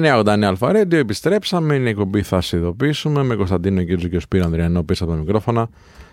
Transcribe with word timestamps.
989 0.00 0.42
Αλφα 0.42 0.70
Radio, 0.70 0.92
επιστρέψαμε. 0.92 1.74
Είναι 1.74 1.86
η 1.86 1.90
εκπομπή 1.90 2.22
Θα 2.22 2.40
σε 2.40 2.56
ειδοποιήσουμε 2.56 3.22
με 3.22 3.34
Κωνσταντίνο 3.34 3.82
Κίτζο 3.82 4.08
και 4.08 4.16
ο 4.16 4.20
Σπύρο 4.20 4.44
Ανδριανό 4.44 4.82
πίσω 4.82 5.04
από 5.04 5.12
τα 5.12 5.18
μικρόφωνα. 5.18 5.68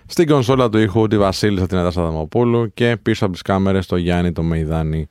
Στην 0.05 0.27
κονσόλα 0.27 0.69
του 0.69 0.77
ήχου 0.77 1.07
τη 1.07 1.17
Βασίλισσα 1.17 1.67
την 1.67 1.77
Αντάσσα 1.77 2.01
Δαμοπούλου 2.03 2.73
και 2.73 2.97
πίσω 3.01 3.23
από 3.23 3.33
τις 3.33 3.41
κάμερες 3.41 3.85
το 3.85 3.95
Γιάννη 3.97 4.31
το 4.31 4.43
Μεϊδάνη 4.43 5.07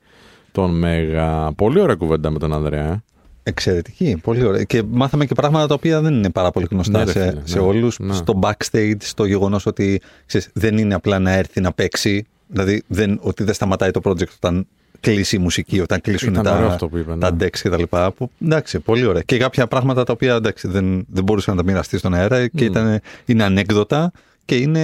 τον 0.51 0.77
Μέγα. 0.77 1.51
Πολύ 1.53 1.79
ωραία 1.79 1.95
κουβέντα 1.95 2.29
με 2.29 2.39
τον 2.39 2.53
Ανδρέα. 2.53 2.85
Ε. 2.85 3.03
Εξαιρετική, 3.43 4.19
πολύ 4.23 4.45
ωραία. 4.45 4.63
Και 4.63 4.83
μάθαμε 4.89 5.25
και 5.25 5.33
πράγματα 5.33 5.67
τα 5.67 5.73
οποία 5.73 6.01
δεν 6.01 6.13
είναι 6.13 6.29
πάρα 6.29 6.51
πολύ 6.51 6.67
γνωστά 6.71 6.97
Ναι, 6.97 7.03
ρε 7.03 7.11
σε, 7.11 7.29
φίλε, 7.29 7.41
σε 7.43 7.59
ναι, 7.59 7.65
όλους. 7.65 7.99
ναι. 7.99 8.13
Στο 8.13 8.39
backstage, 8.41 8.95
στο 8.99 9.25
γεγονός 9.25 9.65
ότι 9.65 10.01
ξέρεις, 10.25 10.49
δεν 10.53 10.77
είναι 10.77 10.93
απλά 10.93 11.19
να 11.19 11.31
έρθει 11.31 11.61
να 11.61 11.71
παίξει. 11.71 12.25
Δηλαδή 12.47 12.83
δεν, 12.87 13.19
ότι 13.21 13.43
δεν 13.43 13.53
σταματάει 13.53 13.91
το 13.91 13.99
project 14.03 14.27
όταν 14.35 14.67
κλείσει 14.99 15.35
η 15.35 15.39
μουσική, 15.39 15.79
όταν 15.79 16.01
κλείσουν 16.01 16.33
Ήταν 16.33 16.45
ωραίο 16.45 16.67
τα, 16.67 16.73
αυτό 16.73 16.87
που 16.87 16.97
είπε, 16.97 17.11
ναι. 17.15 17.19
τα 17.19 17.35
decks 17.39 17.57
και 17.61 17.69
τα 17.69 17.77
λοιπά. 17.77 18.11
Που, 18.11 18.31
εντάξει, 18.41 18.79
πολύ 18.79 19.05
ωραία. 19.05 19.21
Και 19.21 19.37
κάποια 19.37 19.67
πράγματα 19.67 20.03
τα 20.03 20.13
οποία 20.13 20.35
εντάξει, 20.35 20.67
δεν, 20.67 21.05
δεν 21.09 21.23
μπορούσε 21.23 21.51
να 21.51 21.57
τα 21.57 21.63
μοιραστεί 21.63 21.97
στον 21.97 22.13
αέρα 22.13 22.47
και 22.47 22.65
ήταν, 22.65 22.99
είναι 23.25 23.43
ανέκδοτα 23.43 24.11
και 24.49 24.55
είναι, 24.55 24.79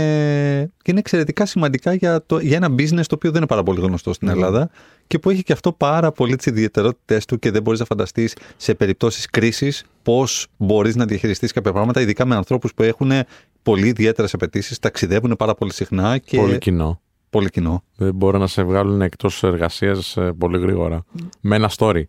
και 0.82 0.92
είναι 0.92 1.00
εξαιρετικά 1.00 1.46
σημαντικά 1.46 1.94
για, 1.94 2.26
το, 2.26 2.40
για 2.40 2.56
ένα 2.58 2.68
business 2.68 3.06
το 3.08 3.16
οποίο 3.16 3.30
δεν 3.30 3.38
είναι 3.38 3.48
πάρα 3.48 3.64
πολύ 3.64 3.82
γνωστό 3.82 4.14
στην 4.14 4.28
Ελλάδα 4.28 4.70
και 5.08 5.20
που 5.20 5.30
έχει 5.30 5.44
και 5.44 5.54
αυτό 5.54 5.72
πάρα 5.72 6.12
πολύ 6.12 6.36
τις 6.36 6.46
ιδιαιτερότητέ 6.46 7.22
του 7.28 7.40
και 7.40 7.52
δεν 7.52 7.62
μπορείς 7.62 7.80
να 7.80 7.86
φανταστείς 7.86 8.36
σε 8.58 8.74
περιπτώσεις 8.74 9.26
κρίσης 9.26 9.84
πώς 10.04 10.48
μπορείς 10.58 10.96
να 10.96 11.06
διαχειριστείς 11.06 11.52
κάποια 11.52 11.72
πράγματα, 11.72 12.02
ειδικά 12.02 12.26
με 12.26 12.36
ανθρώπους 12.36 12.74
που 12.74 12.84
έχουν 12.84 13.12
πολύ 13.64 13.88
ιδιαίτερες 13.88 14.34
απαιτήσεις, 14.34 14.80
ταξιδεύουν 14.80 15.36
πάρα 15.38 15.56
πολύ 15.56 15.74
συχνά 15.74 16.18
και 16.18 16.38
Πολύ 16.38 16.58
κοινό. 16.58 17.02
Πολύ 17.36 17.50
κοινό. 17.50 17.84
Δεν 17.96 18.16
μπορούν 18.16 18.40
να 18.40 18.48
σε 18.48 18.64
βγάλουν 18.64 19.02
εκτός 19.02 19.44
εργασίας 19.44 20.18
πολύ 20.38 20.60
γρήγορα. 20.60 21.04
Με 21.42 21.56
ένα 21.56 21.70
story. 21.78 22.04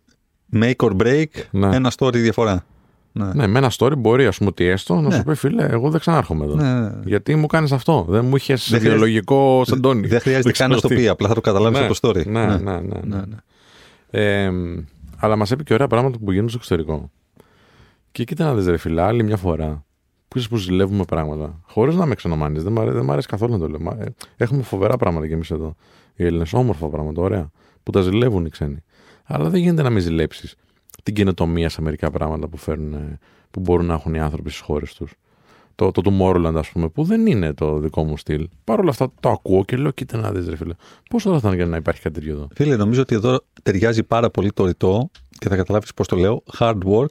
Make 0.53 0.75
or 0.75 0.91
break, 1.03 1.25
Ναι. 1.51 1.75
ένα 1.75 1.91
story 1.97 2.13
διαφορά. 2.13 2.65
Ναι. 3.11 3.33
Ναι, 3.33 3.47
με 3.47 3.57
ένα 3.59 3.71
story 3.77 3.97
μπορεί, 3.97 4.25
ας 4.25 4.37
πούμε, 4.37 4.49
ότι 4.49 4.65
έστω 4.65 4.95
να 4.95 5.01
Ναι. 5.01 5.15
σου 5.15 5.23
πει 5.23 5.35
φίλε, 5.35 5.63
εγώ 5.65 5.89
δεν 5.89 5.99
ξανάρχομαι 5.99 6.45
εδώ. 6.45 6.55
Ναι, 6.55 6.79
ναι. 6.79 6.91
Γιατί 7.05 7.35
μου 7.35 7.47
κάνεις 7.47 7.71
αυτό. 7.71 8.05
Δεν 8.09 8.25
μου 8.25 8.35
είχες 8.35 8.63
χρειάζεται- 8.65 8.91
βιολογικό 8.91 9.63
σαντόνι. 9.65 10.07
Δεν 10.07 10.19
χρειάζεται 10.19 10.51
καν 10.57 10.69
να 10.69 10.75
ξέρω 10.75 10.87
το 10.89 10.95
τι. 10.95 11.01
πει, 11.01 11.07
απλά 11.07 11.27
θα 11.27 11.33
το 11.33 11.41
καταλάβεις 11.41 11.79
Ναι, 11.79 11.85
από 11.85 11.99
το 11.99 12.09
story. 12.09 12.25
Ναι, 12.25 12.45
ναι, 12.45 12.55
ναι. 12.57 12.71
ναι, 12.79 12.99
ναι, 13.03 13.15
ναι. 13.15 13.35
Ε, 14.09 14.51
αλλά 15.17 15.35
μας 15.35 15.51
είπε 15.51 15.63
και 15.63 15.73
ωραία 15.73 15.87
πράγματα 15.87 16.17
που 16.17 16.31
γίνουν 16.31 16.49
στο 16.49 16.57
εξωτερικό. 16.61 17.11
Και 18.11 18.23
κοίτα 18.23 18.45
να 18.45 18.53
δεις 18.55 18.65
ρε 18.67 18.77
φίλε, 18.77 19.01
άλλη 19.01 19.23
μια 19.23 19.37
φορά. 19.37 19.85
Που 20.27 20.37
είσαι 20.37 20.47
που 20.47 20.57
ζηλεύουμε 20.57 21.03
πράγματα. 21.03 21.59
Χωρίς 21.63 21.95
να 21.95 22.05
με 22.05 22.15
ξενομάνεις. 22.15 22.63
Δεν, 22.63 22.71
μ' 22.71 22.79
αρέ- 22.79 22.93
δεν 22.93 23.03
μ' 23.03 23.11
αρέσει 23.11 23.27
καθόλου 23.27 23.51
να 23.51 23.59
το 23.59 23.67
λέω. 23.67 23.79
Μα, 23.79 23.97
ε, 23.99 24.13
Έχουμε 24.37 24.61
φοβερά 24.61 24.97
πράγματα 24.97 25.27
κι 25.27 25.33
εμείς 25.33 25.51
εδώ. 25.51 25.75
Οι 26.15 26.25
Έλληνες, 26.25 26.53
όμορφα 26.53 26.87
πράγματα, 26.87 27.21
ωραία. 27.21 27.51
Που 27.83 27.91
τα 27.91 28.01
ζηλεύουν 28.01 28.45
οι 28.45 28.49
ξένοι. 28.49 28.83
Αλλά 29.23 29.49
δεν 29.49 29.61
γίνεται 29.61 29.81
να 29.81 29.89
μην 29.89 30.01
ζηλέψεις 30.01 30.55
την 31.03 31.13
καινοτομία 31.13 31.69
σε 31.69 31.81
μερικά 31.81 32.11
πράγματα 32.11 32.47
που, 32.47 32.57
φέρνουν, 32.57 32.93
ε, 32.93 33.19
που 33.51 33.59
μπορούν 33.59 33.85
να 33.85 33.93
έχουν 33.93 34.13
οι 34.13 34.19
άνθρωποι 34.19 34.49
στις 34.49 34.61
χώρες 34.61 34.93
τους. 34.93 35.13
Το, 35.75 35.91
το 35.91 36.01
Tomorrowland, 36.05 36.55
ας 36.55 36.69
πούμε, 36.69 36.89
που 36.89 37.03
δεν 37.03 37.25
είναι 37.25 37.53
το 37.53 37.79
δικό 37.79 38.03
μου 38.03 38.17
στυλ. 38.17 38.49
Παρ' 38.63 38.79
όλα 38.79 38.89
αυτά 38.89 39.11
το 39.19 39.29
ακούω 39.29 39.65
και 39.65 39.77
λέω: 39.77 39.91
Κοίτα 39.91 40.17
να 40.17 40.31
δεις, 40.31 40.47
ρε 40.47 40.55
φίλε. 40.55 40.73
Πόσο 41.09 41.31
θα 41.31 41.37
ήταν 41.37 41.53
για 41.53 41.65
να 41.65 41.77
υπάρχει 41.77 42.01
κάτι 42.01 42.19
τέτοιο 42.19 42.33
εδώ. 42.33 42.47
Φίλε, 42.55 42.75
νομίζω 42.75 43.01
ότι 43.01 43.15
εδώ 43.15 43.39
ταιριάζει 43.63 44.03
πάρα 44.03 44.29
πολύ 44.29 44.51
το 44.51 44.65
ρητό 44.65 45.09
και 45.29 45.49
θα 45.49 45.55
καταλάβεις 45.55 45.93
πώς 45.93 46.07
το 46.07 46.15
λέω. 46.15 46.43
Hard 46.57 46.77
work, 46.85 47.05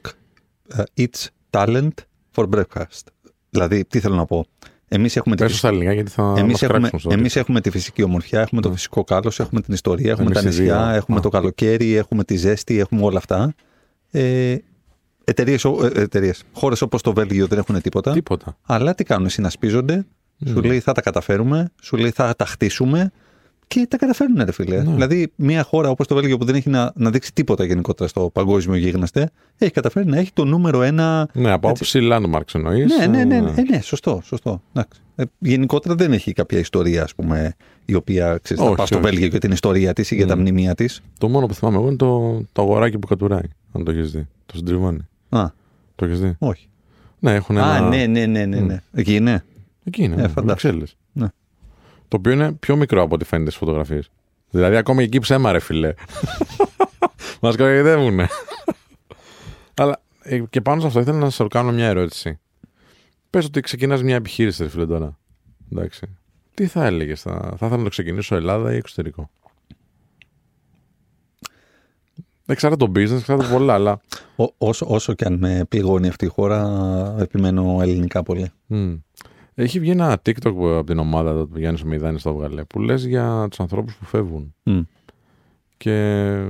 uh, 0.77 0.83
eats 0.97 1.27
talent 1.49 1.89
for 2.37 2.49
breakfast. 2.55 3.03
Δηλαδή, 3.49 3.85
τι 3.85 3.99
θέλω 3.99 4.15
να 4.15 4.25
πω. 4.25 4.45
Εμείς 4.87 5.15
έχουμε, 5.15 5.35
τη, 5.35 5.41
Πες 5.43 5.51
το 5.51 5.57
στα 5.57 5.67
ελληνικά 5.67 5.93
γιατί 5.93 6.11
θα 6.11 6.33
εμείς 6.37 6.51
μας 6.51 6.61
έχουμε, 6.61 6.77
κράξουν 6.79 6.99
στο 6.99 7.11
εμείς 7.11 7.35
έχουμε 7.35 7.61
τη 7.61 7.69
φυσική 7.69 8.03
ομορφιά, 8.03 8.41
έχουμε 8.41 8.61
το 8.61 8.67
Ναι. 8.69 8.73
φυσικό 8.75 9.03
κάλος, 9.03 9.39
έχουμε 9.39 9.61
την 9.61 9.73
ιστορία, 9.73 10.11
έχουμε 10.11 10.25
Εμείς 10.25 10.37
τα 10.37 10.43
οι 10.43 10.45
νησιά, 10.45 10.85
δύο. 10.87 10.95
έχουμε 10.95 11.17
Α. 11.17 11.21
το 11.21 11.29
καλοκαίρι, 11.29 11.95
έχουμε 11.95 12.23
τη 12.23 12.35
ζέστη, 12.35 12.79
έχουμε 12.79 13.03
όλα 13.03 13.17
αυτά. 13.17 13.53
Ε, 14.11 14.55
εταιρείες, 15.23 15.65
ο- 15.65 15.85
ε, 15.93 16.01
εταιρείες, 16.01 16.43
χώρες 16.53 16.81
όπως 16.81 17.01
το 17.01 17.13
Βέλγιο 17.13 17.47
δεν 17.47 17.57
έχουν 17.57 17.81
τίποτα. 17.81 18.11
Τίποτα. 18.13 18.57
Αλλά 18.65 18.95
τι 18.95 19.03
κάνουν, 19.03 19.29
συνασπίζονται, 19.29 20.05
σου 20.47 20.61
λέει 20.61 20.79
θα 20.79 20.91
τα 20.91 21.01
καταφέρουμε, 21.01 21.71
σου 21.81 21.97
λέει 21.97 22.11
θα 22.11 22.35
τα 22.35 22.45
χτίσουμε 22.45 23.11
και 23.67 23.85
τα 23.89 23.97
καταφέρνουν, 23.97 24.45
ρε 24.45 24.51
φίλε. 24.51 24.83
Ναι. 24.83 24.93
Δηλαδή, 24.93 25.31
μια 25.35 25.63
χώρα 25.63 25.89
όπως 25.89 26.07
το 26.07 26.15
Βέλγιο 26.15 26.37
που 26.37 26.45
δεν 26.45 26.55
έχει 26.55 26.69
να, 26.69 26.91
να 26.95 27.09
δείξει 27.09 27.33
τίποτα 27.33 27.63
γενικότερα 27.65 28.09
στο 28.09 28.29
παγκόσμιο 28.33 28.75
γίγνεσθε, 28.77 29.29
έχει 29.57 29.71
καταφέρει 29.71 30.05
να 30.09 30.17
έχει 30.17 30.31
το 30.33 30.45
νούμερο 30.45 30.81
ένα. 30.81 31.29
Ναι, 31.33 31.51
από 31.51 31.69
άποψη 31.69 31.99
landmarks 32.11 32.53
εννοείς. 32.55 32.97
Ναι, 32.97 33.07
ναι, 33.07 33.23
ναι, 33.23 33.39
ναι, 33.39 33.61
ναι, 33.69 33.81
σωστό, 33.81 34.21
σωστό. 34.23 34.61
Εντάξει. 34.73 35.01
Ε, 35.15 35.23
γενικότερα 35.39 35.95
δεν 35.95 36.13
έχει 36.13 36.33
κάποια 36.33 36.59
ιστορία, 36.59 37.03
ας 37.03 37.15
πούμε, 37.15 37.55
η 37.85 37.93
οποία 37.93 38.39
ξέρεις, 38.41 38.63
θα 38.63 38.67
Όχι, 38.69 38.77
πας 38.77 38.87
στο 38.87 38.97
όχι. 38.97 39.05
Βέλγιο 39.09 39.27
για 39.27 39.39
την 39.39 39.51
ιστορία 39.51 39.93
της 39.93 40.11
ή 40.11 40.15
για 40.15 40.27
τα 40.27 40.35
Ναι. 40.35 40.41
μνημεία 40.41 40.75
της. 40.75 41.01
Το 41.17 41.29
μόνο 41.29 41.45
που 41.45 41.53
θυμάμαι 41.53 41.77
εγώ 41.77 41.87
είναι 41.87 41.95
το, 41.95 42.41
το 42.51 42.61
αγοράκι 42.61 42.97
που 42.97 43.07
κατουράει. 43.07 43.47
Αν 43.71 43.83
το 43.83 43.91
έχεις 43.91 44.11
δει. 44.11 44.27
Το 44.45 44.57
συντριβάνι. 44.57 45.07
Α, 45.29 45.45
Το 45.95 46.05
έχεις 46.05 46.19
δει; 46.19 46.35
όχι. 46.39 46.67
Ναι, 47.19 47.33
έχουν 47.33 47.57
Α, 47.57 47.75
ένα. 47.77 47.87
ναι, 47.87 48.05
ναι, 48.05 48.25
ναι, 48.25 48.45
ναι. 48.45 48.59
ναι. 48.59 48.81
Εκεί 48.93 49.15
είναι. 49.15 49.43
Εκεί 49.83 50.03
είναι. 50.03 50.13
Ε, 50.13 50.17
ναι, 50.17 50.27
φαντάζομαι. 50.27 50.45
Βρυξέλλες. 50.45 50.97
Ναι. 51.13 51.27
Το 52.07 52.17
οποίο 52.17 52.31
είναι 52.31 52.51
πιο 52.51 52.75
μικρό 52.75 53.01
από 53.01 53.15
ό,τι 53.15 53.25
φαίνεται 53.25 53.49
στις 53.49 53.61
φωτογραφίες. 53.61 54.09
Δηλαδή, 54.49 54.75
ακόμα 54.75 55.01
εκεί 55.01 55.19
ψέμα, 55.19 55.51
ρε 55.51 55.59
φιλέ. 55.59 55.93
Μας 57.41 57.55
κοροϊδεύουνε. 57.55 58.27
Αλλά 59.73 60.01
ε, 60.21 60.39
και 60.49 60.61
πάνω 60.61 60.81
σε 60.81 60.87
αυτό 60.87 60.99
ήθελα 60.99 61.17
να 61.17 61.29
σα 61.29 61.47
κάνω 61.47 61.71
μια 61.71 61.87
ερώτηση. 61.87 62.39
Πες 63.29 63.45
ότι 63.45 63.61
ξεκινάς 63.61 64.03
μια 64.03 64.15
επιχείρηση, 64.15 64.63
ρε 64.63 64.69
φίλε 64.69 64.85
τώρα. 64.85 65.17
Εντάξει. 65.71 66.17
Τι 66.53 66.67
θα 66.67 66.85
έλεγες, 66.85 67.21
θα, 67.21 67.31
θα 67.31 67.65
ήθελα 67.65 67.77
να 67.77 67.83
το 67.83 67.89
ξεκινήσω 67.89 68.35
Ελλάδα 68.35 68.73
ή 68.73 68.75
εξωτερικό; 68.75 69.29
Εξάρτητα 72.45 72.85
το 72.85 72.91
business, 72.95 73.17
εξάρτητα 73.17 73.49
πολλά, 73.51 73.73
αλλά. 73.73 74.01
Ό, 74.35 74.45
όσο, 74.57 74.85
όσο 74.89 75.13
και 75.13 75.25
αν 75.25 75.33
με 75.33 75.65
πληγώνει 75.69 76.07
αυτή 76.07 76.25
η 76.25 76.27
χώρα, 76.27 77.15
επιμένω 77.19 77.77
ελληνικά 77.81 78.23
πολύ. 78.23 78.51
Μμ. 78.65 78.95
Έχει 79.59 79.79
βγει 79.79 79.89
ένα 79.89 80.13
TikTok 80.25 80.53
που- 80.55 80.67
από 80.69 80.83
την 80.83 80.99
ομάδα 80.99 81.33
του 81.39 81.47
που 81.49 81.59
Γιάννης 81.59 81.83
Μηδάνης 81.83 82.21
στο 82.21 82.33
βγαλέ 82.33 82.63
που 82.63 82.79
λες 82.79 83.05
για 83.05 83.45
τους 83.49 83.59
ανθρώπους 83.59 83.95
που 83.95 84.05
φεύγουν. 84.05 84.55
Μμ. 84.63 84.79
Και 85.77 85.93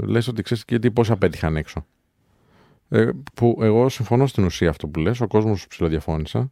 λες 0.03 0.28
ότι 0.28 0.41
ξέρεις 0.41 0.66
και 0.66 0.79
τι 0.79 0.91
πώς 0.91 1.12
απέτυχαν 1.12 1.56
έξω. 1.56 1.85
Ε, 2.90 3.09
που 3.34 3.57
εγώ 3.62 3.90
συμφωνώ 3.90 4.28
στην 4.28 4.44
ουσία 4.44 4.69
αυτό 4.69 4.88
που 4.88 5.00
λες, 5.00 5.22
ο 5.22 5.28
κόσμος 5.28 5.67
ψηλοδιαφώνησα. 5.67 6.51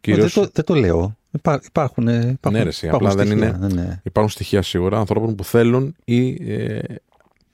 Κυρίως 0.00 0.34
Δεν, 0.34 0.44
το, 0.44 0.50
δεν 0.54 0.64
το 0.64 0.74
λέω. 0.74 1.16
Υπά, 1.30 1.60
υπάρχουν, 1.66 2.08
ε, 2.08 2.14
υπάρχουν, 2.16 2.52
Ναι, 2.52 2.62
ρε, 2.62 2.68
εσύ, 2.68 2.86
υπάρχουν 2.86 3.08
απλά 3.10 3.24
δεν 3.24 3.32
στοιχεία. 3.36 3.56
είναι- 3.56 3.66
Ναι, 3.66 3.82
ναι. 3.82 4.00
υπάρχουν 4.04 4.32
στοιχεία 4.32 4.62
σίγουρα 4.62 4.98
ανθρώπων 4.98 5.34
που 5.34 5.44
θέλουν 5.44 5.94
ή 6.04 6.52
ε, 6.52 6.80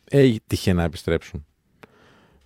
έτυχε 0.04 0.72
να 0.72 0.82
επιστρέψουν. 0.82 1.46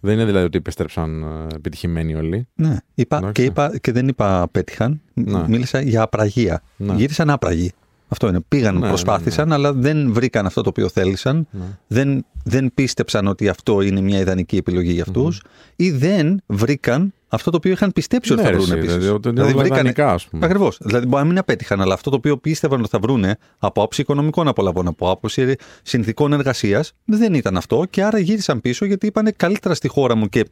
Δεν 0.04 0.14
είναι 0.14 0.24
δηλαδή 0.24 0.46
ότι 0.46 0.56
επιστρέψαν 0.56 1.22
ε, 1.22 1.54
επιτυχημένοι 1.54 2.14
όλοι. 2.14 2.48
Ναι. 2.54 2.76
Είπα, 2.94 3.16
Εντάξει. 3.16 3.42
και, 3.42 3.48
είπα, 3.48 3.78
και 3.78 3.92
δεν 3.92 4.08
είπα 4.08 4.48
πέτυχαν. 4.52 5.00
Ναι. 5.14 5.48
Μίλησα 5.48 5.80
για 5.80 6.02
απραγία. 6.02 6.62
Ναι. 6.76 6.94
Γύρισαν 6.94 7.30
άπραγοι. 7.30 7.72
Αυτό 8.12 8.28
είναι. 8.28 8.40
Πήγαν, 8.48 8.78
Ναι, 8.78 8.88
προσπάθησαν, 8.88 9.52
αλλά 9.52 9.72
δεν 9.72 10.12
βρήκαν 10.12 10.46
αυτό 10.46 10.62
το 10.62 10.68
οποίο 10.68 10.88
θέλησαν. 10.88 11.46
Ναι. 11.50 11.62
Δεν, 11.86 12.24
δεν 12.44 12.70
πίστεψαν 12.74 13.26
ότι 13.26 13.48
αυτό 13.48 13.80
είναι 13.80 14.00
μια 14.00 14.18
ιδανική 14.18 14.56
επιλογή 14.56 14.92
για 14.92 15.02
αυτούς. 15.02 15.42
Ή 15.76 15.90
δεν 15.90 16.42
βρήκαν 16.46 17.12
αυτό 17.28 17.50
το 17.50 17.56
οποίο 17.56 17.72
είχαν 17.72 17.92
πιστέψει 17.92 18.32
ότι 18.32 18.42
Ναι, 18.42 18.46
θα 18.48 18.52
ρε, 18.52 18.60
βρουν 18.60 18.70
εσύ, 18.70 18.78
επίσης. 18.78 18.96
δηλαδή, 18.96 19.14
ότι 19.14 19.28
είναι 19.28 19.42
όλα 19.42 19.64
ιδανικά, 19.66 20.12
ας 20.12 20.26
πούμε. 20.26 20.46
Ακριβώς. 20.46 20.78
Δηλαδή, 20.80 21.06
μπορεί 21.06 21.22
να 21.22 21.28
μην 21.28 21.38
απέτυχαν, 21.38 21.80
αλλά 21.80 21.94
αυτό 21.94 22.10
το 22.10 22.16
οποίο 22.16 22.36
πίστευαν 22.36 22.80
ότι 22.80 22.88
θα 22.88 22.98
βρούνε 22.98 23.36
από 23.58 23.80
άποψη 23.80 24.00
οικονομικών 24.00 24.48
απολαβών, 24.48 24.86
από 24.86 25.10
άποψη 25.10 25.56
συνθηκών 25.82 26.32
εργασίας, 26.32 26.92
δεν 27.04 27.34
ήταν 27.34 27.56
αυτό 27.56 27.84
και 27.90 28.02
άρα 28.02 28.18
γύρισαν 28.18 28.60
πίσω 28.60 28.84
γιατί 28.84 29.06
είπαν 29.06 29.32
καλύτερα 29.36 29.74
στη 29.74 29.88
χώρα 29.88 30.14
μου 30.14 30.28
και 30.28 30.46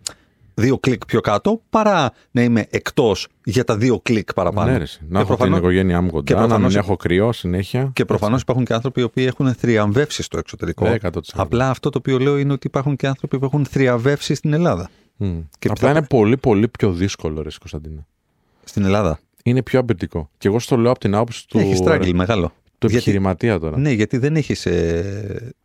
δύο 0.61 0.79
κλικ 0.79 1.05
πιο 1.07 1.21
κάτω 1.21 1.61
παρά 1.71 2.13
να 2.31 2.43
είμαι 2.43 2.67
εκτός 2.71 3.29
για 3.45 3.65
τα 3.65 3.77
δύο 3.77 4.01
κλικ 4.01 4.33
παραπάνω. 4.35 4.71
Ναι, 4.71 4.77
ρε, 4.77 4.83
εσύ. 4.83 4.99
να 5.03 5.07
Και 5.09 5.17
έχω 5.17 5.27
προφανώς- 5.27 5.59
την 5.59 5.69
οικογένειά 5.69 6.01
μου 6.01 6.11
κοντά, 6.11 6.35
να 6.35 6.41
προφανώς- 6.41 6.69
μην 6.73 6.79
έχω 6.83 6.97
κρυό 6.97 7.33
συνέχεια. 7.33 7.91
Και 7.93 8.05
προφανώς 8.05 8.41
υπάρχουν 8.43 8.65
και 8.65 8.75
άνθρωποι 8.75 9.01
οι 9.01 9.05
οποίοι 9.05 9.25
έχουν 9.29 9.55
θριαμβεύσει 9.55 10.23
στο 10.23 10.39
εξωτερικό. 10.39 10.85
Ναι, 10.89 10.95
100%. 10.95 11.43
Απλά 11.43 11.71
αυτό 11.71 11.91
το 11.91 11.99
οποίο 11.99 12.19
λέω 12.19 12.39
είναι 12.39 12.53
ότι 12.53 12.67
υπάρχουν 12.67 12.97
και 12.97 13.07
άνθρωποι 13.07 13.39
που 13.39 13.45
έχουν 13.45 13.65
θριαμβεύσει 13.67 14.35
στην 14.35 14.53
Ελλάδα. 14.53 14.91
Μμ. 15.17 15.39
Και 15.59 15.69
Απλά 15.69 15.91
θα- 15.93 15.99
είναι 15.99 16.07
πολύ 16.07 16.37
πολύ 16.37 16.69
πιο 16.69 16.93
δύσκολο, 16.93 17.43
ρε 17.43 17.49
Κωνσταντίνα. 17.59 18.07
Στην 18.65 18.85
Ελλάδα. 18.85 19.19
Είναι 19.45 19.63
πιο 19.63 19.79
απαιτητικό. 19.79 20.31
Και 20.39 20.49
εγώ 20.49 20.59
στο 20.59 20.77
λέω 20.77 20.91
από 20.91 21.01
την 21.01 21.15
άποψη 21.15 21.49
του, 21.49 21.59
Έχει 21.59 21.77
στράγγλ 21.77 22.11
μεγάλο. 22.15 22.53
Του 22.81 22.87
Γιατί- 22.87 22.95
επιχειρηματία 23.03 23.59
τώρα. 23.59 23.79
Ναι, 23.79 23.91
γιατί 23.91 24.19
δεν 24.19 24.37
έχεις. 24.37 24.67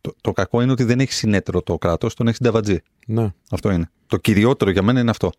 το, 0.00 0.14
το 0.20 0.32
κακό 0.32 0.60
είναι 0.62 0.72
ότι 0.72 0.84
δεν 0.84 1.00
έχεις 1.00 1.16
συνέτερο 1.16 1.62
το 1.62 1.78
κράτος, 1.78 2.14
τον 2.14 2.26
έχεις 2.26 2.38
συνταβατζή. 2.38 2.78
Ναι. 3.06 3.32
Αυτό 3.50 3.70
είναι. 3.70 3.90
Το 4.06 4.16
κυριότερο 4.16 4.70
για 4.70 4.82
μένα 4.82 5.00
είναι 5.00 5.10
αυτό. 5.10 5.30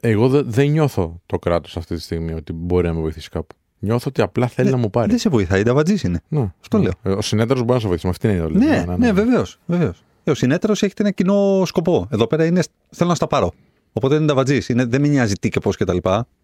Εγώ 0.00 0.28
δε- 0.28 0.42
δεν 0.42 0.70
νιώθω 0.70 1.20
το 1.26 1.38
κράτος 1.38 1.76
αυτή 1.76 1.94
τη 1.94 2.00
στιγμή 2.02 2.32
ότι 2.32 2.52
μπορεί 2.52 2.86
να 2.86 2.92
με 2.94 3.00
βοηθήσει 3.00 3.28
κάπου. 3.28 3.54
Νιώθω 3.78 4.04
ότι 4.08 4.22
απλά 4.22 4.46
θέλει 4.46 4.70
να 4.70 4.76
μου 4.76 4.90
πάρει. 4.90 5.08
Δεν 5.10 5.18
σε 5.18 5.28
βοηθάει, 5.28 5.58
συνταβατζή 5.58 5.96
είναι. 6.06 6.20
Ναι. 6.28 6.52
Αυτό 6.60 6.76
Ναι. 6.78 6.82
λέω. 6.82 6.92
Ε, 7.02 7.10
Ο 7.16 7.20
συνέτερος 7.22 7.60
μπορεί 7.62 7.72
να 7.72 7.80
σε 7.80 7.86
βοηθήσει. 7.86 8.06
Με 8.06 8.12
αυτή 8.12 8.28
είναι 8.28 8.60
η 8.60 8.64
ιδέα. 8.66 8.84
Ναι, 8.86 8.96
ναι, 8.96 9.12
βεβαίως. 9.12 9.58
Βεβαίως. 9.66 10.02
Ε, 10.24 10.30
Ο 10.30 10.34
συνέτερος 10.34 10.82
έχει 10.82 10.92
ένα 10.98 11.10
κοινό 11.10 11.62
σκοπό. 11.66 12.08
Εδώ 12.10 12.26
πέρα 12.26 12.44
είναι 12.44 12.62
θέλω 12.90 13.08
να 13.08 13.14
στα 13.14 13.26
πάρω. 13.26 13.52
Οπότε 13.92 14.14
είναι 14.14 14.26
ταβατζή. 14.26 14.58
Δεν 14.68 15.00
με 15.00 15.08
νοιάζει 15.08 15.34
τι 15.34 15.48
και 15.48 15.60
πώς 15.60 15.76
κτλ. 15.76 15.96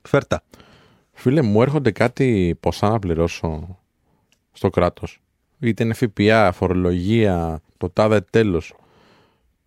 Φέρτα. 0.03 0.43
Φίλε, 1.13 1.43
μου 1.43 1.63
έρχονται 1.63 1.91
κάτι 1.91 2.57
ποσά 2.61 2.89
να 2.89 2.99
πληρώσω 2.99 3.79
στο 4.53 4.71
κράτος. 4.71 5.21
Είτε 5.59 5.85
είναι 5.85 5.95
ΦΠΑ, 5.95 6.53
φορολογία, 6.53 7.61
το 7.79 7.91
τάδε 7.91 8.21
τέλος. 8.31 8.75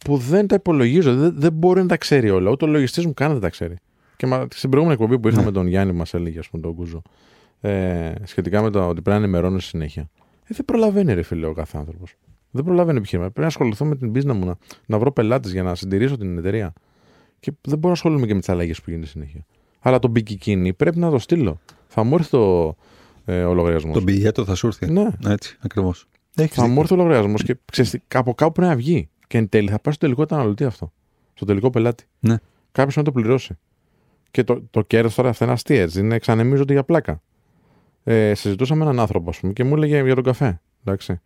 που 0.05 0.17
δεν 0.17 0.47
τα 0.47 0.55
υπολογίζω. 0.55 1.15
Δεν, 1.15 1.33
δεν 1.37 1.53
μπορεί 1.53 1.81
να 1.81 1.87
τα 1.87 1.97
ξέρει 1.97 2.29
όλα. 2.29 2.51
Ούτε 2.51 2.65
ο 2.65 2.67
λογιστής 2.67 3.05
μου 3.05 3.13
καν 3.13 3.31
δεν 3.31 3.41
τα 3.41 3.49
ξέρει. 3.49 3.75
Και 4.17 4.27
μα, 4.27 4.47
στην 4.51 4.69
προηγούμενη 4.69 5.01
εκπομπή 5.01 5.21
που 5.21 5.27
είχαμε 5.27 5.45
Ναι. 5.45 5.51
τον 5.51 5.67
Γιάννη, 5.67 5.93
μας 5.93 6.13
έλεγε, 6.13 6.39
ας 6.39 6.49
πούμε, 6.49 6.61
τον 6.63 6.75
Κούζο, 6.75 7.01
ε, 7.61 8.11
σχετικά 8.23 8.61
με 8.61 8.69
το 8.69 8.79
ότι 8.87 9.01
πρέπει 9.01 9.19
να 9.19 9.25
ενημερώνω 9.25 9.59
συνέχεια. 9.59 10.09
Ε, 10.43 10.53
δεν 10.53 10.65
προλαβαίνει, 10.65 11.13
ρε 11.13 11.21
φίλε, 11.21 11.45
ο 11.45 11.53
κάθε 11.53 11.77
άνθρωπος. 11.77 12.15
Δεν 12.51 12.63
προλαβαίνει 12.63 12.97
επιχείρημα. 12.97 13.25
Πρέπει 13.27 13.41
να 13.41 13.47
ασχοληθώ 13.47 13.85
με 13.85 13.95
την 13.95 14.11
business 14.15 14.33
μου, 14.35 14.45
να, 14.45 14.57
να 14.85 14.99
βρω 14.99 15.11
πελάτες 15.11 15.51
για 15.51 15.63
να 15.63 15.75
συντηρήσω 15.75 16.17
την 16.17 16.37
εταιρεία. 16.37 16.73
Και 17.39 17.51
δεν 17.61 17.73
μπορώ 17.77 17.87
να 17.87 17.93
ασχολούμαι 17.93 18.25
και 18.25 18.33
με 18.33 18.39
τις 18.39 18.49
αλλαγές 18.49 18.81
που 18.81 18.89
γίνεται 18.89 19.07
συνέχεια. 19.07 19.45
Αλλά 19.79 19.99
τον 19.99 20.11
μπικικίνι 20.11 20.73
πρέπει 20.73 20.99
να 20.99 21.09
το 21.09 21.19
στείλω. 21.19 21.59
Θα 21.87 22.03
μου 22.03 22.15
έρθει 22.15 22.29
το, 22.29 22.75
ε, 23.25 23.43
ο 23.43 23.53
λογαριασμός. 23.53 23.93
Τον 23.93 24.03
πηγέτο 24.03 24.45
θα 24.45 24.55
σου 24.55 24.67
έρθει. 24.67 24.91
Ναι. 24.91 25.07
Έτσι, 25.27 25.57
ακριβώς. 25.61 26.07
Θα 26.49 26.67
μου 26.67 26.79
έρθει 26.79 26.93
ο 26.93 26.97
λογαριασμός 26.97 27.43
και 27.43 27.57
ξέρεις, 27.71 27.91
τι, 27.91 27.99
από 28.13 28.33
κάπου 28.33 28.51
πρέπει 28.51 28.69
να 28.69 28.75
βγει. 28.75 29.09
Και 29.27 29.37
εν 29.37 29.49
τέλει 29.49 29.69
θα 29.69 29.79
πάει 29.79 29.93
στο 29.93 30.05
τελικό 30.05 30.21
καταναλωτή 30.21 30.63
αυτό. 30.63 30.91
Στο 31.33 31.45
τελικό 31.45 31.69
πελάτη. 31.69 32.05
Ναι. 32.19 32.35
Κάποιος 32.71 32.95
να 32.95 33.03
το 33.03 33.11
πληρώσει. 33.11 33.57
Και 34.31 34.43
το, 34.43 34.61
το 34.71 34.81
κέρδος 34.81 35.15
τώρα 35.15 35.29
αυτά 35.29 35.43
είναι 35.43 35.53
αστεία, 35.53 35.81
έτσι. 35.81 35.99
Είναι 35.99 36.15
εξανεμίζονται 36.15 36.73
για 36.73 36.83
πλάκα. 36.83 37.21
Ε, 38.03 38.33
συζητούσα 38.33 38.75
με 38.75 38.83
έναν 38.83 38.99
άνθρωπο, 38.99 39.29
ας 39.29 39.39
πούμε, 39.39 39.53
και 39.53 39.63
μου 39.63 39.75
έλεγε 39.75 40.03
για 40.03 40.15
τον 40.15 40.23
καφέ. 40.23 40.61
Εντάξει, 40.83 41.19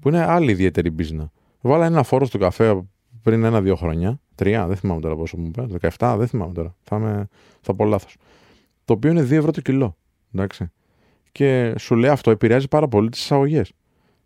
που 0.00 0.08
είναι 0.08 0.24
άλλη 0.24 0.50
ιδιαίτερη 0.50 0.90
μπίζνα. 0.90 1.32
Βάλα 1.60 1.86
ένα 1.86 2.02
φόρο 2.02 2.24
στο 2.24 2.38
καφέ 2.38 2.84
πριν 3.22 3.44
ένα-δύο 3.44 3.76
χρόνια. 3.76 4.20
Τρία, 4.34 4.66
δεν 4.66 4.76
θυμάμαι 4.76 5.00
τώρα 5.00 5.16
πόσο 5.16 5.36
μου 5.36 5.46
είπε. 5.46 5.66
17, 5.98 6.14
δεν 6.18 6.28
θυμάμαι 6.28 6.52
τώρα. 6.52 6.76
Θα, 6.82 6.96
είμαι, 6.96 7.28
θα 7.60 7.74
πω 7.74 7.84
λάθος. 7.84 8.16
Το 8.84 8.92
οποίο 8.92 9.10
είναι 9.10 9.22
2 9.22 9.30
ευρώ 9.30 9.50
το 9.50 9.60
κιλό. 9.60 9.96
Εντάξει. 10.34 10.70
Και 11.34 11.74
σου 11.78 11.94
λέει 11.94 12.10
αυτό 12.10 12.30
επηρεάζει 12.30 12.68
πάρα 12.68 12.88
πολύ 12.88 13.08
τις 13.08 13.20
εισαγωγές. 13.20 13.72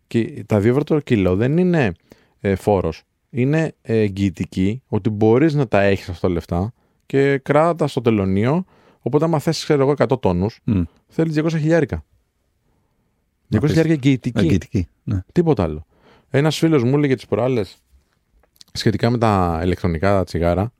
Και 0.07 0.43
τα 0.45 0.57
2 0.59 0.65
ευρώ 0.65 0.83
το 0.83 0.99
κιλό 0.99 1.35
δεν 1.35 1.57
είναι 1.57 1.91
ε, 2.39 2.55
φόρος. 2.55 3.03
Είναι 3.29 3.75
ε, 3.81 3.99
εγγυητική 3.99 4.81
ότι 4.87 5.09
μπορείς 5.09 5.53
να 5.53 5.67
τα 5.67 5.81
έχεις 5.81 6.09
αυτά 6.09 6.27
τα 6.27 6.33
λεφτά 6.33 6.73
και 7.05 7.37
κράτα 7.37 7.75
τα 7.75 7.87
στο 7.87 8.01
τελωνίο. 8.01 8.65
Οπότε, 8.99 9.25
άμα 9.25 9.39
θες, 9.39 9.63
ξέρω 9.63 9.81
εγώ, 9.81 9.93
100 9.97 10.21
τόνους, 10.21 10.59
Μμ. 10.63 10.81
θέλεις 11.07 11.35
200 11.35 11.49
χιλιάρικα. 11.49 12.05
200 13.49 13.59
πεις. 13.61 13.69
χιλιάρικα 13.69 13.93
εγγυητική. 13.93 14.39
Αγγιτική. 14.39 14.87
Ναι. 15.03 15.19
Τίποτα 15.31 15.63
άλλο. 15.63 15.85
Ένας 16.29 16.57
φίλος 16.57 16.83
μου 16.83 16.95
έλεγε 16.95 17.15
τις 17.15 17.25
προάλλες 17.25 17.77
σχετικά 18.73 19.09
με 19.09 19.17
τα 19.17 19.61
ηλεκτρονικά 19.63 20.23
τσιγάρα 20.23 20.71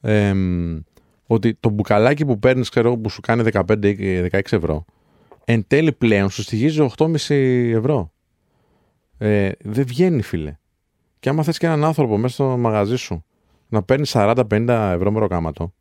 εμ, 0.00 0.80
ότι 1.26 1.54
το 1.54 1.68
μπουκαλάκι 1.68 2.24
που 2.24 2.38
παίρνεις, 2.38 2.68
ξέρω 2.68 2.88
εγώ, 2.88 2.96
που 2.96 3.08
σου 3.08 3.20
κάνει 3.20 3.42
15 3.52 3.98
ή 3.98 4.20
16 4.20 4.40
ευρώ, 4.50 4.84
εν 5.44 5.64
τέλει 5.66 5.92
πλέον 5.92 6.30
σου 6.30 6.42
στοιχίζει 6.42 6.86
8,5 6.96 7.16
ευρώ. 7.74 8.12
Ε, 9.18 9.50
δεν 9.60 9.86
βγαίνει, 9.86 10.22
φίλε. 10.22 10.56
Και 11.20 11.28
άμα 11.28 11.42
θες 11.42 11.58
και 11.58 11.66
έναν 11.66 11.84
άνθρωπο 11.84 12.16
μέσα 12.18 12.34
στο 12.34 12.56
μαγαζί 12.56 12.96
σου 12.96 13.24
να 13.68 13.82
παίρνει 13.82 14.06
40-50 14.08 14.92
ευρώ 14.94 15.10
μεροκάματο, 15.10 15.74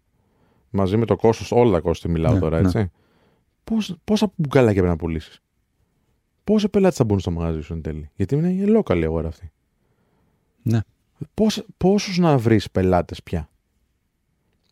μαζί 0.69 0.97
με 0.97 1.05
το 1.05 1.15
κόστος, 1.15 1.51
όλα 1.51 1.71
τα 1.71 1.79
κόστη 1.79 2.09
μιλάω 2.09 2.33
Ναι, 2.33 2.39
τώρα, 2.39 2.61
ναι. 2.61 2.67
έτσι. 2.67 2.91
Πώς, 3.63 3.95
πόσα 4.03 4.31
μπουκαλάκια 4.35 4.81
πρέπει 4.81 4.97
να 4.97 5.05
πουλήσεις; 5.05 5.41
Πόσοι 6.43 6.69
πελάτες 6.69 6.97
θα 6.97 7.03
μπουν 7.03 7.19
στο 7.19 7.31
μαγαζί 7.31 7.61
σου 7.61 7.73
εν 7.73 7.81
τέλει; 7.81 8.09
Γιατί 8.15 8.35
είναι 8.35 8.49
η 8.49 8.63
local 8.77 8.97
η 8.97 9.03
αγορά 9.03 9.27
αυτή. 9.27 9.51
Ναι. 10.63 10.79
Πώς, 11.33 11.65
πόσους 11.77 12.17
να 12.17 12.37
βρεις 12.37 12.71
πελάτες 12.71 13.23
πια 13.23 13.49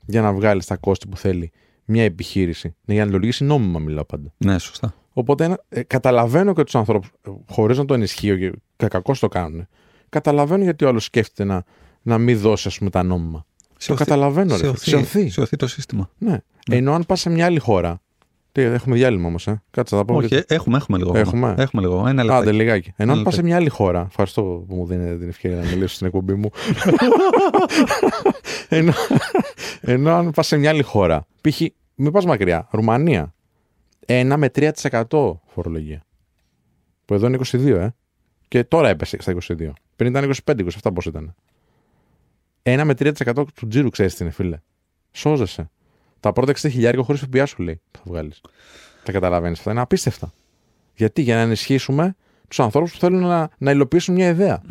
για 0.06 0.22
να 0.22 0.34
βγάλεις 0.34 0.66
τα 0.66 0.78
κόστη 0.78 1.08
που 1.08 1.18
θέλει 1.18 1.52
μια 1.92 2.04
επιχείρηση. 2.04 2.76
Ναι, 2.86 2.94
για 2.94 3.04
να 3.04 3.10
λειτουργήσει 3.12 3.44
νόμιμα 3.44 3.80
μιλάω 3.80 4.06
πάντα. 4.06 4.34
ναι, 4.38 4.60
σωστά. 4.60 4.94
Οπότε 5.14 5.44
ένα- 5.44 5.64
ε, 5.70 5.84
καταλαβαίνω 5.84 6.54
και 6.54 6.64
τους 6.64 6.76
ανθρώπους, 6.76 7.10
ε, 7.28 7.30
χωρίς 7.50 7.78
να 7.78 7.86
το 7.86 7.94
ενισχύω 7.94 8.38
και 8.38 8.52
κακώς 8.88 9.20
το 9.20 9.28
κάνουν, 9.28 9.68
καταλαβαίνω 10.10 10.64
γιατί 10.64 10.86
ο 10.86 10.88
άλλος 10.88 11.04
σκέφτεται 11.04 11.44
να, 11.44 11.64
να 12.02 12.18
μην 12.18 12.38
δώσει 12.40 12.68
ας 12.68 12.78
πούμε 12.78 12.90
τα 12.90 13.04
νόμιμα. 13.04 13.46
το 13.86 13.94
καταλαβαίνω 13.94 14.58
ρε. 14.58 14.58
Σε 14.58 14.64
Σε 14.78 14.96
οθεί. 14.96 14.96
οθεί. 14.96 15.30
Σε 15.30 15.42
οθεί 15.42 15.56
το 15.58 15.68
σύστημα. 15.68 16.10
Ναι. 16.18 16.38
Ενώ 16.70 16.94
αν 16.94 17.06
πας 17.06 17.20
σε 17.20 17.30
μια 17.30 17.46
άλλη 17.46 17.60
χώρα, 17.60 18.02
τι, 18.52 18.62
έχουμε 18.62 18.96
διάλειμμα 18.96 19.28
όμως, 19.28 19.48
ε. 19.48 19.62
Κάτσε 19.72 19.96
θα 19.96 20.06
πω. 20.06 20.16
Όχι, 20.16 20.36
ε, 20.36 20.44
έχουμε, 20.48 20.78
έχουμε 20.78 20.98
λίγο. 20.98 21.18
Έχουμε; 21.18 21.56
Έχουμε 21.58 21.82
λίγο. 21.82 22.08
Ένα 22.08 22.24
λεπτό. 22.24 22.38
Άντε 22.40 22.52
λιγάκι. 22.52 22.94
Ενώ 22.96 23.12
αν 23.12 23.16
Ένα 23.18 23.26
πας 23.26 23.34
σε 23.34 23.44
μια 23.44 23.56
άλλη 23.56 23.70
χώρα. 23.70 24.06
Ευχαριστώ 24.10 24.42
που 24.68 24.76
μου 24.76 24.86
δίνετε 24.86 25.18
την 25.18 25.30
ευκαιρία 25.30 25.58
να 25.58 25.64
μιλήσω 25.70 25.96
στην 25.96 26.08
εκπομπή 26.08 26.34
μου. 26.34 26.50
ενώ, 28.70 28.94
ενώ 29.82 30.12
αν 30.14 30.32
πας 30.32 30.48
σε 30.48 30.58
μια 30.58 30.70
άλλη 30.70 30.82
χώρα. 30.84 31.28
Π.χ. 31.42 31.62
μην 31.96 32.12
πας 32.12 32.26
μακριά. 32.26 32.68
Ρουμανία. 32.72 33.34
1 34.06 34.34
με 34.38 34.50
3% 34.56 35.40
φορολογία. 35.46 36.06
Που 37.06 37.14
εδώ 37.14 37.28
είναι 37.28 37.38
22, 37.52 37.66
ε. 37.66 37.90
Και 38.48 38.64
τώρα 38.64 38.90
έπεσε 38.90 39.18
στα 39.22 39.36
22. 39.48 39.72
Πριν 39.96 40.10
ήταν 40.10 40.32
25, 40.46 40.60
27 40.60 40.92
πώς 40.94 41.06
ήταν. 41.06 41.36
1 42.64 42.82
με 42.86 42.94
3% 42.94 43.46
του 43.56 43.68
τζίρου 43.68 43.90
ξέρεις 43.90 44.16
τι 44.16 44.24
είναι, 44.24 44.34
φίλε. 44.34 44.60
Σώζεσαι. 45.12 45.70
Τα 46.20 46.34
πρώτα 46.34 46.52
60 46.52 46.70
χιλιάρια 46.72 47.04
χωρίς 47.04 47.22
ΦΠΑ 47.22 47.46
σου 47.46 47.64
λέει 47.64 47.82
που 47.92 48.00
θα 48.00 48.04
βγάλεις. 48.08 48.42
Τα 49.04 49.12
καταλαβαίνεις 49.12 49.60
αυτά. 49.60 49.72
Είναι 49.72 49.82
απίστευτα. 49.82 50.34
Γιατί, 50.96 51.22
για 51.22 51.36
να 51.36 51.42
ενισχύσουμε 51.42 52.16
τους 52.48 52.60
ανθρώπους 52.60 52.92
που 52.92 53.00
θέλουν 53.00 53.22
να, 53.22 53.50
να 53.58 53.72
υλοποιήσουν 53.72 54.16
μια 54.16 54.30
ιδέα. 54.30 54.62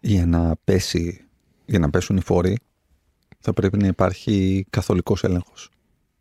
Για 0.00 0.26
να 0.26 0.56
πέσει, 0.64 1.24
για 1.66 1.78
να 1.78 1.90
πέσουν 1.90 2.16
οι 2.16 2.20
φόροι, 2.20 2.58
θα 3.38 3.52
πρέπει 3.52 3.78
να 3.78 3.86
υπάρχει 3.86 4.66
καθολικός 4.70 5.24
έλεγχος. 5.24 5.70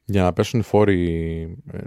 Για 0.10 0.24
να 0.24 0.34
πέσουν 0.34 0.60
οι 0.60 0.64
φόροι. 0.64 1.12
ε, 1.72 1.78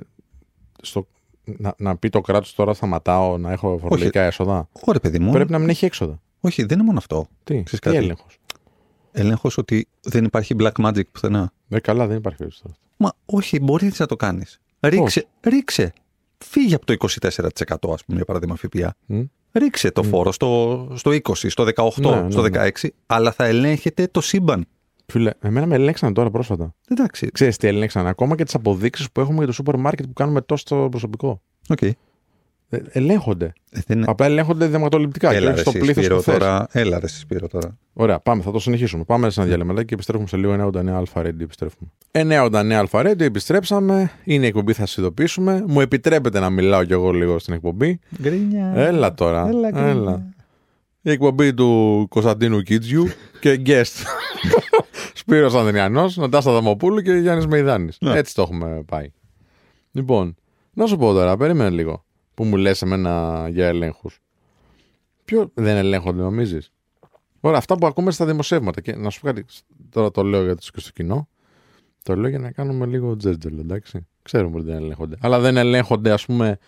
στο, 0.83 1.07
να, 1.45 1.75
να 1.79 1.97
πει 1.97 2.09
το 2.09 2.21
κράτος 2.21 2.55
τώρα 2.55 2.75
σταματάω 2.75 3.39
να 3.39 3.53
έχω 3.53 3.79
φορολογικά 3.79 4.23
έσοδα. 4.23 4.69
Ωραία, 4.85 5.01
παιδί 5.01 5.19
μου. 5.19 5.33
Πρέπει 5.33 5.51
να 5.51 5.59
μην 5.59 5.69
έχει 5.69 5.85
έξοδα. 5.85 6.21
Όχι, 6.41 6.63
δεν 6.65 6.77
είναι 6.77 6.87
μόνο 6.87 6.99
αυτό. 6.99 7.27
Τι, 7.45 7.53
Ξέρεις 7.53 7.71
τι 7.71 7.79
κάτι; 7.79 7.97
έλεγχος; 7.97 8.39
Έλεγχος 9.13 9.59
ότι 9.59 9.89
δεν 10.01 10.25
υπάρχει 10.25 10.55
black 10.59 10.73
magic 10.85 11.07
πουθενά. 11.13 11.53
Ε, 11.69 11.81
καλά, 11.81 12.07
δεν 12.07 12.17
υπάρχει 12.17 12.39
περίπτωση 12.39 12.63
τώρα. 12.63 12.77
Μα 12.97 13.13
όχι, 13.27 13.61
μπορείς 13.61 13.99
να 13.99 14.07
το 14.07 14.17
κάνεις. 14.17 14.61
Ρίξε, 14.81 15.27
ρίξε. 15.41 15.93
Φύγε 16.39 16.75
από 16.75 16.87
το 16.87 16.93
24% 16.93 17.93
ας 17.93 18.05
πούμε, 18.05 18.17
για 18.17 18.25
παράδειγμα 18.25 18.57
ΦΠΑ. 18.57 18.95
Μμ. 19.07 19.23
Ρίξε 19.53 19.91
το 19.91 20.03
φόρο 20.03 20.33
στο, 20.33 20.89
στο 20.95 21.11
20, 21.11 21.19
στο 21.35 21.65
18, 21.75 21.91
Ναι, 21.97 22.21
ναι, 22.21 22.31
στο 22.31 22.49
ναι. 22.49 22.71
16, 22.83 22.89
αλλά 23.07 23.33
θα 23.33 23.45
ελέγχεται 23.45 24.07
το 24.07 24.21
σύμπαν. 24.21 24.67
Φίλε, 25.11 25.31
εμένα 25.41 25.67
με 25.67 25.75
ελέγξαν 25.75 26.15
τώρα 26.15 26.31
πρόσφατα. 26.31 26.75
Εντάξει. 26.89 27.29
Ξέρεις 27.33 27.57
τι 27.57 27.67
ελέγξαν. 27.67 28.07
Ακόμα 28.07 28.35
και 28.37 28.45
τις 28.45 28.55
αποδείξεις 28.55 29.11
που 29.13 29.21
έχουμε 29.21 29.37
για 29.39 29.47
το 29.47 29.53
σούπερ 29.53 29.77
μάρκετ 29.77 30.07
που 30.07 30.13
κάνουμε 30.13 30.41
τόσο 30.41 30.89
προσωπικό. 30.89 31.41
Οκ. 31.69 31.83
Ε, 31.83 31.93
Ε, 32.73 32.79
ελέγχονται. 32.93 33.53
δεν... 33.87 34.09
Απλά 34.09 34.27
ελέγχονται 34.27 34.67
δειγματοληπτικά 34.67 35.31
και 35.31 35.37
Έλα, 35.37 35.47
όχι 35.47 35.55
ρε, 35.55 35.61
στο 35.61 35.71
εσύ, 35.71 35.79
πλήθος 35.79 36.05
Σπύρο, 36.05 36.17
που 36.17 36.23
θες. 36.23 36.39
τώρα. 36.39 36.67
Έλα, 36.73 36.99
ρε, 36.99 37.05
εσύ, 37.05 37.19
Σπύρο, 37.19 37.49
τώρα. 37.49 37.77
Ωραία, 37.93 38.21
πάμε, 38.21 38.43
θα 38.43 38.51
το 38.51 38.59
συνεχίσουμε. 38.59 39.05
Πάμε 39.05 39.31
σε 39.31 39.41
ένα 39.41 39.49
διαλειμματάκι 39.49 39.87
και 39.87 39.95
επιστρέφουμε 39.95 40.29
σε 40.29 40.37
λίγο 40.37 40.71
989 40.75 40.89
Αλφα 40.89 41.21
Radio. 41.21 41.41
Επιστρέφουμε. 41.41 41.91
989 42.13 42.71
Αλφα 42.73 43.01
Radio, 43.03 43.21
επιστρέψαμε. 43.21 44.11
Είναι 44.25 44.45
η 44.45 44.49
εκπομπή, 44.49 44.73
θα 44.73 44.87
σας 44.87 44.97
ειδοποιήσουμε. 44.97 45.65
Μου 45.69 45.81
επιτρέπετε 45.81 46.41
να 46.41 46.51
μιλάω 46.51 46.85
κι 46.85 46.93
εγώ 46.93 47.11
λίγο 47.11 47.39
στην 47.39 47.55
εκπομπή. 47.55 47.99
Γκρίνια. 48.23 48.73
Έλα 48.77 49.15
τώρα. 49.15 49.49
Έλα, 49.49 49.71
γκρίνια. 49.71 49.89
έλα. 49.91 50.29
Η 51.03 51.11
εκπομπή 51.11 51.55
του 51.55 52.07
Κωνσταντίνου 52.11 52.61
Κίτζιου 52.63 53.07
και 53.41 53.63
guest. 53.67 54.05
Σπύρος 55.15 55.55
Ανδριανός, 55.55 56.17
Νατάστα 56.17 56.53
Δαμοπούλου 56.53 57.01
και 57.01 57.13
Γιάννης 57.13 57.47
Μεϊδάνης. 57.47 57.97
Ναι. 58.01 58.19
Έτσι 58.19 58.35
το 58.35 58.43
έχουμε 58.43 58.83
πάει. 58.87 59.13
Λοιπόν, 59.91 60.35
να 60.73 60.87
σου 60.87 60.97
πω 60.97 61.13
τώρα, 61.13 61.37
περίμενε 61.37 61.71
λίγο 61.71 62.05
που 62.35 62.45
μου 62.45 62.57
λες 62.57 62.83
εμένα 62.83 63.47
για 63.51 63.67
ελέγχους. 63.67 64.21
Ποιο 65.25 65.51
δεν 65.55 65.77
ελέγχονται, 65.77 66.23
νομίζεις; 66.23 66.73
Ωραία, 67.41 67.59
αυτά 67.59 67.79
που 67.79 67.87
ακούμε 67.87 68.11
στα 68.11 68.27
δημοσιεύματα. 68.27 68.81
Και 68.81 68.97
να 68.97 69.11
σου 69.11 69.21
πω 69.21 69.27
κάτι, 69.27 69.45
τώρα 69.91 70.11
το 70.11 70.23
λέω 70.23 70.45
για 70.45 70.55
το 70.55 70.67
και 70.73 70.81
στο 70.81 70.91
κοινό. 70.91 71.29
Το 72.03 72.17
λέω 72.17 72.31
για 72.31 72.39
να 72.39 72.51
κάνουμε 72.51 72.87
λίγο 72.87 73.17
τζέτζελ, 73.17 73.59
εντάξει. 73.59 74.07
Ξέρουμε 74.23 74.57
ότι 74.57 74.67
δεν 74.67 74.77
ελέγχονται. 74.77 75.17
Αλλά 75.21 75.39
δεν 75.41 75.57
ελέγχονται, 75.57 76.13
ας 76.13 76.27
πούμε, 76.27 76.59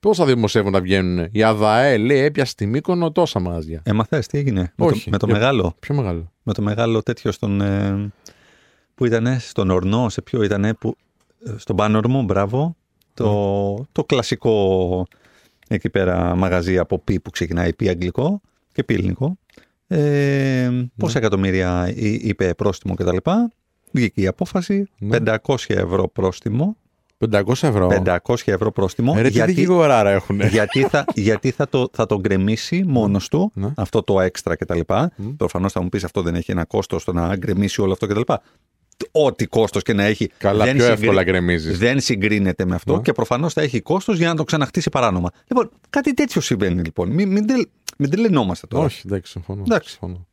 πόσα 0.00 0.24
δημοσιεύματα 0.26 0.80
βγαίνουν; 0.80 1.28
Η 1.32 1.42
ΑΔΑΕ 1.42 1.96
λέει 1.96 2.18
έπιασε 2.18 2.50
στη 2.50 2.66
Μύκονο 2.66 3.12
τόσα 3.12 3.40
μαγαζιά. 3.40 3.80
Έμαθες 3.84 4.26
τι 4.26 4.38
έγινε; 4.38 4.60
Με 4.60 4.70
το, 4.76 4.84
Όχι. 4.84 5.10
με 5.10 5.16
το 5.18 5.26
Για- 5.26 5.34
μεγάλο; 5.34 5.74
Πιο 5.80 5.94
μεγάλο; 5.94 6.32
Με 6.42 6.52
το 6.52 6.62
μεγάλο 6.62 7.02
τέτοιο 7.02 7.32
στον. 7.32 7.60
Ε, 7.60 8.12
που 8.94 9.04
ήταν 9.04 9.38
στον 9.40 9.70
Ορνό, 9.70 10.08
σε 10.08 10.22
ποιο 10.22 10.42
ήταν. 10.42 10.76
Που, 10.80 10.96
ε, 11.46 11.52
στον 11.56 11.76
Πάνορμο, 11.76 12.22
μπράβο. 12.22 12.76
Το, 13.14 13.86
το 13.92 14.04
κλασικό 14.04 15.06
εκεί 15.68 15.90
πέρα 15.90 16.34
μαγαζί 16.36 16.78
από 16.78 16.98
πι 16.98 17.20
που 17.20 17.30
ξεκινάει 17.30 17.72
πι 17.74 17.88
αγγλικό 17.88 18.40
και 18.72 18.84
πι 18.84 18.94
ελληνικό. 18.94 19.38
Ε, 19.86 20.70
πόσα 20.96 21.18
εκατομμύρια 21.18 21.92
εί- 21.96 22.20
είπε 22.24 22.54
πρόστιμο 22.54 22.94
κτλ. 22.94 23.16
Βγήκε 23.92 24.20
η 24.20 24.26
απόφαση. 24.26 24.86
Ναι. 24.98 25.18
500 25.24 25.54
ευρώ 25.68 26.08
πρόστιμο. 26.08 26.76
500 27.30 27.42
ευρώ. 27.62 27.88
500 28.04 28.34
ευρώ 28.44 28.72
πρόστιμο. 28.72 29.14
Ε, 29.16 29.20
ρε, 29.20 29.28
τι 29.28 29.32
γιατί, 29.34 29.52
δικηγοράρα 29.52 30.10
έχουν. 30.10 30.40
γιατί, 30.40 30.82
θα, 30.82 31.04
γιατί 31.14 31.50
θα, 31.50 31.68
το, 31.68 31.88
θα 31.92 32.06
το 32.06 32.20
γκρεμίσει 32.20 32.84
μόνος 32.86 33.28
του 33.28 33.50
Ναι. 33.54 33.72
αυτό 33.76 34.02
το 34.02 34.20
έξτρα 34.20 34.56
κτλ. 34.56 34.80
Μμ. 35.16 35.28
Προφανώς 35.36 35.72
θα 35.72 35.82
μου 35.82 35.88
πεις 35.88 36.04
αυτό 36.04 36.22
δεν 36.22 36.34
έχει 36.34 36.50
ένα 36.50 36.64
κόστος 36.64 37.02
στο 37.02 37.12
να 37.12 37.36
γκρεμίσει 37.36 37.80
όλο 37.80 37.92
αυτό 37.92 38.06
κτλ. 38.06 38.20
Ό,τι 39.12 39.46
κόστος 39.46 39.82
και 39.82 39.92
να 39.92 40.04
έχει. 40.04 40.30
Καλά, 40.38 40.64
δεν 40.64 40.74
πιο 40.74 40.82
συγκρι- 40.84 41.00
εύκολα 41.02 41.22
γκρεμίζεις. 41.22 41.78
Δεν 41.78 42.00
συγκρίνεται 42.00 42.64
με 42.64 42.74
αυτό 42.74 42.96
Ναι. 42.96 43.02
και 43.02 43.12
προφανώς 43.12 43.52
θα 43.52 43.62
έχει 43.62 43.80
κόστος 43.80 44.16
για 44.18 44.28
να 44.28 44.34
το 44.34 44.44
ξαναχτίσει 44.44 44.90
παράνομα. 44.90 45.30
Λοιπόν, 45.46 45.70
κάτι 45.90 46.14
τέτοιο 46.14 46.40
συμβαίνει 46.40 46.82
λοιπόν. 46.82 47.10
Μην, 47.10 47.28
μην, 47.32 47.46
τελ- 47.46 47.68
μην 47.98 48.10
τρελαινόμαστε 48.10 48.66
τώρα. 48.66 48.84
Όχι, 48.84 49.02
εντάξει, 49.06 49.30
συμφωνώ. 49.32 49.62
Εντάξει. 49.66 49.88
συμφωνώ. 49.90 50.26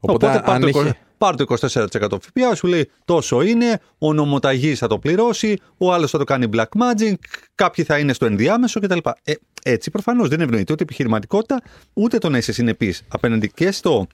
Οπότε, 0.00 0.26
Οπότε 0.26 0.40
πάρ 0.44 0.54
αν 0.54 0.60
το, 0.60 0.66
είχε- 0.68 0.78
20 0.80 0.92
πάρ 1.22 1.36
το 1.36 1.44
24% 1.60 2.18
ΦΠΑ, 2.20 2.54
σου 2.54 2.66
λέει 2.66 2.90
τόσο 3.04 3.42
είναι, 3.42 3.80
ο 3.98 4.12
νομοταγής 4.12 4.78
θα 4.78 4.86
το 4.86 4.98
πληρώσει, 4.98 5.56
ο 5.78 5.92
άλλος 5.92 6.10
θα 6.10 6.18
το 6.18 6.24
κάνει 6.24 6.48
black 6.52 6.64
magic, 6.64 7.14
κάποιοι 7.54 7.84
θα 7.84 7.98
είναι 7.98 8.12
στο 8.12 8.26
ενδιάμεσο 8.26 8.80
κτλ. 8.80 8.98
Ε, 9.22 9.32
έτσι 9.62 9.90
προφανώς 9.90 10.28
δεν 10.28 10.40
ευνοείται 10.40 10.72
ούτε 10.72 10.82
η 10.82 10.86
επιχειρηματικότητα, 10.86 11.62
ούτε 11.92 12.18
το 12.18 12.28
να 12.28 12.38
είσαι 12.38 12.52
συνεπής 12.52 13.02
απέναντι 13.08 13.48
και, 13.48 13.70
στο, 13.70 14.06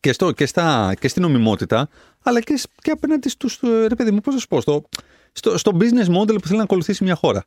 και, 0.00 0.12
στο, 0.12 0.32
και, 0.32 0.46
στα, 0.46 0.94
και 1.00 1.08
στην 1.08 1.22
νομιμότητα, 1.22 1.88
αλλά 2.22 2.40
και, 2.40 2.56
σ- 2.56 2.70
και 2.82 2.90
απέναντι 2.90 3.28
στους, 3.28 3.60
ε, 3.62 3.86
ρε 3.86 3.94
παιδί 3.94 4.10
μου, 4.10 4.20
πώς 4.20 4.34
να 4.34 4.40
σου 4.40 4.48
πω, 4.48 4.60
στο, 4.60 4.84
στο, 5.32 5.58
στο 5.58 5.76
business 5.80 6.20
model 6.20 6.34
που 6.40 6.46
θέλει 6.46 6.56
να 6.56 6.62
ακολουθήσει 6.62 7.04
μια 7.04 7.14
χώρα. 7.14 7.44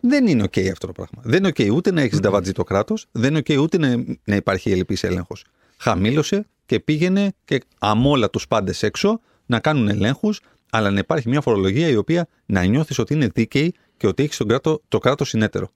Δεν 0.00 0.26
είναι 0.26 0.44
OK 0.44 0.68
αυτό 0.68 0.86
το 0.86 0.92
πράγμα. 0.92 1.22
Δεν 1.22 1.44
είναι 1.44 1.52
OK 1.56 1.74
ούτε 1.74 1.90
να 1.92 2.00
έχεις 2.00 2.20
νταβατζή 2.20 2.52
το 2.52 2.64
κράτος, 2.64 3.06
δεν 3.12 3.30
είναι 3.30 3.42
OK 3.46 3.58
ούτε 3.60 3.78
να, 3.78 4.04
να 4.24 4.36
υπάρχει 4.36 4.70
ελληπή 4.70 4.96
έλεγχος. 5.00 5.44
Χαμήλωσε 5.78 6.46
και 6.66 6.80
πήγαινε 6.80 7.32
και 7.44 7.60
αμόλα 7.78 8.30
τους 8.30 8.46
πάντες 8.46 8.82
έξω 8.82 9.20
να 9.46 9.60
κάνουν 9.60 9.88
ελέγχους, 9.88 10.40
αλλά 10.70 10.90
να 10.90 10.98
υπάρχει 10.98 11.28
μια 11.28 11.40
φορολογία 11.40 11.88
η 11.88 11.96
οποία 11.96 12.28
να 12.46 12.64
νιώθεις 12.64 12.98
ότι 12.98 13.14
είναι 13.14 13.26
δίκαιη 13.34 13.74
και 13.96 14.06
ότι 14.06 14.22
έχεις 14.22 14.42
κράτο, 14.46 14.80
το 14.88 14.98
κράτος 14.98 15.28
συνέτερο. 15.28 15.68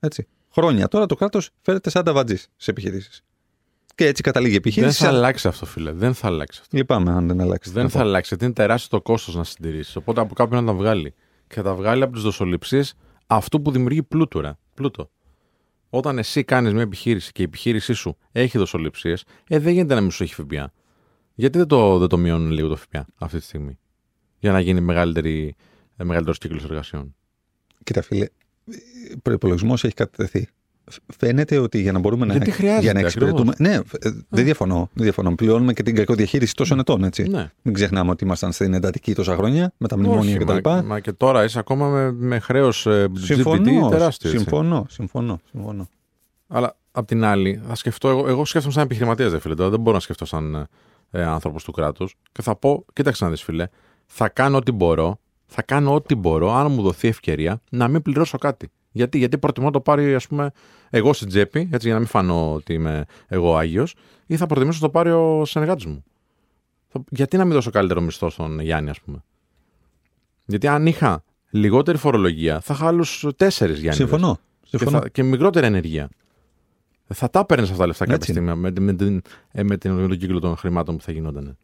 Έτσι. 0.00 0.26
Χρόνια 0.52 0.88
τώρα 0.88 1.06
το 1.06 1.14
κράτος 1.14 1.50
φέρεται 1.62 1.90
σαν 1.90 2.04
νταβατζή 2.04 2.36
σε 2.56 2.70
επιχειρήσεις. 2.70 3.22
Και 3.94 4.06
έτσι 4.06 4.22
καταλήγει 4.22 4.54
η 4.54 4.58
Δεν 4.58 4.62
επιχείρηση. 4.72 5.02
θα 5.02 5.08
αλλάξει 5.08 5.48
αυτό, 5.48 5.66
φίλε. 5.66 5.92
Δεν 5.92 6.14
θα 6.14 6.26
αλλάξει 6.26 6.58
αυτό. 6.62 6.76
Λυπάμαι 6.76 7.10
αν 7.10 7.26
δεν 7.26 7.40
αλλάξει. 7.40 7.70
Δεν 7.70 7.88
θα 7.88 8.00
αλλάξει, 8.00 8.28
γιατί 8.28 8.44
είναι 8.44 8.52
τεράστιο 8.54 8.98
το 8.98 9.04
κόστος 9.04 9.34
να 9.34 9.44
συντηρήσεις. 9.44 9.96
Οπότε 9.96 10.20
από 10.20 10.34
κάποιον 10.34 10.64
να 10.64 10.72
τα 10.72 10.78
βγάλει. 10.78 11.14
Και 11.46 11.54
θα 11.54 11.62
τα 11.62 11.74
βγάλει 11.74 12.02
από 12.02 12.12
τις 12.12 12.22
δοσοληψίες 12.22 12.94
αυτού 13.26 13.62
που 13.62 13.70
δημιουργεί 13.70 14.02
πλούτο. 14.02 14.40
Ρε. 14.40 14.52
πλούτο. 14.74 15.10
Όταν 15.90 16.18
εσύ 16.18 16.44
κάνεις 16.44 16.72
μια 16.72 16.82
επιχείρηση 16.82 17.32
και 17.32 17.42
η 17.42 17.44
επιχείρησή 17.44 17.92
σου 17.92 18.16
έχει 18.32 18.58
δοσοληψίες, 18.58 19.24
ε, 19.48 19.58
δεν 19.58 19.72
γίνεται 19.72 19.94
να 19.94 20.00
μην 20.00 20.10
σου 20.10 20.22
έχει 20.22 20.34
ΦΠΑ. 20.34 20.72
Γιατί 21.34 21.58
δεν 21.58 21.66
το, 21.66 21.98
δεν 21.98 22.08
το 22.08 22.18
μειώνουν 22.18 22.50
λίγο 22.50 22.68
το 22.68 22.76
ΦΠΑ 22.76 23.06
αυτή 23.18 23.38
τη 23.38 23.44
στιγμή, 23.44 23.78
για 24.38 24.52
να 24.52 24.60
γίνει 24.60 24.80
μεγαλύτερη, 24.80 25.54
ε, 25.96 26.04
μεγαλύτερος 26.04 26.38
κύκλος 26.38 26.64
εργασιών; 26.64 27.14
Κοίτα, 27.84 28.02
φίλε, 28.02 28.26
προπολογισμός 29.22 29.84
έχει 29.84 29.94
κατατεθεί. 29.94 30.48
Φαίνεται 31.18 31.58
ότι 31.58 31.80
για 31.80 31.92
να 31.92 31.98
μπορούμε 31.98 32.26
να, 32.26 32.32
Γιατί 32.32 32.50
χρειάζεται, 32.50 32.82
για 32.82 32.92
να 32.92 33.00
εξυπηρετούμε. 33.00 33.52
Ναι, 33.58 33.74
ε, 33.74 33.80
δεν 34.28 34.44
διαφωνώ. 34.44 34.90
Δεν 34.92 35.04
διαφωνώ. 35.04 35.34
Πληρώνουμε 35.34 35.72
και 35.72 35.82
την 35.82 35.94
κακοδιαχείριση 35.94 36.54
τόσων 36.54 36.78
ετών, 36.78 37.04
έτσι. 37.04 37.22
Ναι. 37.22 37.50
Μην 37.62 37.74
ξεχνάμε 37.74 38.10
ότι 38.10 38.24
ήμασταν 38.24 38.52
στην 38.52 38.74
εντατική 38.74 39.14
τόσα 39.14 39.36
χρόνια 39.36 39.72
με 39.76 39.88
τα 39.88 39.96
μνημόνια 39.98 40.36
Όχι, 40.36 40.44
κτλ. 40.44 40.56
μα, 40.64 40.82
μα 40.82 41.00
και 41.00 41.12
τώρα 41.12 41.44
είσαι 41.44 41.58
ακόμα 41.58 41.88
με, 41.88 42.12
με 42.12 42.38
χρέος 42.38 42.86
GPT 42.88 43.08
Συμφωνώ. 43.18 43.88
τεράστιο. 43.88 44.30
έτσι. 44.30 44.42
Συμφωνώ. 44.42 44.86
Συμφωνώ. 44.88 45.40
συμφωνώ. 45.50 45.88
Αλλά 46.46 46.76
απ' 46.92 47.06
την 47.06 47.24
άλλη, 47.24 47.62
θα 47.68 47.74
σκεφτώ, 47.74 48.08
εγώ, 48.08 48.28
εγώ 48.28 48.44
σκέφτομαι 48.44 48.74
σαν 48.74 48.82
επιχειρηματίας, 48.84 49.30
δε 49.30 49.38
φίλε. 49.38 49.54
Τώρα 49.54 49.70
δεν 49.70 49.80
μπορώ 49.80 49.94
να 49.94 50.02
σκεφτώ 50.02 50.24
σαν 50.24 50.68
ε, 51.10 51.24
άνθρωπος 51.24 51.64
του 51.64 51.72
κράτους. 51.72 52.14
Και 52.32 52.42
θα 52.42 52.56
πω, 52.56 52.84
κοίταξε 52.92 53.24
να 53.24 53.30
δεις, 53.30 53.42
φίλε, 53.42 53.66
θα 54.06 54.28
κάνω 54.28 54.56
ό,τι 54.56 54.72
μπορώ, 54.72 55.18
θα 55.46 55.62
κάνω 55.62 55.94
ό,τι 55.94 56.14
μπορώ, 56.14 56.52
αν 56.52 56.72
μου 56.72 56.82
δοθεί 56.82 57.08
ευκαιρία, 57.08 57.60
να 57.70 57.88
μην 57.88 58.02
πληρώσω 58.02 58.38
κάτι. 58.38 58.70
Γιατί, 58.98 59.18
γιατί 59.18 59.38
προτιμώ 59.38 59.66
να 59.66 59.72
το 59.72 59.80
πάρει, 59.80 60.14
ας 60.14 60.26
πούμε, 60.26 60.50
εγώ 60.90 61.12
στην 61.12 61.28
τσέπη, 61.28 61.58
έτσι 61.72 61.86
για 61.86 61.92
να 61.92 61.98
μην 61.98 62.08
φανώ 62.08 62.52
ότι 62.54 62.72
είμαι 62.72 63.04
εγώ 63.26 63.56
Άγιος, 63.56 63.94
ή 64.26 64.36
θα 64.36 64.46
προτιμήσω 64.46 64.78
να 64.80 64.86
το 64.86 64.92
πάρει 64.92 65.10
ο 65.10 65.44
συνεργάτης 65.44 65.84
μου. 65.86 66.04
Θα- 66.88 67.04
Γιατί 67.10 67.36
να 67.36 67.44
μην 67.44 67.52
δώσω 67.54 67.70
καλύτερο 67.70 68.00
μισθό 68.00 68.30
στον 68.30 68.60
Γιάννη, 68.60 68.90
ας 68.90 69.00
πούμε; 69.00 69.24
Γιατί 70.46 70.66
αν 70.66 70.86
είχα 70.86 71.24
λιγότερη 71.50 71.98
φορολογία, 71.98 72.60
θα 72.60 72.74
είχα 72.74 72.86
άλλους 72.86 73.26
τέσσερις 73.36 73.78
Γιάννη. 73.78 73.96
Συμφωνώ. 73.96 74.38
Και, 74.60 74.76
Συμφωνώ. 74.76 74.98
θα, 75.00 75.08
και 75.08 75.22
μικρότερη 75.22 75.66
ενεργεία. 75.66 76.08
Θα 77.14 77.30
τα 77.30 77.44
παίρνεις 77.44 77.66
αυτά 77.70 77.80
τα 77.80 77.86
λεφτά 77.86 78.04
κάποια 78.04 78.16
Έτσι 78.20 78.30
στιγμή 78.30 78.54
με, 78.54 78.80
με, 78.80 78.92
την, 78.94 79.22
ε, 79.52 79.62
με, 79.62 79.76
την, 79.76 79.92
με 79.92 80.08
τον 80.08 80.18
κύκλο 80.18 80.38
των 80.40 80.56
χρημάτων 80.56 80.96
που 80.96 81.02
θα 81.02 81.12
γινόταν. 81.12 81.56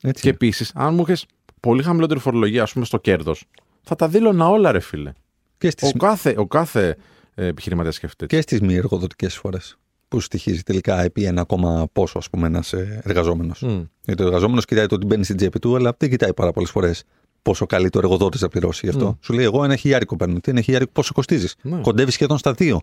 Έτσι 0.00 0.22
Και 0.22 0.28
είναι. 0.28 0.36
επίσης, 0.40 0.72
αν 0.74 0.94
μου 0.94 1.00
είχες 1.02 1.26
πολύ 1.60 1.82
χαμηλότερη 1.82 2.20
φορολογία, 2.20 2.62
ας 2.62 2.72
πούμε, 2.72 2.84
στο 2.84 2.98
κέρδος, 2.98 3.44
θα 3.82 3.96
τα 3.96 4.08
δήλωνα 4.08 4.48
όλα, 4.48 4.72
ρε 4.72 4.80
φίλε. 4.80 5.12
Και 5.58 5.70
στις, 5.70 5.90
Ο 5.94 5.96
κάθε, 5.96 6.34
ο 6.38 6.46
κάθε 6.46 6.96
ε, 7.34 7.46
επιχειρηματίας 7.46 7.94
σκέφτεται. 7.94 8.36
έτσι. 8.36 8.36
και 8.36 8.56
στις 8.56 8.68
μη 8.68 8.74
εργοδοτικές 8.74 9.36
φορές 9.36 9.78
που 10.08 10.20
στοιχίζει 10.20 10.62
τελικά 10.62 11.02
επί 11.02 11.24
ένα 11.24 11.40
ακόμα 11.40 11.88
πόσο, 11.92 12.18
ας 12.18 12.30
πούμε, 12.30 12.46
ένας 12.46 12.72
ε, 12.72 13.00
εργαζόμενος. 13.04 13.62
Μμ. 13.62 13.82
Γιατί 14.04 14.22
ο 14.22 14.26
εργαζόμενος 14.26 14.64
κοιτάει 14.64 14.86
το 14.86 14.94
ότι 14.94 15.06
μπαίνει 15.06 15.24
στην 15.24 15.36
τσέπη 15.36 15.58
του, 15.58 15.76
αλλά 15.76 15.94
δεν 15.98 16.10
κοιτάει 16.10 16.34
πάρα 16.34 16.52
πολλές 16.52 16.70
φορές 16.70 17.02
πόσο 17.42 17.66
καλή 17.66 17.90
το 17.90 17.98
εργοδότης 17.98 18.40
θα 18.40 18.48
πληρώσει 18.48 18.80
γι' 18.86 18.96
αυτό. 18.96 19.10
Mm. 19.10 19.18
Σου 19.24 19.32
λέει: 19.32 19.44
Εγώ 19.44 19.64
ένα 19.64 19.76
χιλιάρικο 19.76 20.16
παίρνω. 20.16 20.40
Τι 20.40 20.50
ένα 20.50 20.60
χιλιάρικο, 20.60 20.90
πόσο 20.92 21.12
κοστίζεις; 21.12 21.54
Ναι. 21.62 21.80
Κοντεύεις 21.80 22.14
σχεδόν 22.14 22.38
στα 22.38 22.52
δύο 22.52 22.80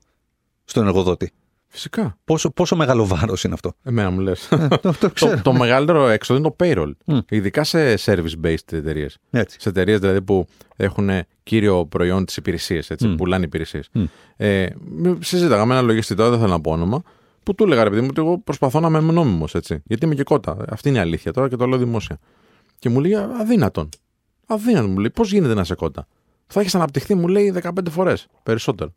στον 0.63 0.87
εργοδότη. 0.87 1.31
Φυσικά. 1.75 2.17
Πόσο, 2.25 2.49
πόσο 2.49 2.75
μεγάλο 2.75 3.05
βάρος 3.05 3.43
είναι 3.43 3.53
αυτό; 3.53 3.73
Εμένα 3.83 4.09
μου 4.09 4.19
λες. 4.19 4.47
το, 4.49 4.67
το 4.81 4.93
το, 4.99 5.09
ξέρω. 5.09 5.41
το 5.41 5.53
μεγαλύτερο 5.53 6.07
έξοδο 6.07 6.39
είναι 6.39 6.49
το 6.49 6.55
payroll. 6.59 6.91
Μμ. 7.05 7.17
Ειδικά 7.29 7.63
σε 7.63 7.93
service-based 8.05 8.71
εταιρείες. 8.73 9.17
Έτσι. 9.31 9.57
Σε 9.59 9.69
εταιρείες 9.69 9.99
δηλαδή 9.99 10.21
που 10.21 10.47
έχουν 10.75 11.09
κύριο 11.43 11.85
προϊόν 11.85 12.25
τι 12.25 12.33
υπηρεσίε, 12.37 12.81
έτσι, 12.87 13.07
Μμ. 13.07 13.15
πουλάνε 13.15 13.45
υπηρεσίες. 13.45 13.89
Μμ. 13.91 14.03
Ε, 14.37 14.67
μ, 14.85 15.11
συζήταγα 15.19 15.65
με 15.65 15.73
ένα 15.73 15.81
λογιστή, 15.81 16.15
τώρα 16.15 16.29
δεν 16.29 16.39
θέλω 16.39 16.51
να 16.51 16.61
πω 16.61 16.71
όνομα, 16.71 17.01
που 17.43 17.55
του 17.55 17.63
έλεγα 17.63 17.83
ρε 17.83 17.89
παιδί 17.89 18.01
μου 18.01 18.07
ότι 18.09 18.21
εγώ 18.21 18.37
προσπαθώ 18.39 18.79
να 18.79 18.87
είμαι 18.87 19.11
νόμιμος, 19.11 19.55
έτσι. 19.55 19.81
Γιατί 19.85 20.05
είμαι 20.05 20.15
και 20.15 20.23
κότα. 20.23 20.57
Αυτή 20.69 20.89
είναι 20.89 20.97
η 20.97 21.01
αλήθεια 21.01 21.31
τώρα 21.33 21.49
και 21.49 21.55
το 21.55 21.65
λέω 21.65 21.77
δημόσια. 21.77 22.19
Και 22.79 22.89
μου 22.89 22.99
λέει 22.99 23.15
αδύνατον. 23.15 23.89
Αδύνατον 24.47 24.89
μου 24.89 24.97
λέει. 24.99 25.09
Πώς 25.09 25.31
γίνεται 25.31 25.53
να 25.53 25.61
είσαι 25.61 25.75
κότα; 25.75 26.07
Θα 26.47 26.59
έχεις 26.59 26.75
αναπτυχθεί, 26.75 27.15
μου 27.15 27.27
λέει, 27.27 27.53
15 27.63 27.69
φορές 27.89 28.27
περισσότερο. 28.43 28.91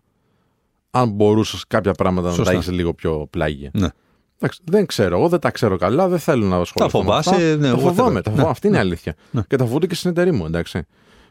Αν 0.90 1.11
μπορούσες 1.11 1.64
κάποια 1.66 1.92
πράγματα 1.92 2.28
να 2.28 2.35
Σωστά. 2.35 2.50
τα 2.50 2.57
έχεις 2.59 2.71
λίγο 2.71 2.95
πιο 2.95 3.26
πλάγια. 3.30 3.71
Ναι. 3.73 3.88
Εντάξει, 4.40 4.61
δεν 4.64 4.87
ξέρω. 4.87 5.16
Εγώ 5.16 5.28
δεν 5.28 5.38
τα 5.40 5.50
ξέρω 5.50 5.76
καλά, 5.76 6.09
δεν 6.09 6.18
θέλω 6.18 6.47
να 6.47 6.57
ασχοληθώ. 6.57 6.99
με 6.99 7.04
φοβάσαι, 7.04 7.30
αυτά. 7.30 7.57
ναι, 7.57 7.68
τα 7.71 7.75
whatever. 7.76 7.80
φοβάμαι. 7.80 8.21
Τα 8.21 8.30
φοβάμαι. 8.30 8.42
Ναι, 8.45 8.50
Αυτή 8.50 8.66
είναι 8.66 8.76
η 8.76 8.80
αλήθεια. 8.80 9.14
Ναι. 9.30 9.42
Και 9.49 9.57
τα 9.57 9.64
φοβούνται 9.64 9.87
και 9.87 9.95
στην 9.95 10.11
εταιρεία 10.11 10.33
μου, 10.33 10.47
εντάξει. 10.47 10.83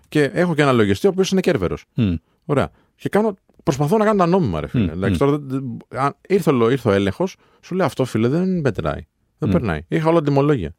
Και 0.10 0.24
έχω 0.24 0.56
και 0.56 0.62
ένα 0.62 0.72
λογιστή 0.72 1.08
ο 1.08 1.10
οποίος 1.10 1.32
είναι 1.32 1.42
κέρβερος. 1.42 1.86
Μμ. 1.94 2.14
Ωραία. 2.46 2.70
Και 2.96 3.10
κάνω, 3.10 3.34
προσπαθώ 3.64 3.98
να 3.98 4.06
κάνω 4.06 4.18
τα 4.18 4.26
νόμιμα, 4.26 4.60
ρε 4.60 4.68
φίλε. 4.68 4.84
Μμ, 4.86 4.90
Εντάξει, 4.90 5.14
μμ. 5.14 5.18
τώρα, 5.18 5.32
δεν- 5.32 5.48
δεν- 5.50 6.02
αν 6.02 6.16
ήρθε, 6.28 6.52
ο- 6.52 6.70
ήρθε 6.70 6.90
ο 6.90 6.92
έλεγχος, 6.92 7.36
σου 7.62 7.76
λέει 7.76 7.86
αυτό, 7.88 8.06
φίλε, 8.06 8.28
δεν 8.28 8.60
μετράει. 8.60 9.06
Δεν 9.38 9.50
Μμ. 9.50 9.52
περνάει. 9.52 9.82
Είχα 9.88 10.10
όλα 10.10 10.22
τιμολόγια. 10.22 10.74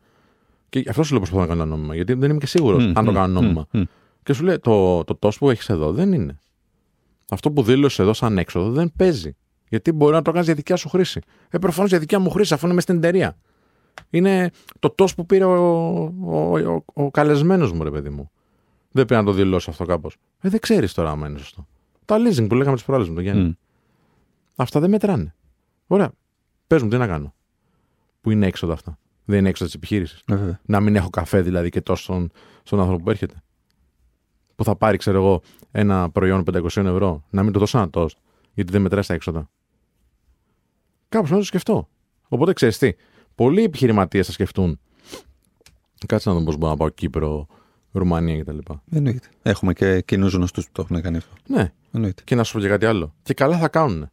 Και 0.68 0.84
αυτό 0.88 1.02
σου 1.02 1.10
λέω 1.10 1.18
προσπαθώ 1.20 1.42
να 1.42 1.48
κάνω 1.48 1.60
τα 1.60 1.68
νόμιμα. 1.68 1.94
Γιατί 1.94 2.12
δεν 2.14 2.30
είμαι 2.30 2.38
και 2.38 2.46
σίγουρος 2.46 2.84
Μμ, 2.86 2.92
αν 2.98 3.04
το 3.04 3.10
μμ, 3.10 3.14
κάνω 3.14 3.40
νόμιμα. 3.40 3.66
μμ, 3.72 3.78
μμ. 3.78 3.84
Και 4.22 4.32
σου 4.32 4.44
λέει 4.44 4.58
το, 4.58 5.04
το 5.04 5.14
τόσο 5.14 5.38
που 5.38 5.50
έχεις 5.50 5.68
εδώ 5.68 5.92
δεν 5.92 6.12
είναι. 6.12 6.38
Αυτό 7.30 7.50
που 7.50 7.62
δήλωσε 7.62 8.02
εδώ 8.02 8.12
σαν 8.12 8.38
έξοδο 8.38 8.70
δεν 8.70 8.92
παίζει. 8.96 9.36
Γιατί 9.68 9.92
μπορεί 9.92 10.12
να 10.12 10.22
το 10.22 10.32
κάνει 10.32 10.44
για 10.44 10.54
δικιά 10.54 10.76
σου 10.76 10.88
χρήση. 10.88 11.20
Ε, 11.50 11.58
προφανώς 11.58 11.90
για 11.90 11.98
δικιά 11.98 12.18
μου 12.18 12.30
χρήση, 12.30 12.54
αφού 12.54 12.64
είναι 12.64 12.74
μέσα 12.74 12.86
στην 12.86 13.02
εταιρεία. 13.02 13.38
Είναι 14.10 14.50
το 14.78 14.90
τόσο 14.90 15.14
που 15.14 15.26
πήρε 15.26 15.44
ο, 15.44 15.54
ο, 16.24 16.58
ο, 16.58 16.84
ο 16.92 17.10
καλεσμένος 17.10 17.72
μου, 17.72 17.82
ρε 17.82 17.90
παιδί 17.90 18.08
μου. 18.08 18.30
Δεν 18.90 19.04
πρέπει 19.04 19.24
να 19.24 19.30
το 19.30 19.32
δηλώσει 19.32 19.70
αυτό 19.70 19.84
κάπως. 19.84 20.16
Ε, 20.40 20.48
δεν 20.48 20.60
ξέρεις 20.60 20.94
τώρα 20.94 21.10
άμα 21.10 21.28
είναι 21.28 21.38
σωστό. 21.38 21.66
Τα 22.04 22.16
leasing 22.16 22.48
που 22.48 22.54
λέγαμε 22.54 22.76
τις 22.76 22.84
προάλλες 22.84 23.08
με 23.08 23.14
τον 23.14 23.22
Γιάννη. 23.22 23.42
Μμ. 23.42 23.52
Αυτά 24.56 24.80
δεν 24.80 24.90
μετράνε. 24.90 25.34
Ωραία. 25.86 26.10
Πες 26.66 26.82
μου, 26.82 26.88
τι 26.88 26.96
να 26.96 27.06
κάνω. 27.06 27.34
Που 28.20 28.30
είναι 28.30 28.46
έξοδα 28.46 28.72
αυτά. 28.72 28.98
Δεν 29.24 29.38
είναι 29.38 29.48
έξοδα 29.48 29.70
της 29.70 29.74
επιχείρησης. 29.74 30.22
Ε, 30.26 30.34
βέβαια. 30.34 30.60
Να 30.64 30.80
μην 30.80 30.96
έχω 30.96 31.10
καφέ 31.10 31.40
δηλαδή 31.40 31.68
και 31.68 31.80
τόσο 31.80 32.02
στον, 32.02 32.30
στον 32.62 32.80
άνθρωπο 32.80 33.02
που 33.04 33.10
έρχεται. 33.10 33.42
Που 34.58 34.64
θα 34.64 34.76
πάρει, 34.76 34.96
ξέρω 34.96 35.18
εγώ, 35.18 35.42
ένα 35.70 36.10
προϊόν 36.10 36.44
500 36.52 36.64
ευρώ, 36.76 37.24
να 37.30 37.42
μην 37.42 37.52
το 37.52 37.58
δώσω 37.58 37.78
ένα 37.78 37.90
τόστ, 37.90 38.16
γιατί 38.54 38.72
δεν 38.72 38.82
μετράει 38.82 39.02
στα 39.02 39.14
έξοδα. 39.14 39.50
Κάπως 41.08 41.30
να 41.30 41.36
το 41.36 41.42
σκεφτώ. 41.42 41.88
Οπότε 42.28 42.52
ξέρεις 42.52 42.78
τι, 42.78 42.92
πολλοί 43.34 43.62
επιχειρηματίες 43.62 44.26
θα 44.26 44.32
σκεφτούν. 44.32 44.80
Κάτσε 46.06 46.28
να 46.28 46.34
δω 46.34 46.44
πώς 46.44 46.56
μπορώ 46.56 46.70
να 46.72 46.76
πάω 46.78 46.88
Κύπρο, 46.88 47.46
Ρουμανία 47.92 48.42
κτλ. 48.42 48.58
Εννοείται. 48.90 49.28
Έχουμε 49.42 49.72
και 49.72 50.00
κοινούς 50.00 50.32
γνωστούς 50.34 50.64
που 50.64 50.72
το 50.72 50.82
έχουν 50.82 51.02
κάνει 51.02 51.16
αυτό. 51.16 51.34
Ναι, 51.46 51.72
Εννοείται. 51.92 52.22
και 52.24 52.34
να 52.34 52.44
σου 52.44 52.52
πω 52.52 52.60
και 52.60 52.68
κάτι 52.68 52.86
άλλο. 52.86 53.14
Και 53.22 53.34
καλά 53.34 53.58
θα 53.58 53.68
κάνουν. 53.68 54.10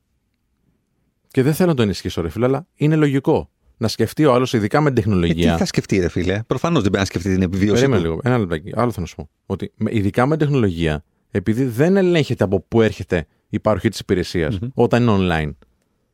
Και 1.27 1.43
δεν 1.43 1.53
θέλω 1.53 1.69
να 1.69 1.75
το 1.75 1.81
ενισχύσω, 1.81 2.21
ρε 2.21 2.29
φίλε, 2.29 2.45
αλλά 2.45 2.67
είναι 2.75 2.95
λογικό 2.95 3.49
να 3.77 3.87
σκεφτεί 3.87 4.25
ο 4.25 4.33
άλλος, 4.33 4.53
ειδικά 4.53 4.81
με 4.81 4.91
την 4.91 4.97
Ε, 4.97 5.01
τι 5.01 5.07
τεχνολογία. 5.09 5.57
θα 5.57 5.65
σκεφτεί, 5.65 5.99
ρε 5.99 6.07
φίλε; 6.09 6.43
Προφανώς 6.47 6.81
δεν 6.81 6.91
πρέπει 6.91 6.97
να 7.03 7.05
σκεφτεί 7.05 7.33
την 7.33 7.41
επιβίωση. 7.41 7.73
Περίμενε 7.73 8.01
του. 8.03 8.07
λίγο. 8.09 8.19
Ένα 8.23 8.37
λεπτάκι. 8.37 8.71
Άλλο 8.75 8.89
θέλω 8.91 9.01
να 9.01 9.05
σου 9.05 9.15
πω. 9.15 9.29
Ότι 9.45 9.71
με- 9.77 9.95
ειδικά 9.95 10.25
με 10.25 10.37
τεχνολογία, 10.37 11.03
επειδή 11.31 11.63
δεν 11.65 11.97
ελέγχεται 11.97 12.43
από 12.43 12.59
πού 12.67 12.81
έρχεται 12.81 13.27
η 13.49 13.59
παροχή 13.59 13.89
της 13.89 13.99
υπηρεσια 13.99 14.51
Μμμ. 14.61 14.67
όταν 14.73 15.01
είναι 15.07 15.15
online, 15.19 15.51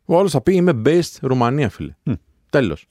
ο 0.06 0.18
άλλος 0.18 0.32
θα 0.32 0.42
πει 0.42 0.56
Είμαι 0.56 0.82
based 0.86 1.18
Ρουμανία, 1.22 1.70
φίλε. 1.70 1.96
Μμ. 2.04 2.12
Τέλος. 2.50 2.88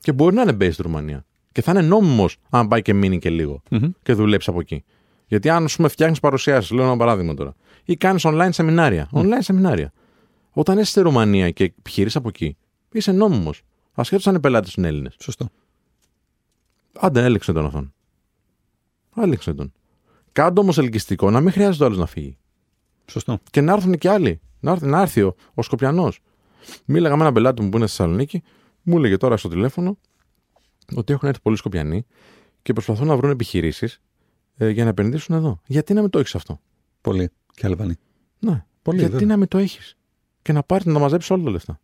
Και 0.00 0.12
μπορεί 0.12 0.34
να 0.34 0.42
είναι 0.42 0.56
based 0.60 0.76
Ρουμανία. 0.78 1.24
Και 1.52 1.62
θα 1.62 1.70
είναι 1.70 1.80
νόμιμος 1.82 2.36
αν 2.50 2.68
πάει 2.68 2.82
και 2.82 2.94
μείνει 2.94 3.18
και 3.18 3.30
λίγο 3.30 3.62
Μμμ. 3.70 3.90
και 4.02 4.12
δουλέψει 4.12 4.50
από 4.50 4.60
εκεί. 4.60 4.84
Γιατί 5.26 5.48
αν, 5.48 5.64
ας 5.64 5.76
πούμε, 5.76 5.88
φτιάχνεις 5.88 6.20
παρουσιάσεις, 6.20 6.70
λέω 6.70 6.84
ένα 6.84 6.96
παράδειγμα 6.96 7.34
τώρα, 7.34 7.54
ή 7.84 7.96
κάνεις 7.96 8.22
online 8.26 8.48
σεμινάρια. 8.50 9.08
Online 9.12 9.38
σεμινάρια. 9.38 9.92
Όταν 10.52 10.78
είσαι 10.78 10.90
στη 10.90 11.00
Ρουμανία 11.00 11.50
και 11.50 11.64
επιχειρεί 11.64 12.10
από 12.14 12.28
εκεί, 12.28 12.56
είσαι 12.98 13.12
νόμιμος. 13.12 13.62
Ασχέτω 13.92 14.30
αν 14.30 14.36
οι 14.36 14.40
πελάτες 14.40 14.74
είναι 14.74 14.88
Έλληνες. 14.88 15.16
Σωστό. 15.20 15.48
Άντε, 16.98 17.24
έλεξε 17.24 17.52
τον 17.52 17.64
αυτόν. 17.64 17.94
Έλεξε 19.16 19.54
τον. 19.54 19.72
Κάντο 20.32 20.60
όμως 20.60 20.78
ελκυστικό 20.78 21.30
να 21.30 21.40
μην 21.40 21.52
χρειάζεται 21.52 21.84
ο 21.84 21.86
άλλος 21.86 21.98
να 21.98 22.06
φύγει. 22.06 22.38
Σωστό. 23.06 23.38
Και 23.50 23.60
να 23.60 23.72
έρθουν 23.72 23.98
και 23.98 24.08
άλλοι. 24.08 24.40
Να 24.60 24.70
έρθει, 24.72 24.86
να 24.86 25.00
έρθει 25.00 25.22
ο, 25.22 25.34
ο 25.54 25.62
Σκοπιανός. 25.62 26.20
Μίλαγα 26.84 27.16
με 27.16 27.20
έναν 27.20 27.34
πελάτη 27.34 27.62
μου 27.62 27.68
που 27.68 27.76
είναι 27.76 27.86
στη 27.86 27.96
Θεσσαλονίκη. 27.96 28.42
Μου 28.82 28.96
έλεγε 28.96 29.16
τώρα 29.16 29.36
στο 29.36 29.48
τηλέφωνο 29.48 29.98
ότι 30.94 31.12
έχουν 31.12 31.28
έρθει 31.28 31.40
πολλοί 31.40 31.56
Σκοπιανοί 31.56 32.06
και 32.62 32.72
προσπαθούν 32.72 33.06
να 33.06 33.16
βρουν 33.16 33.30
επιχειρήσεις 33.30 34.00
ε, 34.56 34.68
για 34.68 34.84
να 34.84 34.90
επενδύσουν 34.90 35.34
εδώ. 35.34 35.60
Γιατί 35.66 35.94
να 35.94 36.00
μην 36.00 36.10
το 36.10 36.18
έχεις 36.18 36.34
αυτό; 36.34 36.60
Πολύ. 37.00 37.30
Και 37.52 37.66
Αλβανοί. 37.66 37.94
Ναι. 38.38 38.64
Πολύ, 38.82 38.98
Γιατί 38.98 39.12
βέβαια. 39.12 39.28
να 39.28 39.36
μην 39.36 39.48
το 39.48 39.58
έχεις; 39.58 39.96
Και 40.42 40.52
να 40.52 40.62
πάρεις 40.62 40.84
να 40.84 40.92
τα 40.92 40.98
μαζέψεις 40.98 41.30
όλα 41.30 41.44
τα 41.44 41.50
λεφτά. 41.50 41.80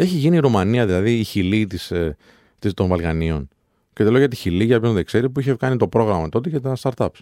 Έχει 0.00 0.16
γίνει 0.16 0.36
η 0.36 0.38
Ρουμανία, 0.38 0.86
δηλαδή 0.86 1.18
η 1.18 1.24
χιλή 1.24 1.66
της, 1.66 1.90
ε, 1.90 2.16
της, 2.58 2.74
των 2.74 2.88
Βαλκανίων. 2.88 3.48
Και 3.92 4.04
το 4.04 4.10
λέω 4.10 4.18
για 4.18 4.28
τη 4.28 4.36
χιλή, 4.36 4.64
για 4.64 4.80
ποιον 4.80 4.94
δεν 4.94 5.04
ξέρει, 5.04 5.30
που 5.30 5.40
είχε 5.40 5.54
κάνει 5.54 5.76
το 5.76 5.88
πρόγραμμα 5.88 6.28
τότε 6.28 6.48
για 6.48 6.60
τα 6.60 6.76
startups. 6.80 7.18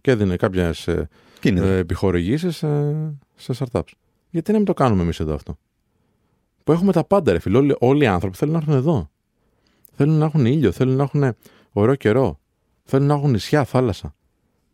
Και 0.00 0.10
έδινε 0.10 0.36
κάποιες 0.36 0.88
ε, 0.88 1.08
Και 1.40 1.48
είναι; 1.48 1.60
ε, 1.60 1.76
επιχορηγήσεις 1.76 2.56
σε, 2.56 2.68
σε 3.36 3.52
startups. 3.58 3.92
Γιατί 4.30 4.50
να 4.50 4.56
μην 4.56 4.66
το 4.66 4.74
κάνουμε 4.74 5.02
εμείς 5.02 5.20
εδώ 5.20 5.34
αυτό; 5.34 5.58
Που 6.64 6.72
έχουμε 6.72 6.92
τα 6.92 7.04
πάντα, 7.04 7.32
ρε 7.32 7.38
φίλε. 7.38 7.58
Όλοι, 7.58 7.76
όλοι 7.78 8.02
οι 8.02 8.06
άνθρωποι 8.06 8.36
θέλουν 8.36 8.52
να 8.52 8.58
έρθουν 8.58 8.74
εδώ. 8.74 9.10
Θέλουν 9.92 10.18
να 10.18 10.24
έχουν 10.24 10.46
ήλιο, 10.46 10.72
θέλουν 10.72 10.96
να 10.96 11.02
έχουν 11.02 11.36
ωραίο 11.72 11.94
καιρό. 11.94 12.38
Θέλουν 12.84 13.06
να 13.06 13.14
έχουν 13.14 13.30
νησιά, 13.30 13.64
θάλασσα. 13.64 14.14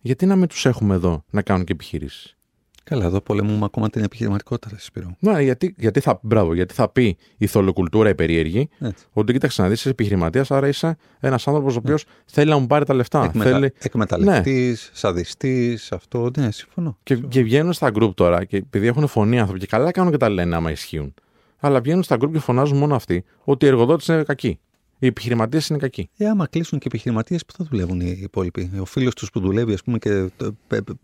Γιατί 0.00 0.26
να 0.26 0.37
μην 0.37 0.49
τους 0.49 0.66
έχουμε 0.66 0.94
εδώ 0.94 1.25
να 1.30 1.42
κάνουν 1.42 1.64
και 1.64 1.73
επιχειρήσεις; 1.73 2.37
Καλά, 2.85 3.05
εδώ 3.05 3.21
πολεμούμε 3.21 3.64
ακόμα 3.64 3.91
την 3.91 4.05
επιχειρηματικότητα, 4.05 4.69
ρε 4.73 4.81
Σπύρο. 4.81 5.17
Ναι, 5.19 5.43
γιατί, 5.43 5.75
γιατί, 5.79 6.00
θα, 6.00 6.19
μπράβο, 6.23 6.55
γιατί 6.55 6.75
θα 6.75 6.88
πει 6.88 7.17
η 7.37 7.47
θολοκουλτούρα 7.47 8.09
η 8.09 8.14
περίεργη 8.14 8.69
Έτσι. 8.79 9.05
ότι 9.12 9.33
κοίταξε 9.33 9.62
να 9.62 9.69
δεις, 9.69 9.79
είσαι 9.79 9.88
επιχειρηματίας, 9.88 10.50
άρα 10.50 10.69
είσαι 10.69 10.97
ένας 11.21 11.49
άνθρωπος 11.49 11.75
ο 11.75 11.79
οποίος 11.79 12.05
θέλει 12.25 12.50
να 12.50 12.59
μου 12.59 12.67
πάρει 12.67 12.85
τα 12.85 12.95
λεφτά. 12.95 13.25
Εκμετα... 13.25 13.50
Θέλει... 13.50 13.73
Εκμεταλλευτής, 13.79 14.91
σαδιστής, 14.93 15.93
αυτό. 15.93 16.31
Ναι, 16.37 16.50
συμφωνώ. 16.50 16.99
Και, 17.03 17.17
και 17.17 17.43
βγαίνουν 17.43 17.73
στα 17.73 17.91
group 17.95 18.11
τώρα, 18.14 18.45
και 18.45 18.57
επειδή 18.57 18.87
έχουν 18.87 19.07
φωνή 19.07 19.38
άνθρωποι, 19.38 19.61
και 19.61 19.67
καλά 19.67 19.91
κάνουν 19.91 20.11
και 20.11 20.17
τα 20.19 20.29
λένε 20.29 20.57
άμα 20.57 20.71
ισχύουν. 20.71 21.14
Αλλά 21.59 21.81
βγαίνουν 21.81 22.03
στα 22.03 22.17
group 22.21 22.33
και 22.33 22.38
φωνάζουν 22.38 22.79
μόνο 22.79 22.95
αυτοί 22.95 23.25
ότι 23.45 23.64
οι 23.64 23.69
εργοδότες 23.69 24.07
είναι 24.07 24.23
κακοί. 24.23 24.59
Οι 24.99 25.07
επιχειρηματίες 25.07 25.69
είναι 25.69 25.79
κακοί. 25.79 26.11
Ε, 26.17 26.29
άμα 26.29 26.47
κλείσουν 26.47 26.79
και 26.79 26.87
επιχειρηματίες, 26.87 27.45
πού 27.45 27.53
θα 27.57 27.67
δουλεύουν 27.71 28.00
οι 28.00 28.19
υπόλοιποι; 28.23 28.71
Ο 28.81 28.85
φίλος 28.85 29.14
τους 29.14 29.31
που 29.31 29.41
δουλεύει, 29.41 29.73
ας 29.73 29.83
πούμε, 29.83 29.99
και. 29.99 30.29
το- 30.37 30.55
πε- 30.67 30.83
πε- 30.83 30.97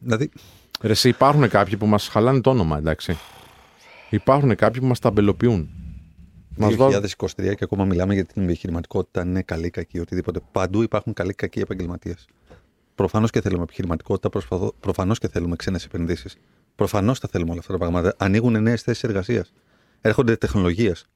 Δηλαδή, 0.00 0.30
Ρε, 0.82 0.90
εσύ, 0.92 1.08
υπάρχουν 1.08 1.48
κάποιοι 1.48 1.76
που 1.76 1.86
μας 1.86 2.08
χαλάνε 2.08 2.40
το 2.40 2.50
όνομα, 2.50 2.78
εντάξει. 2.78 3.18
Υπάρχουν 4.10 4.54
κάποιοι 4.56 4.80
που 4.80 4.86
μας 4.86 4.98
ταμπελοποιούν. 4.98 5.70
Μας 6.56 6.74
2023 6.74 7.44
βάζουν- 7.44 7.56
και 7.56 7.64
ακόμα 7.64 7.84
μιλάμε 7.84 8.14
για 8.14 8.24
την 8.24 8.42
επιχειρηματικότητα, 8.42 9.20
αν 9.20 9.28
είναι 9.28 9.42
καλή, 9.42 9.70
κακή, 9.70 9.98
οτιδήποτε. 9.98 10.40
Παντού 10.52 10.82
υπάρχουν 10.82 11.12
καλοί, 11.12 11.34
κακοί 11.34 11.60
επαγγελματίες. 11.60 12.26
Προφανώς 12.94 13.30
και 13.30 13.40
θέλουμε 13.40 13.62
επιχειρηματικότητα, 13.62 14.40
προφανώς 14.80 15.18
και 15.18 15.28
θέλουμε 15.28 15.56
ξένες 15.56 15.84
επενδύσεις. 15.84 16.36
Προφανώς 16.74 17.20
τα 17.20 17.28
θέλουμε 17.28 17.50
όλα 17.50 17.60
αυτά 17.60 17.72
τα 17.72 17.78
πράγματα. 17.78 18.14
Ανοίγουν 18.18 18.62
νέες 18.62 18.82
θέσεις 18.82 19.02
εργασίας. 19.04 19.52
Έρχονται 20.00 20.36
τεχνολογίες. 20.36 21.06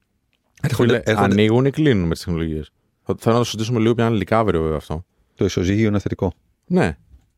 Φίλε, 0.73 1.01
ανοίγουν 1.23 1.65
ή 1.65 1.69
κλείνουν 1.69 2.07
με 2.07 2.13
τις 2.13 2.23
τεχνολογίες. 2.23 2.71
Θέλω 3.17 3.33
να 3.35 3.41
το 3.41 3.43
συζητήσουμε 3.43 3.79
λίγο 3.79 3.93
πιο 3.95 4.05
αναλυτικά 4.05 4.39
αύριο, 4.39 4.61
βέβαια 4.61 4.77
αυτό. 4.77 5.05
Το 5.35 5.45
ισοζύγιο 5.45 5.87
είναι 5.87 5.99
θετικό. 5.99 6.33
Ναι. 6.67 6.97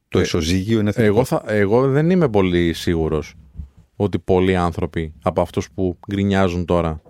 Το 0.10 0.20
Ε, 0.20 0.22
ισοζύγιο 0.22 0.80
είναι 0.80 0.92
θετικό. 0.92 1.14
Εγώ, 1.14 1.26
θα, 1.26 1.44
εγώ 1.46 1.90
δεν 1.90 2.10
είμαι 2.10 2.30
πολύ 2.30 2.74
σίγουρος 2.74 3.34
ότι 3.96 4.20
πολλοί 4.20 4.56
άνθρωποι 4.56 5.14
από 5.22 5.42
αυτούς 5.42 5.72
που 5.72 5.98
γκρινιάζουν 6.12 6.66
τώρα 6.66 7.02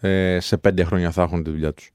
ε, 0.00 0.38
σε 0.40 0.56
πέντε 0.56 0.84
χρόνια 0.84 1.10
θα 1.10 1.22
έχουν 1.22 1.42
τη 1.42 1.50
δουλειά 1.50 1.72
τους. 1.72 1.90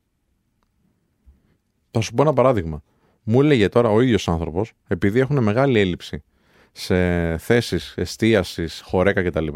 Θα 1.92 2.02
σου 2.02 2.14
πω 2.14 2.22
ένα 2.22 2.34
παράδειγμα. 2.34 2.84
Μου 3.24 3.42
έλεγε 3.42 3.70
τώρα 3.70 3.90
ο 3.90 4.02
ίδιος 4.02 4.28
άνθρωπος, 4.28 4.74
επειδή 4.88 5.20
έχουν 5.20 5.44
μεγάλη 5.44 5.80
έλλειψη 5.80 6.24
σε 6.72 7.38
θέσεις 7.38 7.94
εστίασης, 7.98 8.82
χορέκα 8.86 9.24
κτλ., 9.24 9.48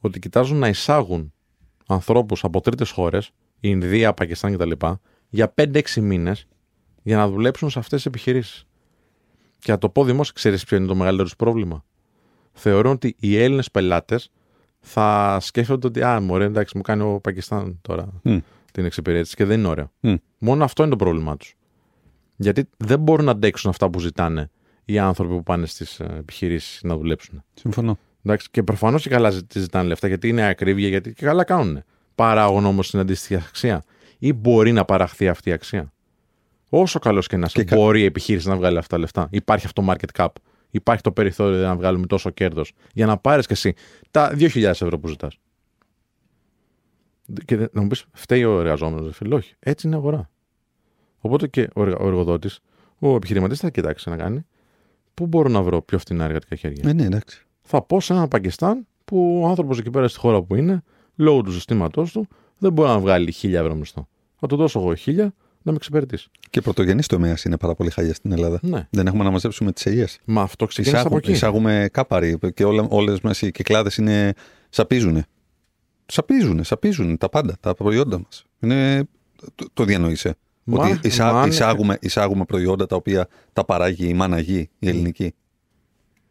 ότι 0.00 0.18
κοιτάζουν 0.18 0.58
να 0.58 0.68
εισάγουν 0.68 1.32
ανθρώπους 1.86 2.44
από 2.44 2.60
τρίτες 2.60 2.90
χώρες, 2.90 3.30
Ινδία, 3.60 4.14
Πακιστάν 4.14 4.56
κτλ., 4.56 4.86
για 5.28 5.54
5-6 5.54 6.00
μήνες 6.00 6.46
για 7.02 7.16
να 7.16 7.28
δουλέψουν 7.28 7.70
σε 7.70 7.78
αυτές 7.78 7.96
τις 7.96 8.06
επιχειρήσεις. 8.06 8.66
Και 9.64 9.72
να 9.72 9.78
το 9.78 9.88
πω 9.88 10.04
δημόσια, 10.04 10.32
ξέρεις 10.36 10.64
ποιο 10.64 10.76
είναι 10.76 10.86
το 10.86 10.94
μεγαλύτερο 10.94 11.24
τους 11.28 11.36
πρόβλημα; 11.36 11.84
Θεωρώ 12.52 12.90
ότι 12.90 13.16
οι 13.18 13.36
Έλληνες 13.42 13.70
πελάτες 13.70 14.30
θα 14.80 15.38
σκέφτονται 15.40 15.86
ότι, 15.86 16.02
Α, 16.02 16.20
μωρέ, 16.20 16.44
εντάξει, 16.44 16.76
μου 16.76 16.82
κάνει 16.82 17.02
ο 17.02 17.20
Πακιστάν 17.20 17.78
τώρα 17.82 18.08
Μμ. 18.22 18.38
την 18.72 18.84
εξυπηρέτηση 18.84 19.34
και 19.36 19.44
δεν 19.44 19.58
είναι 19.58 19.68
ωραίο. 19.68 19.90
Μμ. 20.00 20.14
Μόνο 20.38 20.64
αυτό 20.64 20.82
είναι 20.82 20.90
το 20.90 20.96
πρόβλημά 21.04 21.36
τους. 21.36 21.54
Γιατί 22.36 22.68
δεν 22.76 22.98
μπορούν 23.00 23.24
να 23.24 23.30
αντέξουν 23.30 23.70
αυτά 23.70 23.90
που 23.90 24.00
ζητάνε 24.00 24.50
οι 24.84 24.98
άνθρωποι 24.98 25.34
που 25.34 25.42
πάνε 25.42 25.66
στις 25.66 26.00
επιχειρήσεις 26.00 26.80
να 26.82 26.96
δουλέψουν. 26.96 27.42
Συμφωνώ. 27.54 27.98
Εντάξει, 28.24 28.48
και 28.50 28.62
προφανώς 28.62 29.02
και 29.02 29.08
καλά 29.08 29.30
ζη- 29.30 29.52
ζητάνε 29.58 29.88
λεφτά 29.88 30.08
γιατί 30.08 30.28
είναι 30.28 30.46
ακρίβεια, 30.46 30.88
γιατί 30.88 31.12
και 31.12 31.24
καλά 31.24 31.44
κάνουν. 31.44 31.82
Παράγουν 32.14 32.64
όμως 32.64 32.90
την 32.90 32.98
αντίστοιχη 32.98 33.34
αξία. 33.34 33.84
Ή 34.18 34.32
μπορεί 34.32 34.72
να 34.72 34.84
παραχθεί 34.84 35.28
αυτή 35.28 35.48
η 35.48 35.52
αξία. 35.52 35.92
Όσο 36.76 36.98
καλός 36.98 37.26
και 37.26 37.36
να 37.36 37.46
είσαι, 37.46 37.58
Και 37.58 37.64
κα- 37.64 37.76
μπορεί 37.76 38.00
η 38.00 38.04
επιχείρηση 38.04 38.48
να 38.48 38.56
βγάλει 38.56 38.78
αυτά 38.78 38.94
τα 38.94 39.00
λεφτά. 39.00 39.28
Υπάρχει 39.30 39.66
αυτό 39.66 39.82
το 39.82 39.92
market 39.92 40.20
cap. 40.24 40.28
Υπάρχει 40.70 41.02
το 41.02 41.12
περιθώριο 41.12 41.58
να 41.62 41.76
βγάλουμε 41.76 42.06
τόσο 42.06 42.30
κέρδος 42.30 42.72
για 42.92 43.06
να 43.06 43.16
πάρεις 43.16 43.46
και 43.46 43.52
εσύ 43.52 43.74
τα 44.10 44.32
2.000 44.36 44.62
ευρώ 44.64 44.98
που 44.98 45.08
ζητάς. 45.08 45.38
Και 47.44 47.56
δεν- 47.56 47.68
να 47.72 47.80
μου 47.82 47.86
πεις, 47.86 48.04
φταίει 48.12 48.44
ο 48.44 48.58
εργαζόμενος, 48.60 49.16
φίλε. 49.16 49.34
Όχι, 49.34 49.54
έτσι 49.58 49.86
είναι 49.86 49.96
η 49.96 49.98
αγορά. 49.98 50.30
Οπότε 51.18 51.46
και 51.46 51.68
ο, 51.74 51.82
εργα- 51.82 51.98
ο 51.98 52.06
εργοδότης, 52.06 52.60
ο 52.98 53.14
επιχειρηματής 53.14 53.58
θα 53.60 53.70
κοιτάξει 53.70 54.08
να 54.08 54.16
κάνει 54.16 54.46
πού 55.14 55.26
μπορώ 55.26 55.48
να 55.48 55.62
βρω 55.62 55.82
πιο 55.82 55.98
φθηνά 55.98 56.24
εργατικά 56.24 56.56
χέρια 56.56 56.82
Ε, 56.88 56.92
ναι, 56.92 57.04
εντάξει. 57.04 57.46
θα 57.62 57.82
πω 57.82 58.00
σε 58.00 58.12
έναν 58.12 58.28
Πακιστάν 58.28 58.86
που 59.04 59.40
ο 59.42 59.48
άνθρωπος 59.48 59.78
εκεί 59.78 59.90
πέρα 59.90 60.08
στη 60.08 60.18
χώρα 60.18 60.42
που 60.42 60.54
είναι, 60.54 60.82
λόγω 61.16 61.42
του 61.42 61.52
συστήματός 61.52 62.12
του, 62.12 62.26
δεν 62.58 62.72
μπορεί 62.72 62.88
να 62.88 62.98
βγάλει 62.98 63.32
χίλια 63.32 63.60
ευρώ 63.60 63.74
μισθό. 63.74 64.08
Θα 64.36 64.46
του 64.46 64.56
δώσω 64.56 64.80
εγώ 64.80 64.94
χίλια 64.94 65.34
να 65.64 65.70
με 65.70 65.76
εξυπηρετήσει. 65.76 66.28
Και 66.50 66.60
πρωτογενής 66.60 67.06
τομέας 67.06 67.44
είναι 67.44 67.56
πάρα 67.56 67.74
πολύ 67.74 67.90
χάλια 67.90 68.14
στην 68.14 68.32
Ελλάδα. 68.32 68.58
Ναι. 68.62 68.86
Δεν 68.90 69.06
έχουμε 69.06 69.24
να 69.24 69.30
μαζέψουμε 69.30 69.72
τις 69.72 69.86
ελιέ. 69.86 70.04
Μα 70.24 70.42
αυτό 70.42 70.66
ξεκίνησε 70.66 70.96
από 71.02 71.06
Εισάγουμε, 71.06 71.20
εκεί. 71.24 71.32
εισάγουμε 71.32 71.88
κάπαροι 71.92 72.38
και 72.54 72.64
όλα, 72.64 72.86
όλες 72.90 73.20
μας 73.20 73.42
οι 73.42 73.50
κυκλάδες 73.50 73.96
είναι, 73.96 74.32
σαπίζουνε. 74.68 75.24
Σαπίζουνε, 76.06 76.62
σαπίζουν 76.62 77.16
τα 77.18 77.28
πάντα, 77.28 77.56
τα 77.60 77.74
προϊόντα 77.74 78.18
μας. 78.18 78.44
Είναι, 78.60 79.04
το, 79.54 79.66
το 79.72 79.84
διανοείσαι. 79.84 80.36
Μα- 80.64 80.88
ότι 80.88 81.06
εισά, 81.08 81.32
μα 81.32 81.40
αν- 81.42 81.48
εισάγουμε, 81.48 81.98
εισάγουμε 82.00 82.44
προϊόντα 82.44 82.86
τα 82.86 82.96
οποία 82.96 83.28
τα 83.52 83.64
παράγει 83.64 84.08
η 84.08 84.14
μάνα 84.14 84.38
γη, 84.38 84.70
η 84.78 84.88
ελληνική. 84.88 85.34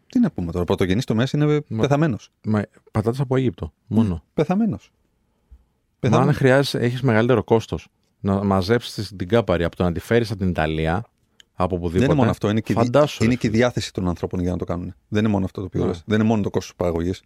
Τι 0.10 0.20
να 0.20 0.32
πούμε 0.32 0.52
τώρα, 0.52 0.66
πρωτογενής 0.66 1.06
τομέας 1.06 1.32
είναι 1.34 1.46
Μα- 1.68 1.82
πεθαμένος. 1.82 2.30
Μα 2.44 2.62
πατάτες 2.92 3.20
από 3.20 3.36
Αίγυπτο. 3.36 3.74
Μόνο. 3.88 4.24
Πεθαμένος. 4.34 4.92
Μα 4.92 6.08
αν 6.08 6.12
Πεθαμένος. 6.12 6.36
χρειάζεσαι, 6.38 6.78
έχεις 6.80 7.02
μεγαλύτερο 7.02 7.44
κόστος 7.44 7.88
να 8.24 8.44
μαζέψεις 8.44 9.14
την 9.16 9.28
κάπαρη 9.28 9.64
από 9.64 9.76
το 9.76 9.84
να 9.84 9.92
τη 9.92 10.00
φέρεις 10.00 10.30
από 10.32 10.40
την 10.40 10.50
Ιταλία, 10.50 11.06
από 11.54 11.76
οπουδήποτε. 11.76 12.00
Δεν 12.00 12.10
είναι 12.10 12.20
μόνο 12.20 12.30
αυτό, 12.30 12.50
είναι 12.50 12.60
και, 12.60 12.72
η 12.72 12.76
δι- 12.76 12.84
Φαντάσου, 12.84 13.24
είναι 13.24 13.34
ρε 13.34 13.38
και 13.40 13.48
η 13.48 13.50
διάθεση 13.50 13.94
των 13.94 14.08
ανθρώπων 14.08 14.40
για 14.40 14.52
να 14.52 14.58
το 14.58 14.66
κάνουν. 14.66 14.94
Δεν 15.08 15.24
είναι 15.24 15.32
μόνο 15.34 15.46
αυτό 15.46 15.60
το 15.60 15.66
οποίο 15.66 15.82
Ναι. 15.82 15.88
λες. 15.88 16.04
Δεν 16.06 16.20
είναι 16.20 16.28
μόνο 16.28 16.42
το 16.42 16.50
κόστος 16.50 16.76
παραγωγής. 16.76 17.22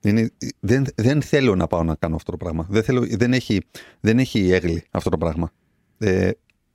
Είναι, 0.00 0.30
δεν, 0.60 0.84
δεν 0.94 1.22
θέλω 1.22 1.54
να 1.54 1.66
πάω 1.66 1.82
να 1.82 1.94
κάνω 1.94 2.14
αυτό 2.16 2.30
το 2.30 2.36
πράγμα. 2.36 2.66
Δεν, 2.70 2.82
θέλω, 2.82 3.06
δεν, 3.10 3.32
έχει, 3.32 3.60
δεν 4.00 4.18
έχει 4.18 4.50
έγκλη 4.50 4.84
αυτό 4.90 5.10
το 5.10 5.18
πράγμα. 5.18 5.50
Ε, 5.98 6.30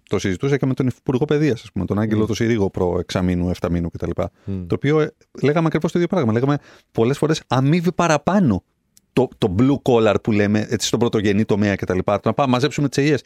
το 0.10 0.20
συζητούσα 0.20 0.58
και 0.58 0.66
με 0.66 0.74
τον 0.74 0.88
Υπουργό 0.88 1.26
Παιδείας, 1.26 1.62
ας 1.62 1.72
πούμε, 1.72 1.86
τον 1.86 2.00
Άγγελο 2.00 2.24
Mm. 2.24 2.28
το 2.28 2.34
Συρίγο 2.34 2.70
προ 2.70 3.00
εξαμήνου, 3.00 3.50
εφταμήνου 3.50 3.90
κτλ. 3.90 4.10
Μμ. 4.46 4.66
Το 4.68 4.76
οποίο 4.76 5.00
ε, 5.00 5.14
λέγαμε 5.42 5.68
ακριβώς 5.68 5.92
το 5.92 6.00
ίδιο 6.00 6.10
πράγμα. 6.16 6.32
Λέγαμε 6.34 6.58
πολλές 6.92 7.18
φορές 7.18 7.42
αμείβει 7.48 7.92
παραπάνω 7.92 8.64
το, 9.14 9.28
το 9.38 9.56
blue 9.60 9.82
collar 9.92 10.16
που 10.24 10.32
λέμε 10.32 10.66
έτσι, 10.70 10.88
στον 10.88 11.00
πρωτογενή 11.00 11.46
τομέα 11.46 11.76
κτλ. 11.76 11.98
Το 11.98 12.12
να 12.12 12.20
πάμε 12.20 12.34
να 12.38 12.48
μαζέψουμε 12.48 12.90
τις 12.90 12.98
ελιές. 13.04 13.22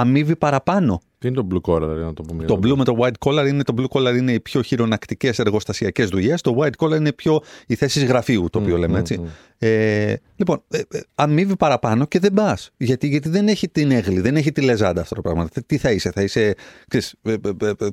Αμείβει 0.00 0.36
παραπάνω. 0.36 1.00
Τι 1.18 1.28
είναι 1.28 1.36
το 1.36 1.46
blue 1.50 1.70
collar, 1.72 1.78
δηλαδή, 1.80 2.00
να 2.00 2.12
το 2.12 2.22
πούμε. 2.22 2.44
Το 2.44 2.58
blue 2.62 2.74
με 2.76 2.84
το 2.84 2.96
white 3.00 3.10
collar 3.30 3.46
είναι, 3.48 3.62
το 3.62 3.74
blue 3.78 3.86
collar 4.00 4.16
είναι 4.16 4.32
οι 4.32 4.40
πιο 4.40 4.62
χειρονακτικές 4.62 5.38
εργοστασιακές 5.38 6.08
δουλειές. 6.08 6.40
Το 6.40 6.56
white 6.60 6.84
collar 6.86 6.96
είναι 6.96 7.12
πιο 7.12 7.40
οι 7.66 7.74
θέσεις 7.74 8.04
γραφείου, 8.04 8.46
το 8.50 8.58
οποίο 8.58 8.74
Μμ, 8.74 8.80
λέμε 8.80 8.92
μμ, 8.94 8.98
έτσι. 9.00 9.18
μμ. 9.18 9.24
Ε, 9.58 10.16
λοιπόν, 10.36 10.62
ε, 10.68 10.78
ε, 10.90 11.00
αμείβει 11.14 11.56
παραπάνω 11.56 12.06
και 12.06 12.18
δεν 12.18 12.32
πας. 12.32 12.70
Γιατί, 12.76 13.06
γιατί 13.08 13.28
δεν 13.28 13.48
έχει 13.48 13.68
την 13.68 13.90
έγλη, 13.90 14.20
δεν 14.20 14.36
έχει 14.36 14.52
τη 14.52 14.60
λεζάντα 14.60 15.00
αυτό 15.00 15.14
το 15.14 15.20
πράγμα. 15.20 15.48
Τι- 15.48 15.62
Τι 15.64 15.78
θα 15.78 15.90
είσαι, 15.90 16.10
θα 16.10 16.22
είσαι. 16.22 16.54
Ξέρεις, 16.88 17.14
ε, 17.22 17.32
ε, 17.32 17.36
ε, 17.66 17.72
ε, 17.78 17.88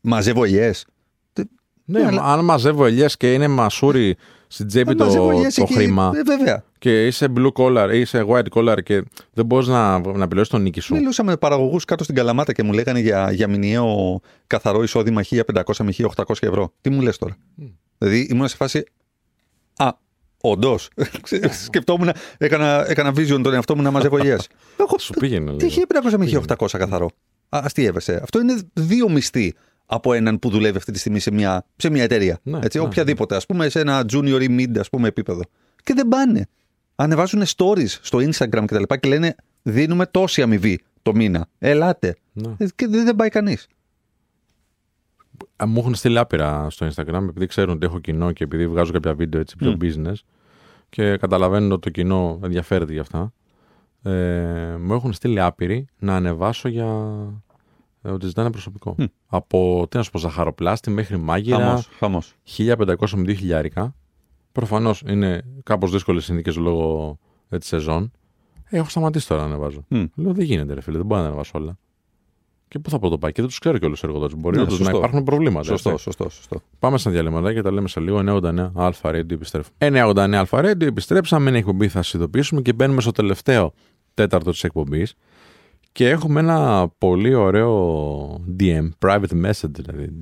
μαζεύω 0.00 0.44
ελιές. 0.44 0.86
Ναι, 1.88 2.00
Ναι, 2.00 2.06
αλλά- 2.06 2.22
αν 2.22 2.44
μαζεύω 2.44 2.86
ελιές 2.86 3.16
και 3.16 3.32
είναι 3.32 3.48
μασούρι 3.48 4.16
στην 4.48 4.66
τσέπη 4.66 4.90
Ε, 4.90 4.94
το, 4.94 5.04
μαζεύω 5.04 5.30
ελιές 5.30 5.54
το 5.54 5.62
εκεί. 5.62 5.74
χρήμα 5.74 6.12
Ε, 6.14 6.22
βέβαια. 6.22 6.64
και 6.78 7.06
είσαι 7.06 7.32
blue 7.36 7.52
collar 7.52 7.90
ή 7.92 8.00
είσαι 8.00 8.24
white 8.28 8.48
collar 8.54 8.78
και 8.82 9.02
δεν 9.32 9.46
μπορείς 9.46 9.66
να, 9.66 9.98
να 9.98 10.28
πληρώσεις 10.28 10.52
τον 10.52 10.62
νίκη 10.62 10.80
σου. 10.80 10.94
Μιλούσαμε 10.94 11.30
με 11.30 11.36
παραγωγούς 11.36 11.84
κάτω 11.84 12.04
στην 12.04 12.16
Καλαμάτα 12.16 12.52
και 12.52 12.62
μου 12.62 12.72
λέγανε 12.72 12.98
για, 12.98 13.32
για 13.32 13.48
μηνιαίο 13.48 14.20
καθαρό 14.46 14.82
εισόδημα 14.82 15.22
1500 15.30 15.42
με 15.78 15.92
1800 16.16 16.34
ευρώ. 16.40 16.72
Τι 16.80 16.90
μου 16.90 17.00
λες 17.00 17.18
τώρα; 17.18 17.36
Δηλαδή 17.98 18.20
ήμουν 18.30 18.48
σε 18.48 18.56
φάση. 18.56 18.84
Α, 19.76 19.90
όντως. 20.40 20.88
Σκεφτόμουν, 21.64 22.10
έκανα, 22.38 22.90
έκανα 22.90 23.10
vision 23.10 23.40
τον 23.42 23.54
εαυτό 23.54 23.76
μου 23.76 23.82
να 23.82 23.90
μαζεύω 23.90 24.16
ελιέ. 24.18 24.36
Σου 24.98 25.12
πήγαινε. 25.12 25.56
Τι 25.56 25.66
λίγο. 25.66 25.82
1500 26.10 26.16
με 26.18 26.42
1800 26.58 26.66
καθαρό. 26.78 27.10
Α, 27.48 27.60
αστείευεσαι. 27.64 28.20
Αυτό 28.22 28.40
είναι 28.40 28.54
δύο 28.72 29.08
μισθοί 29.08 29.54
από 29.86 30.12
έναν 30.12 30.38
που 30.38 30.48
δουλεύει 30.48 30.76
αυτή 30.76 30.92
τη 30.92 30.98
στιγμή 30.98 31.18
σε 31.18 31.30
μια, 31.30 31.64
σε 31.76 31.90
μια 31.90 32.02
εταιρεία. 32.02 32.38
Ναι, 32.42 32.58
έτσι, 32.62 32.78
ναι. 32.78 32.84
οποιαδήποτε, 32.84 33.36
ας 33.36 33.46
πούμε, 33.46 33.68
σε 33.68 33.80
ένα 33.80 34.04
junior 34.12 34.38
ή 34.48 34.56
mid 34.58 34.78
ας 34.78 34.88
πούμε, 34.88 35.08
επίπεδο. 35.08 35.42
Και 35.82 35.94
δεν 35.94 36.08
πάνε. 36.08 36.46
Ανεβάζουν 36.94 37.42
stories 37.56 37.88
στο 38.00 38.18
Instagram 38.18 38.64
και 38.66 38.74
τα 38.74 38.78
λοιπά 38.78 38.96
και 38.96 39.08
λένε 39.08 39.34
Δίνουμε 39.68 40.06
τόση 40.06 40.42
αμοιβή 40.42 40.80
το 41.02 41.14
μήνα. 41.14 41.46
Ελάτε. 41.58 42.16
Ναι. 42.32 42.54
Ε, 42.58 42.66
Και 42.74 42.86
δεν 42.86 43.04
δεν 43.04 43.16
πάει 43.16 43.28
κανείς. 43.28 43.66
Α, 45.56 45.66
Μου 45.66 45.78
έχουν 45.78 45.94
στείλει 45.94 46.18
άπειρα 46.18 46.70
στο 46.70 46.86
Instagram 46.86 47.26
επειδή 47.28 47.46
ξέρουν 47.46 47.74
ότι 47.74 47.86
έχω 47.86 47.98
κοινό 47.98 48.32
και 48.32 48.44
επειδή 48.44 48.68
βγάζω 48.68 48.92
κάποια 48.92 49.14
βίντεο 49.14 49.40
έτσι 49.40 49.56
πιο 49.56 49.76
business 49.80 50.14
και 50.88 51.16
καταλαβαίνουν 51.16 51.72
ότι 51.72 51.80
το 51.80 51.90
κοινό 51.90 52.40
ενδιαφέρεται 52.42 52.92
για 52.92 53.00
αυτά. 53.00 53.32
Ε, 54.02 54.76
μου 54.80 54.94
έχουν 54.94 55.12
στείλει 55.12 55.40
άπειροι 55.40 55.86
να 55.98 56.16
ανεβάσω 56.16 56.68
για 56.68 56.84
ε, 56.84 57.45
ότι 58.12 58.26
ζητάνε 58.26 58.50
προσωπικό. 58.50 58.96
Από 59.26 59.86
τι 59.90 59.96
να 59.96 60.02
σου 60.02 60.10
πω, 60.10 60.18
ζαχαροπλάστη 60.18 60.90
μέχρι 60.90 61.16
μάγειρα, 61.16 61.58
Χαμός, 61.66 61.88
χαμός. 61.98 62.34
1500 62.56 63.16
με 63.16 63.22
2000 63.22 63.34
χιλιάρικα. 63.36 63.94
Προφανώς 64.52 65.02
είναι 65.08 65.42
κάπως 65.62 65.90
δύσκολες 65.90 66.24
συνθήκες 66.24 66.56
λόγω 66.56 67.18
ε, 67.48 67.58
της 67.58 67.68
σεζόν. 67.68 68.10
Ε, 68.64 68.76
έχω 68.76 68.88
σταματήσει 68.88 69.28
τώρα 69.28 69.40
να 69.40 69.46
ανεβάζω. 69.46 69.84
Μμ. 69.88 70.04
Λέω 70.14 70.32
δεν 70.32 70.44
γίνεται, 70.44 70.74
ρε 70.74 70.80
φίλε, 70.80 70.96
δεν 70.96 71.06
μπορώ 71.06 71.20
να 71.20 71.26
ανεβάσω 71.26 71.52
όλα. 71.54 71.78
Και 72.68 72.78
πού 72.78 72.90
θα 72.90 72.98
πω 72.98 73.08
το 73.08 73.18
πάει, 73.18 73.32
και 73.32 73.40
δεν 73.40 73.50
τους 73.50 73.58
ξέρω 73.58 73.78
και 73.78 73.84
όλου 73.86 73.94
του 73.94 74.06
εργοδότες. 74.06 74.36
Μπορεί 74.38 74.56
Ναι, 74.56 74.62
όντως 74.62 74.78
να 74.78 74.84
σωστό. 74.84 74.98
υπάρχουν 74.98 75.22
προβλήματα. 75.22 75.64
Σωστό, 75.66 75.90
έτσι. 75.90 76.02
σωστό, 76.02 76.28
σωστό. 76.28 76.60
Πάμε 76.78 76.98
στα 76.98 77.10
διαλύματα 77.10 77.52
και 77.52 77.62
τα 77.62 77.70
λέμε 77.72 77.88
σε 77.88 78.00
λίγο. 78.00 78.18
989 78.18 78.70
Αλφα 78.74 79.10
Radio 79.10 79.30
επιστρέφουμε. 79.30 79.76
989 79.78 80.32
Αλφα 80.34 80.60
Radio 80.60 80.82
επιστρέψαμε. 80.82 81.48
Είναι 81.48 81.58
εκπομπή, 81.58 81.88
θα 81.88 82.02
σας 82.02 82.14
ειδοποιήσουμε 82.14 82.60
και 82.62 82.72
μπαίνουμε 82.72 83.00
στο 83.00 83.10
τελευταίο 83.12 83.72
τέταρτο 84.14 84.50
της 84.50 84.64
εκπομπής. 84.64 85.14
Και 85.96 86.08
έχουμε 86.08 86.40
ένα 86.40 86.88
πολύ 86.98 87.34
ωραίο 87.34 88.44
DM, 88.60 88.88
private 88.98 89.44
message 89.44 89.70
δηλαδή. 89.70 90.18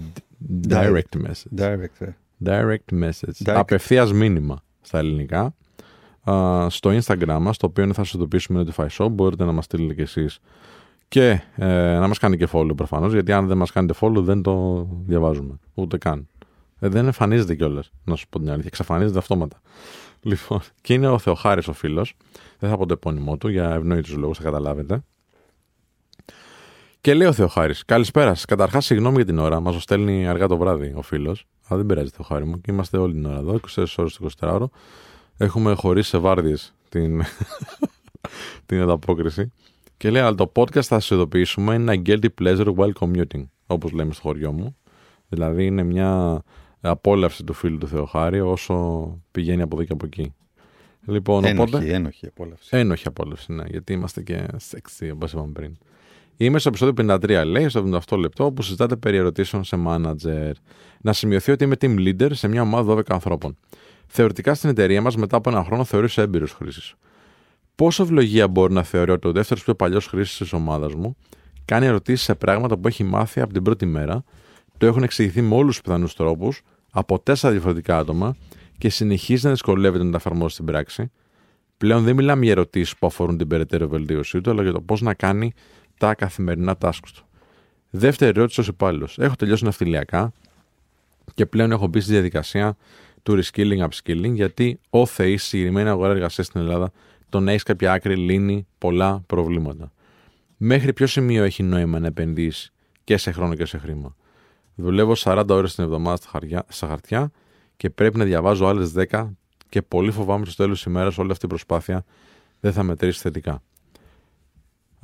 Direct 0.68 1.16
message. 1.16 1.60
Direct, 1.60 1.98
ε. 1.98 2.16
Direct 2.44 3.02
message. 3.02 3.44
Direct. 3.44 3.54
Απευθείας 3.54 4.12
μήνυμα 4.12 4.62
στα 4.80 4.98
ελληνικά. 4.98 5.54
Α, 6.30 6.66
στο 6.70 6.90
Instagram 6.90 7.38
μας, 7.40 7.56
το 7.56 7.66
οποίο 7.66 7.86
θα 7.86 8.04
σας 8.04 8.12
ειδοποιήσουμε 8.12 8.64
Notify 8.66 8.86
Show. 8.98 9.08
Μπορείτε 9.10 9.44
να 9.44 9.52
μας 9.52 9.64
στείλετε 9.64 9.94
κι 9.94 10.00
εσείς 10.00 10.38
και 11.08 11.40
ε, 11.56 11.98
να 11.98 12.08
μας 12.08 12.18
κάνετε 12.18 12.44
και 12.44 12.50
follow 12.52 12.76
προφανώς, 12.76 13.12
γιατί 13.12 13.32
αν 13.32 13.46
δεν 13.46 13.56
μας 13.56 13.72
κάνετε 13.72 13.94
follow 14.00 14.22
δεν 14.22 14.42
το 14.42 14.86
διαβάζουμε. 15.06 15.58
Ούτε 15.74 15.98
καν. 15.98 16.28
Ε, 16.78 16.88
δεν 16.88 17.04
εμφανίζεται 17.04 17.54
κιόλας, 17.54 17.92
να 18.04 18.16
σου 18.16 18.28
πω 18.28 18.38
την 18.38 18.48
αλήθεια. 18.48 18.68
Εξαφανίζεται 18.68 19.18
αυτόματα. 19.18 19.60
Λοιπόν, 20.20 20.60
και 20.80 20.94
είναι 20.94 21.08
ο 21.08 21.18
Θεοχάρης 21.18 21.68
ο 21.68 21.72
φίλος. 21.72 22.16
Δεν 22.58 22.70
θα 22.70 22.76
πω 22.76 22.86
το 22.86 22.92
επώνυμό 22.92 23.36
του, 23.36 23.48
για 23.48 23.70
ευνόητους 23.70 24.16
λόγους 24.16 24.36
θα 24.36 24.42
καταλάβετε. 24.42 25.02
Και 27.04 27.14
λέει 27.14 27.26
ο 27.26 27.32
Θεοχάρης, 27.32 27.84
Καλησπέρα 27.84 28.34
σας. 28.34 28.44
Καταρχάς, 28.44 28.84
συγγνώμη 28.84 29.16
για 29.16 29.24
την 29.24 29.38
ώρα. 29.38 29.60
Μας 29.60 29.74
το 29.74 29.80
στέλνει 29.80 30.28
αργά 30.28 30.46
το 30.46 30.56
βράδυ 30.56 30.92
ο 30.96 31.02
φίλος. 31.02 31.46
Α, 31.72 31.76
δεν 31.76 31.86
πειράζει, 31.86 32.10
Θεοχάρη 32.10 32.44
μου. 32.44 32.60
Και 32.60 32.72
είμαστε 32.72 32.96
όλη 32.96 33.12
την 33.12 33.24
ώρα 33.26 33.38
εδώ, 33.38 33.54
24 33.54 33.84
ώρες 33.96 34.14
το 34.16 34.28
24ωρο. 34.40 34.66
Έχουμε 35.36 35.74
χωρίσει 35.74 36.08
σε 36.08 36.18
βάρδιε 36.18 36.54
την, 36.88 37.22
την 38.66 38.80
ανταπόκριση. 38.80 39.52
Και 39.96 40.10
λέει, 40.10 40.22
αλλά 40.22 40.34
το 40.34 40.52
podcast 40.54 40.72
θα 40.72 40.80
σας 40.80 41.10
ειδοποιήσουμε 41.10 41.74
είναι 41.74 41.92
ένα 41.92 42.02
guilty 42.06 42.26
pleasure 42.42 42.74
while 42.74 42.92
commuting. 43.00 43.44
Όπως 43.66 43.92
λέμε 43.92 44.12
στο 44.12 44.22
χωριό 44.22 44.52
μου. 44.52 44.76
Δηλαδή 45.28 45.66
είναι 45.66 45.82
μια 45.82 46.42
απόλαυση 46.80 47.44
του 47.44 47.52
φίλου 47.52 47.78
του 47.78 47.88
Θεοχάρη 47.88 48.40
όσο 48.40 49.06
πηγαίνει 49.30 49.62
από 49.62 49.76
εδώ 49.76 49.84
και 49.84 49.92
από 49.92 50.06
εκεί. 50.06 50.34
Λοιπόν, 51.06 51.44
οπότε. 51.44 51.76
Ένοχη, 51.76 51.90
ένοχη 51.90 52.26
απόλαυση. 52.26 52.68
Ένοχη 52.70 53.08
απόλαυση, 53.08 53.52
ναι, 53.52 53.64
γιατί 53.66 53.92
είμαστε 53.92 54.22
και 54.22 54.46
sexy, 54.70 55.10
όπως 55.12 55.32
είπαμε 55.32 55.52
πριν. 55.52 55.76
Είμαι 56.36 56.58
στο 56.58 56.68
επεισόδιο 56.68 57.16
53, 57.16 57.42
λέει, 57.46 57.68
στο 57.68 58.00
78 58.08 58.18
λεπτό, 58.18 58.44
όπου 58.44 58.62
συζητάτε 58.62 58.96
περί 58.96 59.16
ερωτήσεων 59.16 59.64
σε 59.64 59.76
manager. 59.86 60.52
Να 61.00 61.12
σημειωθεί 61.12 61.52
ότι 61.52 61.64
είμαι 61.64 61.76
team 61.80 61.98
leader 61.98 62.28
σε 62.32 62.48
μια 62.48 62.62
ομάδα 62.62 62.94
12 62.94 63.00
ανθρώπων. 63.08 63.56
Θεωρητικά 64.06 64.54
στην 64.54 64.70
εταιρεία 64.70 65.00
μας, 65.00 65.16
μετά 65.16 65.36
από 65.36 65.50
ένα 65.50 65.64
χρόνο, 65.64 65.84
θεωρεί 65.84 66.08
έμπειρο 66.16 66.46
χρήση. 66.46 66.94
Πόσο 67.74 68.02
ευλογία 68.02 68.48
μπορεί 68.48 68.72
να 68.72 68.82
θεωρεί 68.82 69.10
ότι 69.10 69.28
ο 69.28 69.32
δεύτερος 69.32 69.64
πιο 69.64 69.74
παλιός 69.74 70.06
χρήση 70.06 70.38
της 70.38 70.52
ομάδας 70.52 70.94
μου 70.94 71.16
κάνει 71.64 71.86
ερωτήσεις 71.86 72.24
σε 72.24 72.34
πράγματα 72.34 72.78
που 72.78 72.88
έχει 72.88 73.04
μάθει 73.04 73.40
από 73.40 73.52
την 73.52 73.62
πρώτη 73.62 73.86
μέρα, 73.86 74.24
το 74.78 74.86
έχουν 74.86 75.02
εξηγηθεί 75.02 75.42
με 75.42 75.54
όλους 75.54 75.74
τους 75.74 75.80
πιθανούς 75.80 76.14
τρόπους, 76.14 76.62
από 76.90 77.18
τέσσερα 77.18 77.52
διαφορετικά 77.52 77.98
άτομα 77.98 78.36
και 78.78 78.88
συνεχίζει 78.88 79.44
να 79.44 79.50
δυσκολεύεται 79.50 80.04
να 80.04 80.10
τα 80.10 80.16
εφαρμόσει 80.16 80.54
στην 80.54 80.64
πράξη. 80.64 81.10
Πλέον 81.76 82.04
δεν 82.04 82.14
μιλάμε 82.14 82.42
για 82.44 82.52
ερωτήσεις 82.52 82.96
που 82.96 83.06
αφορούν 83.06 83.36
την 83.36 83.46
περαιτέρω 83.46 83.88
βελτίωσή 83.88 84.40
του, 84.40 84.50
αλλά 84.50 84.62
για 84.62 84.72
το 84.72 84.80
πώς 84.80 85.00
να 85.00 85.14
κάνει 85.14 85.52
τα 86.04 86.14
καθημερινά 86.14 86.76
tasks 86.80 87.10
του. 87.14 87.24
Δεύτερη 87.90 88.30
ερώτηση 88.36 88.60
ως 88.60 88.66
υπάλληλος. 88.66 89.18
Έχω 89.18 89.34
τελειώσει 89.36 89.64
ναυτιλιακά 89.64 90.32
και 91.34 91.46
πλέον 91.46 91.72
έχω 91.72 91.86
μπει 91.86 92.00
στη 92.00 92.12
διαδικασία 92.12 92.76
του 93.22 93.42
reskilling, 93.42 93.88
upskilling, 93.88 94.32
γιατί 94.32 94.80
ο 94.90 95.06
ΘΕΗ, 95.06 95.36
συγκεκριμένη 95.36 95.88
αγορά 95.88 96.10
εργασίας 96.12 96.46
στην 96.46 96.60
Ελλάδα, 96.60 96.92
το 97.28 97.40
να 97.40 97.50
έχεις 97.50 97.62
κάποια 97.62 97.92
άκρη 97.92 98.16
λύνει 98.16 98.66
πολλά 98.78 99.22
προβλήματα. 99.26 99.92
Μέχρι 100.56 100.92
ποιο 100.92 101.06
σημείο 101.06 101.44
έχει 101.44 101.62
νόημα 101.62 101.98
να 101.98 102.06
επενδύσει 102.06 102.72
και 103.04 103.16
σε 103.16 103.30
χρόνο 103.30 103.54
και 103.54 103.64
σε 103.64 103.78
χρήμα; 103.78 104.16
Δουλεύω 104.74 105.12
40 105.16 105.44
ώρες 105.48 105.74
την 105.74 105.84
εβδομάδα 105.84 106.16
στα, 106.16 106.28
χαριά, 106.28 106.64
στα 106.68 106.86
χαρτιά 106.86 107.30
και 107.76 107.90
πρέπει 107.90 108.18
να 108.18 108.24
διαβάζω 108.24 108.66
άλλες 108.66 108.92
10 109.10 109.28
και 109.68 109.82
πολύ 109.82 110.10
φοβάμαι 110.10 110.44
στο 110.44 110.62
τέλος 110.62 110.76
της 110.76 110.86
ημέρας 110.86 111.18
όλη 111.18 111.30
αυτή 111.30 111.44
η 111.44 111.48
προσπάθεια 111.48 112.04
δεν 112.60 112.72
θα 112.72 112.82
μετρήσει 112.82 113.20
θετικά. 113.20 113.62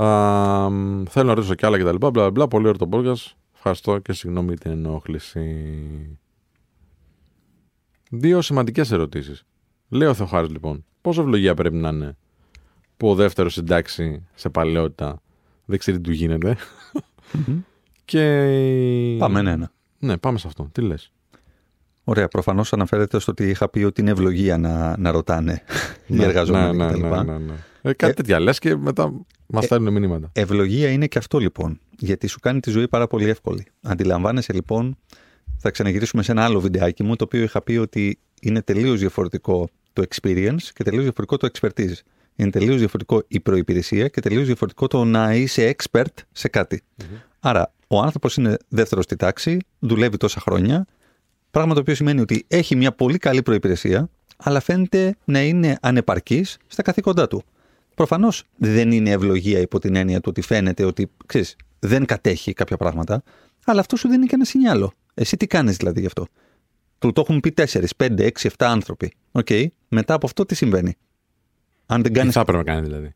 Α, 0.02 0.70
μ, 0.70 1.02
θέλω 1.08 1.26
να 1.28 1.34
ρωτήσω 1.34 1.54
κι 1.54 1.66
άλλα 1.66 1.78
κτλ. 1.78 1.96
Μπλα, 1.96 2.10
μπλα, 2.10 2.30
μπλα, 2.30 2.48
πολύ 2.48 2.68
ωραίο 2.68 2.86
το 2.88 2.98
podcast. 2.98 3.32
Ευχαριστώ 3.54 3.98
και 3.98 4.12
συγγνώμη 4.12 4.48
για 4.48 4.56
την 4.58 4.70
ενόχληση. 4.70 5.66
Δύο 8.10 8.40
σημαντικές 8.42 8.90
ερωτήσεις. 8.92 9.44
Λέει 9.88 10.08
ο 10.08 10.14
Θεοχάρης 10.14 10.50
λοιπόν, 10.50 10.84
πόσο 11.00 11.20
ευλογία 11.22 11.54
πρέπει 11.54 11.76
να 11.76 11.88
είναι 11.88 12.16
που 12.96 13.10
ο 13.10 13.14
δεύτερος 13.14 13.52
συντάξει 13.52 14.26
σε 14.34 14.48
παλαιότητα 14.48 15.20
δεν 15.64 15.78
ξέρει 15.78 15.96
τι 15.96 16.02
του 16.02 16.12
γίνεται. 16.12 16.56
και. 18.04 19.16
Πάμε 19.18 19.40
ένα-ένα. 19.40 19.70
Ναι, 19.98 20.16
πάμε 20.16 20.38
σε 20.38 20.46
αυτό. 20.46 20.68
Τι 20.72 20.80
λες; 20.82 21.12
Ωραία, 22.04 22.28
προφανώς 22.28 22.72
αναφέρεται 22.72 23.18
στο 23.18 23.30
ότι 23.32 23.48
είχα 23.48 23.68
πει 23.68 23.82
ότι 23.82 24.00
είναι 24.00 24.10
ευλογία 24.10 24.58
να, 24.58 24.96
να 24.98 25.10
ρωτάνε 25.10 25.62
οι 26.06 26.22
εργαζόμενοι 26.22 26.76
ναι, 26.76 26.86
κτλ. 26.90 27.00
ναι, 27.00 27.08
ναι, 27.08 27.22
ναι, 27.22 27.38
ναι. 27.38 27.54
Ε, 27.82 27.92
κάτι 27.92 28.12
Ε, 28.12 28.14
τέτοια 28.14 28.40
λες 28.40 28.58
και 28.58 28.76
μετά 28.76 29.12
μας 29.52 29.64
στέλνουν 29.64 29.92
μηνύματα. 29.92 30.30
Ευλογία 30.32 30.90
είναι 30.90 31.06
και 31.06 31.18
αυτό 31.18 31.38
λοιπόν, 31.38 31.80
γιατί 31.98 32.26
σου 32.26 32.40
κάνει 32.40 32.60
τη 32.60 32.70
ζωή 32.70 32.88
πάρα 32.88 33.06
πολύ 33.06 33.28
εύκολη. 33.28 33.66
Αντιλαμβάνεσαι 33.82 34.52
λοιπόν, 34.52 34.96
θα 35.56 35.70
ξαναγυρίσουμε 35.70 36.22
σε 36.22 36.32
ένα 36.32 36.44
άλλο 36.44 36.60
βιντεάκι 36.60 37.02
μου, 37.02 37.16
το 37.16 37.24
οποίο 37.24 37.42
είχα 37.42 37.62
πει 37.62 37.76
ότι 37.76 38.18
είναι 38.40 38.62
τελείως 38.62 39.00
διαφορετικό 39.00 39.68
το 39.92 40.02
experience 40.08 40.62
και 40.74 40.84
τελείως 40.84 41.02
διαφορετικό 41.02 41.36
το 41.36 41.48
expertise. 41.52 41.94
Είναι 42.36 42.50
τελείως 42.50 42.78
διαφορετικό 42.78 43.22
η 43.28 43.40
προπηρεσία 43.40 44.08
και 44.08 44.20
τελείως 44.20 44.46
διαφορετικό 44.46 44.86
το 44.86 45.04
να 45.04 45.34
είσαι 45.34 45.74
expert 45.76 46.14
σε 46.32 46.48
κάτι. 46.48 46.82
Άρα, 47.40 47.72
ο 47.86 48.00
άνθρωπος 48.00 48.36
είναι 48.36 48.56
δεύτερος 48.68 49.04
στη 49.04 49.16
τάξη, 49.16 49.58
δουλεύει 49.78 50.16
τόσα 50.16 50.40
χρόνια, 50.40 50.86
πράγμα 51.50 51.74
το 51.74 51.80
οποίο 51.80 51.94
σημαίνει 51.94 52.20
ότι 52.20 52.44
έχει 52.48 52.76
μια 52.76 52.92
πολύ 52.92 53.18
καλή 53.18 53.42
προϋπηρεσία, 53.42 54.08
αλλά 54.36 54.60
φαίνεται 54.60 55.16
να 55.24 55.42
είναι 55.42 55.78
ανεπαρκής 55.80 56.56
στα 56.66 56.82
καθήκοντά 56.82 57.28
του. 57.28 57.42
Προφανώς 58.00 58.44
δεν 58.56 58.92
είναι 58.92 59.10
ευλογία 59.10 59.58
υπό 59.58 59.78
την 59.78 59.94
έννοια 59.96 60.16
του 60.20 60.26
ότι 60.28 60.40
φαίνεται 60.40 60.84
ότι 60.84 61.10
ξέρεις, 61.26 61.56
δεν 61.78 62.04
κατέχει 62.04 62.52
κάποια 62.52 62.76
πράγματα, 62.76 63.22
αλλά 63.64 63.80
αυτό 63.80 63.96
σου 63.96 64.08
δίνει 64.08 64.26
και 64.26 64.34
ένα 64.34 64.44
σινιάλο. 64.44 64.92
Εσύ 65.14 65.36
τι 65.36 65.46
κάνεις 65.46 65.76
δηλαδή 65.76 66.00
γι' 66.00 66.06
αυτό; 66.06 66.26
Του 66.98 67.12
το 67.12 67.20
έχουν 67.20 67.40
πει 67.40 67.54
4, 67.56 67.64
5, 67.96 68.18
6, 68.18 68.30
7 68.40 68.48
άνθρωποι. 68.58 69.12
Οκ. 69.32 69.46
Μετά 69.88 70.14
από 70.14 70.26
αυτό 70.26 70.46
τι 70.46 70.54
συμβαίνει; 70.54 70.96
Αν 71.86 72.02
δεν 72.02 72.12
Τι 72.12 72.18
κάνει. 72.18 72.30
θα 72.30 72.40
έπρεπε 72.40 72.58
να 72.58 72.64
κάνει 72.64 72.86
δηλαδή; 72.86 73.14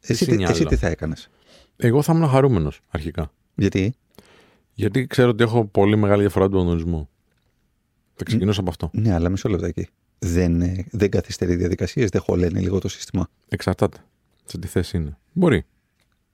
Εσύ, 0.00 0.24
τι- 0.24 0.30
σινιάλο. 0.30 0.52
εσύ 0.54 0.64
τι 0.64 0.76
θα 0.76 0.86
έκανες; 0.88 1.28
Εγώ 1.76 2.02
θα 2.02 2.12
ήμουν 2.12 2.28
χαρούμενος 2.28 2.80
αρχικά. 2.88 3.32
Γιατί; 3.54 3.94
Γιατί 4.74 5.06
ξέρω 5.06 5.28
ότι 5.28 5.42
έχω 5.42 5.64
πολύ 5.64 5.96
μεγάλη 5.96 6.20
διαφορά 6.20 6.48
του 6.48 6.56
ανταγωνισμού. 6.58 7.08
Θα 8.14 8.24
ξεκινήσω 8.24 8.60
από 8.60 8.70
αυτό. 8.70 8.90
Ναι, 8.92 9.14
αλλά 9.14 9.28
μισό 9.28 9.48
λεπτάκι. 9.48 9.88
Δεν, 10.18 10.60
ε, 10.62 10.84
δεν 10.90 11.10
καθυστερεί 11.10 11.54
διαδικασίες, 11.56 12.08
δεν 12.10 12.20
χωλαίνει 12.20 12.60
λίγο 12.60 12.78
το 12.78 12.88
σύστημα. 12.88 13.28
Εξαρτάται. 13.48 13.96
Σε 14.44 14.58
τι 14.58 14.66
θέση 14.66 14.96
είναι. 14.96 15.18
Μπορεί. 15.32 15.64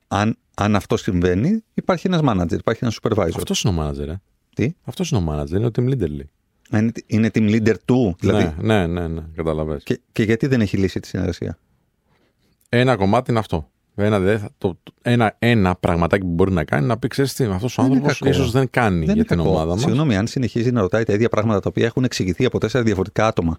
Αν, 0.09 0.37
αν 0.57 0.77
αυτό 0.77 0.97
συμβαίνει, 0.97 1.65
υπάρχει 1.75 2.07
ένας 2.07 2.21
manager, 2.25 2.53
υπάρχει 2.59 2.81
ένας 2.85 2.99
supervisor. 3.03 3.31
Αυτός 3.37 3.63
είναι 3.63 3.81
ο 3.81 3.89
manager, 3.89 4.09
ε. 4.09 4.15
Τι; 4.55 4.73
Αυτός 4.85 5.11
είναι 5.11 5.21
ο 5.21 5.33
manager, 5.33 5.51
είναι 5.51 5.67
ο 5.67 5.71
team 5.75 5.89
leader. 5.89 6.09
λέει. 6.11 6.31
Είναι, 6.73 6.93
είναι 7.07 7.31
team 7.35 7.51
leader 7.57 7.75
του, 7.85 8.17
δηλαδή. 8.21 8.55
Ναι, 8.61 8.87
ναι, 8.87 9.01
ναι, 9.01 9.09
ναι. 9.09 9.23
καταλαβαίνεις. 9.37 9.83
Και, 9.83 10.01
και 10.13 10.23
γιατί 10.23 10.47
δεν 10.47 10.61
έχει 10.61 10.77
λύσει 10.77 11.01
τη 11.01 11.07
συνεργασία; 11.09 11.59
Ένα 12.69 12.97
κομμάτι 12.97 13.31
είναι 13.31 13.39
αυτό. 13.41 13.71
Ένα, 13.95 14.21
δε, 14.21 14.39
θα- 14.39 14.51
το, 14.59 14.79
το- 14.83 14.93
ένα, 15.03 15.37
ένα 15.39 15.75
πραγματάκι 15.77 16.25
που 16.25 16.31
μπορεί 16.33 16.53
να 16.53 16.65
κάνει 16.65 16.87
να 16.87 16.99
πει: 16.99 17.09
Ξέρεις 17.09 17.35
τι, 17.35 17.45
αυτός 17.45 17.79
ο 17.79 17.83
Δεν 17.83 17.91
είναι 17.91 18.01
άνθρωπος 18.01 18.19
κακό. 18.19 18.31
ίσως 18.31 18.51
δεν 18.53 18.71
κάνει 18.71 18.95
Δεν 18.97 19.05
για 19.05 19.15
είναι 19.15 19.25
την 19.25 19.37
κακό. 19.37 19.49
ομάδα 19.51 19.73
μας. 19.73 19.81
Συγγνώμη, 19.81 20.17
αν 20.17 20.27
συνεχίζει 20.27 20.71
να 20.73 20.81
ρωτάει 20.81 21.05
τα 21.05 21.13
ίδια 21.13 21.29
πράγματα 21.29 21.61
τα 21.61 21.69
οποία 21.69 21.85
έχουν 21.87 22.05
εξηγηθεί 22.05 22.45
από 22.45 22.59
τέσσερα 22.59 22.85
διαφορετικά 22.85 23.27
άτομα. 23.27 23.59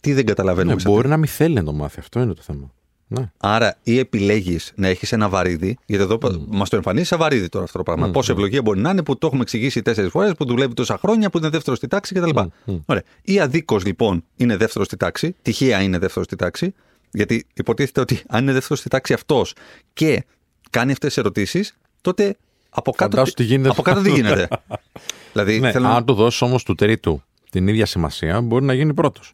Τι 0.00 0.12
δεν 0.12 0.26
καταλαβαίνουμε 0.26 0.74
Ναι, 0.74 0.80
σε 0.80 0.88
μπορεί 0.88 1.08
να 1.08 1.16
μην 1.16 1.28
θέλει 1.28 1.54
να 1.54 1.64
το 1.64 1.72
μάθει. 1.72 1.98
Αυτό 1.98 2.20
είναι 2.20 2.34
το 2.34 2.42
θέμα. 2.42 2.72
Ναι. 3.10 3.30
Άρα, 3.36 3.76
ή 3.82 3.98
επιλέγεις 3.98 4.72
να 4.74 4.88
έχεις 4.88 5.12
ένα 5.12 5.28
βαρύδι, 5.28 5.78
γιατί 5.86 6.02
εδώ 6.04 6.18
mm. 6.22 6.44
μας 6.48 6.68
το 6.68 6.76
εμφανίζει 6.76 7.04
σαν 7.04 7.18
βαρύδι 7.18 7.48
τώρα 7.48 7.64
αυτό 7.64 7.76
το 7.78 7.84
πράγμα. 7.84 8.08
Mm, 8.08 8.12
Πόση 8.12 8.28
mm. 8.30 8.34
ευλογία 8.34 8.62
μπορεί 8.62 8.80
να 8.80 8.90
είναι 8.90 9.02
που 9.02 9.18
το 9.18 9.26
έχουμε 9.26 9.42
εξηγήσει 9.42 9.82
τέσσερις 9.82 10.10
φορές, 10.10 10.32
που 10.34 10.44
δουλεύει 10.44 10.74
τόσα 10.74 10.98
χρόνια, 10.98 11.30
που 11.30 11.38
είναι 11.38 11.48
δεύτερο 11.48 11.76
στη 11.76 11.86
τάξη 11.86 12.14
κτλ. 12.14 12.30
Mm, 12.34 12.46
mm. 12.66 12.80
Ωραία. 12.86 13.02
Ή 13.22 13.40
αδίκως 13.40 13.84
λοιπόν 13.84 14.24
είναι 14.36 14.56
δεύτερο 14.56 14.84
στη 14.84 14.96
τάξη, 14.96 15.34
τυχαία 15.42 15.82
είναι 15.82 15.98
δεύτερο 15.98 16.24
στη 16.24 16.36
τάξη, 16.36 16.74
Γιατί 17.12 17.46
υποτίθεται 17.54 18.00
ότι 18.00 18.22
αν 18.28 18.42
είναι 18.42 18.52
δεύτερο 18.52 18.76
στη 18.76 18.88
τάξη 18.88 19.12
αυτός 19.12 19.54
και 19.92 20.24
κάνει 20.70 20.92
αυτές 20.92 21.08
τις 21.08 21.18
ερωτήσεις, 21.18 21.76
τότε 22.00 22.36
από 22.70 22.92
κάτω, 22.92 23.16
Φαντάσου 23.16 23.34
τι 23.34 23.44
γίνεται. 23.44 23.68
από 23.68 23.82
κάτω 23.82 24.02
τι 24.02 24.10
γίνεται. 24.10 24.48
δηλαδή, 25.32 25.60
Ναι, 25.60 25.72
θέλω 25.72 25.86
να- 25.86 25.94
αν 25.94 26.04
του 26.04 26.14
δώσει 26.14 26.44
όμως 26.44 26.62
του 26.62 26.74
τρίτου 26.74 27.22
την 27.50 27.68
ίδια 27.68 27.86
σημασία, 27.86 28.40
μπορεί 28.40 28.64
να 28.64 28.72
γίνει 28.74 28.94
πρώτος. 28.94 29.32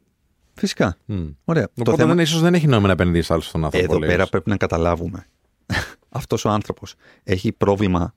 Φυσικά. 0.54 0.96
Ωραία. 1.44 1.64
Το 1.64 1.72
Οπότε 1.80 1.96
θέμα- 1.96 2.14
δεν, 2.14 2.24
ίσως 2.24 2.40
δεν 2.40 2.54
έχει 2.54 2.66
νόημα 2.66 2.86
να 2.86 2.92
επενδύσει 2.92 3.32
άλλο 3.32 3.42
στον 3.42 3.64
άνθρωπο. 3.64 3.84
Εδώ 3.86 3.98
λέει. 3.98 4.08
πέρα 4.08 4.26
πρέπει 4.26 4.50
να 4.50 4.56
καταλάβουμε. 4.56 5.26
Αυτός 6.08 6.44
ο 6.44 6.48
άνθρωπος 6.50 6.94
έχει 7.22 7.52
πρόβλημα 7.52 8.14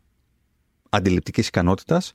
αντιληπτικής 0.89 1.47
ικανότητας 1.47 2.13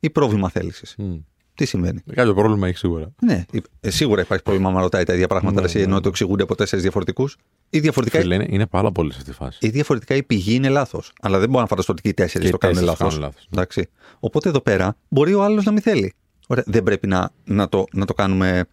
ή 0.00 0.10
πρόβλημα 0.10 0.48
θέλησης; 0.48 0.94
Μμ. 0.98 1.14
Τι 1.54 1.64
συμβαίνει; 1.64 2.00
Κάποιο 2.14 2.34
πρόβλημα 2.34 2.68
έχει 2.68 2.76
σίγουρα. 2.76 3.12
Ναι, 3.22 3.44
ε, 3.80 3.90
σίγουρα 3.90 4.20
υπάρχει 4.20 4.42
πρόβλημα 4.42 4.68
άμα 4.68 4.80
ρωτάει 4.80 5.04
τα 5.04 5.14
ίδια 5.14 5.26
πράγματα 5.26 5.60
Ναι, 5.60 5.66
εσύ, 5.66 5.76
ναι, 5.78 5.82
ενώ 5.82 5.94
ναι. 5.94 6.00
το 6.00 6.08
εξηγούνται 6.08 6.42
από 6.42 6.54
τέσσερις 6.54 6.82
διαφορετικούς. 6.82 7.36
Ή 7.70 7.80
διαφορετικά, 7.80 8.20
Φίλε, 8.20 8.34
είναι, 8.34 8.46
είναι 8.48 8.66
πάρα 8.66 8.92
πολύ 8.92 9.12
σε 9.12 9.18
αυτή 9.18 9.30
τη 9.30 9.36
φάση. 9.36 9.58
ή 9.62 9.68
διαφορετικά 9.68 10.14
η 10.14 10.22
πηγή 10.22 10.54
είναι 10.54 10.68
λάθος. 10.68 11.12
Αλλά 11.20 11.38
δεν 11.38 11.48
μπορώ 11.48 11.60
να 11.60 11.66
φανταστώ 11.66 11.92
ότι 11.92 12.02
και 12.02 12.08
οι 12.08 12.14
τέσσερις 12.14 12.40
Και 12.40 12.48
οι 12.48 12.50
το 12.50 12.58
κάνουν 12.58 12.76
τέσσερις 12.76 12.98
λάθος. 13.00 13.14
κάνουν 13.14 13.28
λάθος. 13.30 13.48
Εντάξει. 13.52 13.88
Οπότε 14.20 14.48
εδώ 14.48 14.60
πέρα 14.60 14.96
μπορεί 15.08 15.34
ο 15.34 15.42
άλλος 15.42 15.64
να 15.64 15.72
μην 15.72 15.82
θέλει. 15.82 16.14
Ωραία, 16.46 16.64
δεν 16.66 16.82
πρέπει 16.82 17.06
να, 17.06 17.30
να, 17.44 17.68
το, 17.68 17.84
να 17.92 18.04
το 18.04 18.14
κάνουμε. 18.14 18.64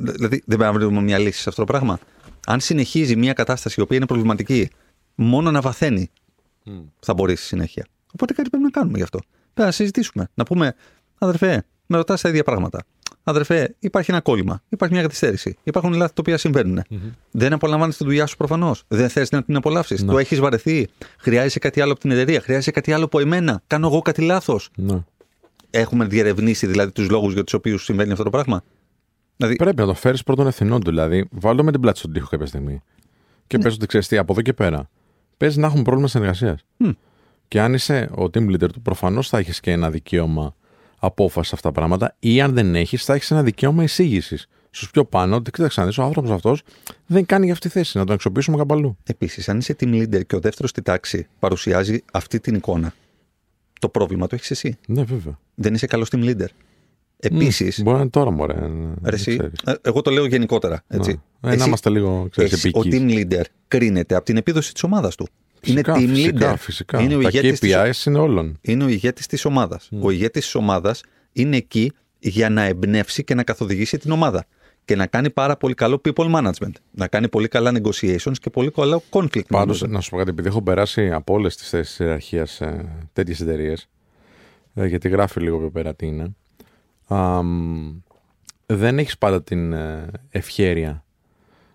Δηλαδή, 0.00 0.42
δεν 0.46 0.58
πρέπει 0.58 0.62
να 0.62 0.72
βρούμε 0.72 1.00
μια 1.00 1.18
λύση 1.18 1.40
σε 1.40 1.48
αυτό 1.48 1.64
το 1.64 1.72
πράγμα. 1.72 1.98
Αν 2.46 2.60
συνεχίζει 2.60 3.16
μια 3.16 3.32
κατάσταση 3.32 3.74
η 3.78 3.82
οποία 3.82 3.96
είναι 3.96 4.06
προβληματική, 4.06 4.70
μόνο 5.14 5.50
να 5.50 5.60
βαθαίνει, 5.60 6.10
θα 7.00 7.14
μπορεί 7.14 7.36
στη 7.36 7.46
συνέχεια. 7.46 7.86
Οπότε 8.14 8.32
κάτι 8.32 8.48
πρέπει 8.50 8.64
να 8.64 8.70
κάνουμε 8.70 8.96
γι' 8.96 9.02
αυτό. 9.02 9.18
Πρέπει 9.54 9.68
να 9.68 9.70
συζητήσουμε. 9.70 10.28
Να 10.34 10.44
πούμε, 10.44 10.74
αδερφέ, 11.18 11.64
με 11.86 11.96
ρωτάς 11.96 12.20
τα 12.20 12.28
ίδια 12.28 12.44
πράγματα. 12.44 12.84
Αδερφέ, 13.22 13.74
υπάρχει 13.78 14.10
ένα 14.10 14.20
κόλλημα. 14.20 14.62
Υπάρχει 14.68 14.94
μια 14.94 15.02
καθυστέρηση. 15.02 15.56
Υπάρχουν 15.62 15.92
λάθη 15.92 16.14
τα 16.14 16.20
οποία 16.20 16.38
συμβαίνουν. 16.38 16.82
Δεν 17.30 17.52
απολαμβάνεις 17.52 17.96
τη 17.96 18.04
δουλειά 18.04 18.26
σου 18.26 18.36
προφανώς. 18.36 18.84
Δεν 18.88 19.08
θες 19.08 19.30
να 19.30 19.42
την 19.42 19.56
απολαύσεις. 19.56 20.04
Το 20.04 20.18
έχεις 20.18 20.40
βαρεθεί. 20.40 20.88
Χρειάζεσαι 21.18 21.58
κάτι 21.58 21.80
άλλο 21.80 21.92
από 21.92 22.00
την 22.00 22.10
εταιρεία. 22.10 22.40
Χρειάζεσαι 22.40 22.70
κάτι 22.70 22.92
άλλο 22.92 23.04
από 23.04 23.20
εμένα. 23.20 23.62
Κάνω 23.66 23.86
εγώ 23.86 24.02
κάτι 24.02 24.22
λάθος. 24.22 24.70
Ναι. 24.76 25.04
Έχουμε 25.70 26.04
διερευνήσει 26.04 26.66
δηλαδή 26.66 26.92
τους 26.92 27.10
λόγους 27.10 27.32
για 27.32 27.44
τους 27.44 27.54
οποίους 27.54 27.84
συμβαίνει 27.84 28.12
αυτό 28.12 28.24
το 28.24 28.30
πράγμα. 28.30 28.62
Δηλαδή, 29.40 29.56
Πρέπει 29.58 29.80
να 29.80 29.86
το 29.86 29.94
φέρεις 29.94 30.22
πρώτον 30.22 30.46
ευθυνών 30.46 30.80
του. 30.80 30.90
Δηλαδή, 30.90 31.28
βάλω 31.30 31.64
με 31.64 31.70
την 31.70 31.80
πλάτη 31.80 31.98
στον 31.98 32.12
τοίχο 32.12 32.28
κάποια 32.28 32.46
στιγμή. 32.46 32.82
Και 33.46 33.56
Ναι. 33.56 33.62
πες 33.62 33.74
ότι 33.74 33.86
ξέρεις 33.86 34.08
τι, 34.08 34.16
από 34.16 34.32
εδώ 34.32 34.42
και 34.42 34.52
πέρα. 34.52 34.90
Παίζει 35.36 35.58
να 35.60 35.66
έχουμε 35.66 35.82
πρόβλημα 35.82 36.08
συνεργασίας. 36.08 36.64
Και 37.48 37.60
αν 37.60 37.74
είσαι 37.74 38.10
ο 38.16 38.22
team 38.22 38.50
leader 38.50 38.68
του, 38.72 38.80
προφανώς 38.82 39.28
θα 39.28 39.38
έχεις 39.38 39.60
και 39.60 39.70
ένα 39.70 39.90
δικαίωμα 39.90 40.54
απόφασης 40.98 41.48
σε 41.48 41.54
αυτά 41.54 41.68
τα 41.68 41.74
πράγματα. 41.74 42.16
Ή 42.18 42.40
αν 42.40 42.54
δεν 42.54 42.74
έχεις, 42.74 43.04
θα 43.04 43.14
έχεις 43.14 43.30
ένα 43.30 43.42
δικαίωμα 43.42 43.82
εισήγησης 43.82 44.46
στους 44.70 44.90
πιο 44.90 45.04
πάνω 45.04 45.36
ότι 45.36 45.50
κοίταξε 45.50 45.80
να 45.80 45.86
δεις, 45.86 45.98
ο 45.98 46.02
άνθρωπος 46.02 46.30
αυτός 46.30 46.62
δεν 47.06 47.26
κάνει 47.26 47.44
για 47.44 47.52
αυτή 47.52 47.66
τη 47.68 47.72
θέση. 47.72 47.98
Να 47.98 48.04
τον 48.04 48.14
αξιοποιήσουμε 48.14 48.56
κάπου 48.56 48.74
αλλού. 48.74 48.96
Επίσης, 49.04 49.48
αν 49.48 49.58
είσαι 49.58 49.76
team 49.80 49.88
leader 50.02 50.26
και 50.26 50.36
ο 50.36 50.40
δεύτερος 50.40 50.70
στη 50.70 50.82
τάξη 50.82 51.26
παρουσιάζει 51.38 52.02
αυτή 52.12 52.40
την 52.40 52.54
εικόνα, 52.54 52.92
το 53.80 53.88
πρόβλημα 53.88 54.26
το 54.26 54.34
έχεις 54.34 54.50
εσύ. 54.50 54.78
Ναι, 54.86 55.02
βέβαια. 55.02 55.38
Δεν 55.54 55.74
είσαι 55.74 55.86
καλός 55.86 56.08
team 56.12 56.24
leader. 56.24 56.46
Επίσης, 57.22 57.82
Μπορεί 57.82 57.96
να 57.96 58.00
είναι 58.02 58.10
τώρα, 58.10 58.30
μωρέ. 58.30 58.54
Ρε 59.04 59.14
εσύ, 59.14 59.38
ε, 59.64 59.72
εγώ 59.82 60.00
το 60.02 60.10
λέω 60.10 60.26
γενικότερα. 60.26 60.82
Έτσι. 60.88 61.10
Ε, 61.40 61.46
να 61.46 61.52
Εσύ- 61.52 61.66
είμαστε 61.66 61.90
λίγο 61.90 62.26
ξέρεις, 62.30 62.52
εσύ, 62.52 62.70
ο 62.74 62.80
επικείς. 62.84 63.00
team 63.00 63.32
leader 63.32 63.42
κρίνεται 63.68 64.14
από 64.14 64.24
την 64.24 64.36
επίδοση 64.36 64.72
της 64.72 64.82
ομάδας 64.82 65.14
του. 65.14 65.28
Φυσικά, 65.62 65.98
είναι 65.98 66.12
team 66.12 66.14
φυσικά, 66.14 66.52
leader. 66.52 66.56
Φυσικά. 66.58 67.00
Είναι 67.00 67.14
ο 67.16 67.20
Τα 67.20 67.28
ηγέτης 67.32 67.58
της, 67.60 67.74
KPIs 67.76 68.06
είναι 68.06 68.18
όλων. 68.18 68.58
είναι 68.60 68.84
ο 68.84 68.88
ηγέτης 68.88 69.26
της 69.26 69.44
ομάδας. 69.44 69.88
Ο 70.00 70.10
ηγέτης 70.10 70.42
της 70.44 70.54
ομάδας 70.54 71.02
είναι 71.32 71.56
εκεί 71.56 71.92
για 72.18 72.50
να 72.50 72.62
εμπνεύσει 72.62 73.24
και 73.24 73.34
να 73.34 73.42
καθοδηγήσει 73.42 73.98
την 73.98 74.10
ομάδα. 74.10 74.46
Και 74.84 74.96
να 74.96 75.06
κάνει 75.06 75.30
πάρα 75.30 75.56
πολύ 75.56 75.74
καλό 75.74 76.00
people 76.04 76.34
management. 76.34 76.72
Να 76.90 77.06
κάνει 77.08 77.28
πολύ 77.28 77.48
καλά 77.48 77.72
negotiations 77.82 78.32
και 78.40 78.50
πολύ 78.50 78.70
καλό 78.70 79.02
conflict 79.10 79.46
Πάντως, 79.48 79.84
management. 79.84 79.88
να 79.88 80.00
σου 80.00 80.10
πω 80.10 80.16
κάτι, 80.16 80.30
επειδή 80.30 80.48
έχω 80.48 80.62
περάσει 80.62 81.10
από 81.12 81.32
όλες 81.34 81.56
τις 81.56 81.68
θέσεις 81.68 81.98
ιεραρχίας 81.98 82.50
σε 82.50 82.88
τέτοιες 83.12 83.40
εταιρείες, 83.40 83.88
γιατί 84.74 85.08
γράφει 85.08 85.40
λίγο 85.40 85.58
πιο 85.58 85.70
πέρα 85.70 85.94
τι 85.94 86.06
είναι, 86.06 86.34
αμ, 87.16 88.00
δεν 88.66 88.98
έχεις 88.98 89.18
πάντα 89.18 89.42
την 89.42 89.72
ε, 89.72 90.06
ευχέρεια. 90.30 91.04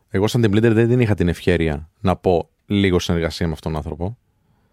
Εγώ, 0.10 0.28
σαν 0.28 0.42
team 0.46 0.56
leader, 0.56 0.72
δεν 0.74 0.88
την 0.88 1.00
είχα 1.00 1.14
την 1.16 1.28
ευχέρεια 1.28 1.90
να 2.00 2.16
πω 2.16 2.50
λίγο 2.66 3.00
συνεργασία 3.00 3.48
με 3.48 3.54
αυτόν 3.54 3.72
τον 3.72 3.82
άνθρωπο. 3.82 4.18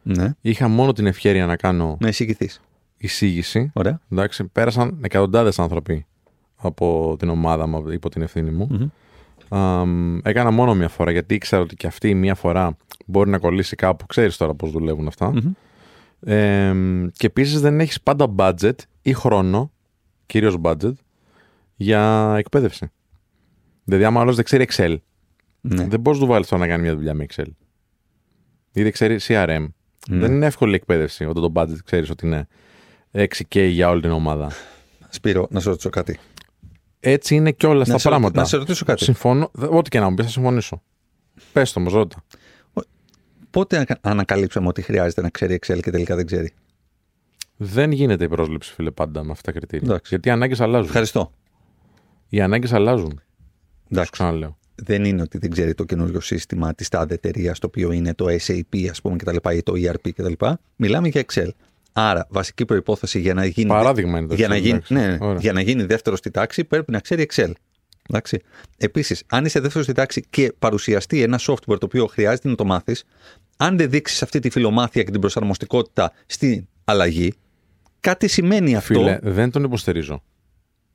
Ναι, 0.02 0.30
Είχα 0.40 0.68
μόνο 0.68 0.92
την 0.92 1.06
ευχέρεια 1.06 1.46
να 1.46 1.56
κάνω 1.56 1.96
να 2.00 2.08
εισηγηθείς. 2.08 2.60
εισήγηση. 2.96 3.70
Ωραία. 3.74 4.00
Εντάξει, 4.12 4.44
πέρασαν 4.44 4.98
εκατοντάδες 5.02 5.58
άνθρωποι 5.58 6.06
από 6.56 7.16
την 7.18 7.28
ομάδα 7.28 7.66
μου, 7.66 7.90
υπό 7.90 8.08
την 8.08 8.22
ευθύνη 8.22 8.50
μου. 8.50 8.92
Αμ, 9.48 10.18
έκανα 10.22 10.50
μόνο 10.50 10.74
μία 10.74 10.88
φορά 10.88 11.10
γιατί 11.10 11.34
ήξερα 11.34 11.62
ότι 11.62 11.76
και 11.76 11.86
αυτή 11.86 12.08
η 12.08 12.14
μία 12.14 12.34
φορά 12.34 12.76
μπορεί 13.06 13.30
να 13.30 13.38
κολλήσει 13.38 13.76
κάπου. 13.76 14.06
Ξέρεις 14.06 14.36
τώρα 14.36 14.54
πώς 14.54 14.70
δουλεύουν 14.70 15.06
αυτά. 15.06 15.32
Ε, 16.20 16.74
και 17.12 17.26
επίσης 17.26 17.60
δεν 17.60 17.80
έχεις 17.80 18.00
πάντα 18.02 18.34
budget 18.36 18.74
ή 19.02 19.12
χρόνο, 19.12 19.71
κυρίως 20.32 20.56
budget, 20.62 20.92
για 21.76 22.34
εκπαίδευση. 22.38 22.90
Δηλαδή, 23.84 24.04
άμα 24.04 24.20
άλλος 24.20 24.36
δεν 24.36 24.44
ξέρει 24.44 24.66
Excel, 24.70 24.96
Ναι. 25.60 25.86
δεν 25.86 26.00
μπορείς 26.00 26.20
να 26.20 26.26
του 26.26 26.32
βάλεις 26.32 26.48
τώρα 26.48 26.62
να 26.62 26.68
κάνει 26.68 26.82
μια 26.82 26.94
δουλειά 26.94 27.14
με 27.14 27.26
Excel. 27.28 27.46
Ή 28.72 28.82
δεν 28.82 28.92
ξέρει 28.92 29.18
CRM. 29.22 29.66
Δεν 30.08 30.32
είναι 30.32 30.46
εύκολη 30.46 30.72
η 30.72 30.74
εκπαίδευση 30.74 31.24
όταν 31.24 31.42
το 31.42 31.52
budget 31.54 31.76
ξέρεις 31.84 32.10
ότι 32.10 32.26
είναι 32.26 32.46
6K 33.12 33.68
για 33.70 33.88
όλη 33.88 34.00
την 34.00 34.10
ομάδα. 34.10 34.50
Σπύρο, 35.08 35.46
να 35.50 35.60
σε 35.60 35.68
ρωτήσω 35.68 35.90
κάτι. 35.90 36.18
Έτσι 37.00 37.34
είναι 37.34 37.52
και 37.52 37.66
όλα 37.66 37.74
στα 37.76 37.84
σε 37.84 37.90
ρωτήσω- 37.92 38.08
πράγματα. 38.10 38.40
να 38.40 38.46
σε 38.46 38.56
ρωτήσω 38.56 38.84
κάτι. 38.84 39.04
Συμφωνώ. 39.04 39.50
Δε- 39.52 39.66
Ό,τι 39.70 39.88
και 39.88 40.00
να 40.00 40.08
μου 40.08 40.14
πεις, 40.14 40.24
θα 40.24 40.30
συμφωνήσω. 40.30 40.82
Πες 41.52 41.72
το 41.72 41.80
όμω, 41.80 41.90
ρώτα. 41.90 42.24
Πότε 43.50 43.76
ανα- 43.76 43.98
ανακαλύψαμε 44.00 44.68
ότι 44.68 44.82
χρειάζεται 44.82 45.20
να 45.20 45.28
ξέρει 45.30 45.58
Excel 45.62 45.80
και 45.82 45.90
τελικά 45.90 46.16
δεν 46.16 46.26
ξέρει; 46.26 46.52
Δεν 47.64 47.92
γίνεται 47.92 48.24
η 48.24 48.28
πρόσληψη, 48.28 48.72
φίλε, 48.72 48.90
πάντα 48.90 49.24
με 49.24 49.30
αυτά 49.30 49.52
τα 49.52 49.58
κριτήρια. 49.58 49.86
Εντάξει. 49.88 50.06
Γιατί 50.08 50.28
οι 50.28 50.30
ανάγκες 50.30 50.60
αλλάζουν. 50.60 50.86
Ευχαριστώ. 50.86 51.32
Οι 52.28 52.40
ανάγκες 52.40 52.72
αλλάζουν. 52.72 53.10
Σου 53.10 53.88
Εντάξει. 53.90 54.10
ξαναλέω. 54.10 54.58
δεν 54.74 55.04
είναι 55.04 55.22
ότι 55.22 55.38
δεν 55.38 55.50
ξέρει 55.50 55.74
το 55.74 55.84
καινούριο 55.84 56.20
σύστημα 56.20 56.74
της 56.74 56.88
τάδε 56.88 57.14
εταιρείας, 57.14 57.58
το 57.58 57.66
οποίο 57.66 57.92
είναι 57.92 58.14
το 58.14 58.26
SAP, 58.46 58.86
ας 58.90 59.00
πούμε, 59.00 59.16
κτλ. 59.16 59.36
ή 59.56 59.62
το 59.62 59.72
ERP 59.76 60.10
κτλ. 60.14 60.32
Μιλάμε 60.76 61.08
για 61.08 61.24
Excel. 61.26 61.48
Άρα, 61.92 62.26
βασική 62.30 62.64
προπόθεση 62.64 63.20
για 63.20 63.34
να 63.34 63.44
γίνει. 63.44 63.68
Παράδειγμα 63.68 64.18
είναι 64.18 64.26
το 64.28 64.34
για, 64.34 64.46
Excel, 64.46 64.50
να 64.50 64.56
γίνει, 64.56 64.68
εντάξει. 64.70 64.92
ναι, 64.94 65.06
ναι, 65.06 65.18
Ωραία. 65.20 65.40
για 65.40 65.52
να 65.52 65.60
γίνει 65.60 65.82
δεύτερο 65.84 66.16
στη 66.16 66.30
τάξη, 66.30 66.64
πρέπει 66.64 66.92
να 66.92 66.98
ξέρει 67.00 67.26
Excel. 67.32 67.52
Εντάξει. 68.08 68.40
Επίσης, 68.76 69.22
αν 69.26 69.44
είσαι 69.44 69.60
δεύτερος 69.60 69.84
στη 69.84 69.94
τάξη 69.94 70.24
και 70.30 70.52
παρουσιαστεί 70.58 71.22
ένα 71.22 71.38
software 71.40 71.78
το 71.78 71.78
οποίο 71.82 72.06
χρειάζεται 72.06 72.48
να 72.48 72.54
το 72.54 72.64
μάθεις, 72.64 73.04
αν 73.56 73.76
δεν 73.76 73.90
δείξεις 73.90 74.22
αυτή 74.22 74.38
τη 74.38 74.50
φιλομάθεια 74.50 75.02
και 75.02 75.10
την 75.10 75.20
προσαρμοστικότητα 75.20 76.12
στην 76.26 76.66
αλλαγή, 76.84 77.32
κάτι 78.02 78.28
σημαίνει 78.28 78.76
αυτό. 78.76 78.94
Φίλε, 78.94 79.18
δεν 79.22 79.50
τον 79.50 79.64
υποστηρίζω. 79.64 80.22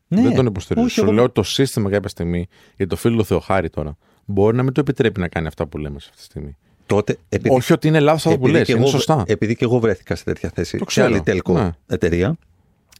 ναι, 0.07 0.21
δεν 0.21 0.35
τον 0.35 0.45
υποστηρίζω. 0.45 0.85
όχι, 0.85 0.93
Σου 0.95 1.01
εγώ- 1.03 1.11
λέω 1.11 1.23
ότι 1.23 1.33
το 1.33 1.43
σύστημα 1.43 1.89
κάποια 1.89 2.09
στιγμή, 2.09 2.47
για 2.77 2.87
το 2.87 2.95
φίλο 2.95 3.15
του 3.17 3.25
Θεοχάρη 3.25 3.69
τώρα, 3.69 3.97
μπορεί 4.25 4.55
να 4.57 4.63
μην 4.63 4.73
το 4.73 4.79
επιτρέπει 4.79 5.19
να 5.19 5.27
κάνει 5.27 5.47
αυτά 5.47 5.67
που 5.67 5.77
λέμε 5.77 5.99
σε 5.99 6.05
αυτή 6.09 6.17
τη 6.21 6.23
στιγμή. 6.25 6.55
Τότε, 6.85 7.17
επειδή 7.29 7.55
Όχι 7.55 7.73
ότι 7.73 7.87
είναι 7.87 7.99
λάθος 7.99 8.25
αυτό 8.25 8.37
που 8.37 8.43
Επειδή 8.45 8.57
λες. 8.57 8.65
και 8.67 8.71
Είναι 8.73 8.81
εγώ- 8.81 8.89
σωστά. 8.89 9.23
Επειδή 9.27 9.55
και 9.55 9.63
εγώ 9.63 9.79
βρέθηκα 9.79 10.15
σε 10.15 10.23
τέτοια 10.23 10.51
θέση, 10.53 10.77
Το 10.77 10.85
σε 10.89 11.01
άλλη 11.01 11.09
ξέρω. 11.11 11.23
τέλκο 11.23 11.53
Ναι. 11.53 11.71
εταιρεία, 11.87 12.37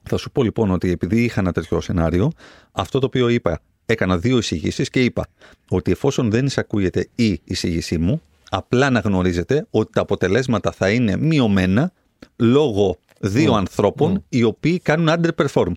θα 0.04 0.18
σου 0.18 0.32
πω 0.32 0.44
λοιπόν 0.44 0.72
ότι 0.72 0.92
επειδή 0.92 1.24
είχα 1.24 1.40
ένα 1.40 1.52
τέτοιο 1.52 1.82
σενάριο, 1.82 2.32
αυτό 2.72 3.00
το 3.00 3.06
οποίο 3.06 3.28
είπα, 3.30 3.60
έκανα 3.86 4.18
δύο 4.18 4.38
εισηγήσεις 4.38 4.90
και 4.90 5.04
είπα 5.04 5.28
ότι 5.70 5.92
εφόσον 5.92 6.30
δεν 6.30 6.46
εισακούγεται 6.46 7.08
η 7.16 7.42
εισήγησή 7.44 7.98
μου, 7.98 8.22
απλά 8.50 8.90
να 8.90 9.00
γνωρίζετε 9.00 9.68
ότι 9.70 9.92
τα 9.92 10.02
αποτελέσματα 10.02 10.72
θα 10.72 10.90
είναι 10.92 11.18
μειωμένα 11.18 11.92
λόγω 12.36 12.98
δύο 13.20 13.54
ανθρώπων 13.54 14.24
οι 14.30 14.44
οποίοι 14.44 14.80
κάνουν 14.80 15.10
underperform. 15.10 15.72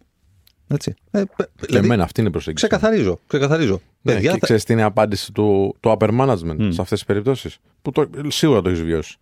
Έτσι. 0.68 0.94
Ε, 1.10 1.22
π- 1.24 1.36
Και 1.36 1.66
δηλαδή, 1.66 1.84
εμένα 1.86 2.02
αυτή 2.02 2.20
είναι 2.20 2.28
η 2.28 2.32
προσέγγιση. 2.32 2.66
ξεκαθαρίζω. 2.66 3.18
ξεκαθαρίζω. 3.26 3.80
Ναι, 4.02 4.12
Παιδιά, 4.12 4.32
και 4.32 4.38
θα- 4.38 4.44
ξέρεις 4.44 4.64
τι 4.64 4.72
είναι 4.72 4.82
η 4.82 4.84
απάντηση 4.84 5.32
του, 5.32 5.76
του 5.80 5.96
upper 5.98 6.08
management 6.20 6.56
σε 6.58 6.80
αυτές 6.80 6.88
τις 6.98 7.04
περιπτώσεις. 7.04 7.58
Που 7.82 7.90
το, 7.90 8.10
σίγουρα 8.28 8.62
το 8.62 8.68
έχεις 8.68 8.82
βιώσει. 8.82 9.16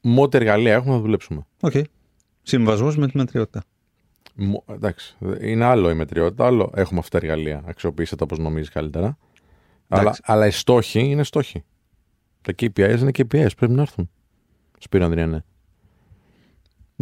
Με 0.00 0.20
ό,τι 0.20 0.36
εργαλεία 0.36 0.72
έχουμε 0.74 0.94
να 0.94 1.00
δουλέψουμε. 1.00 1.46
Οκ. 1.60 1.72
Συμβασμός 2.42 2.96
με 2.96 3.06
τη 3.08 3.16
μετριότητα. 3.16 3.62
Μο- 4.34 4.64
εντάξει, 4.72 5.16
είναι 5.40 5.64
άλλο 5.64 5.90
η 5.90 5.94
μετριότητα, 5.94 6.46
άλλο 6.46 6.72
έχουμε 6.74 6.98
αυτά 7.00 7.18
τα 7.18 7.26
εργαλεία. 7.26 7.62
Αξιοποιήστε 7.66 8.16
τα 8.16 8.24
όπως 8.24 8.38
νομίζεις 8.38 8.68
καλύτερα. 8.70 9.18
Αλλά, 9.88 10.00
Εντάξει. 10.02 10.20
αλλά 10.24 10.46
οι 10.46 10.50
στόχοι 10.50 11.00
είναι 11.00 11.24
στόχοι. 11.24 11.64
Τα 12.42 12.52
KPIs 12.62 12.96
είναι 13.00 13.10
KPIs, 13.18 13.46
πρέπει 13.56 13.72
να 13.72 13.80
έρθουν. 13.82 14.10
Σπύρο 14.78 15.04
Ανδριανέ. 15.04 15.44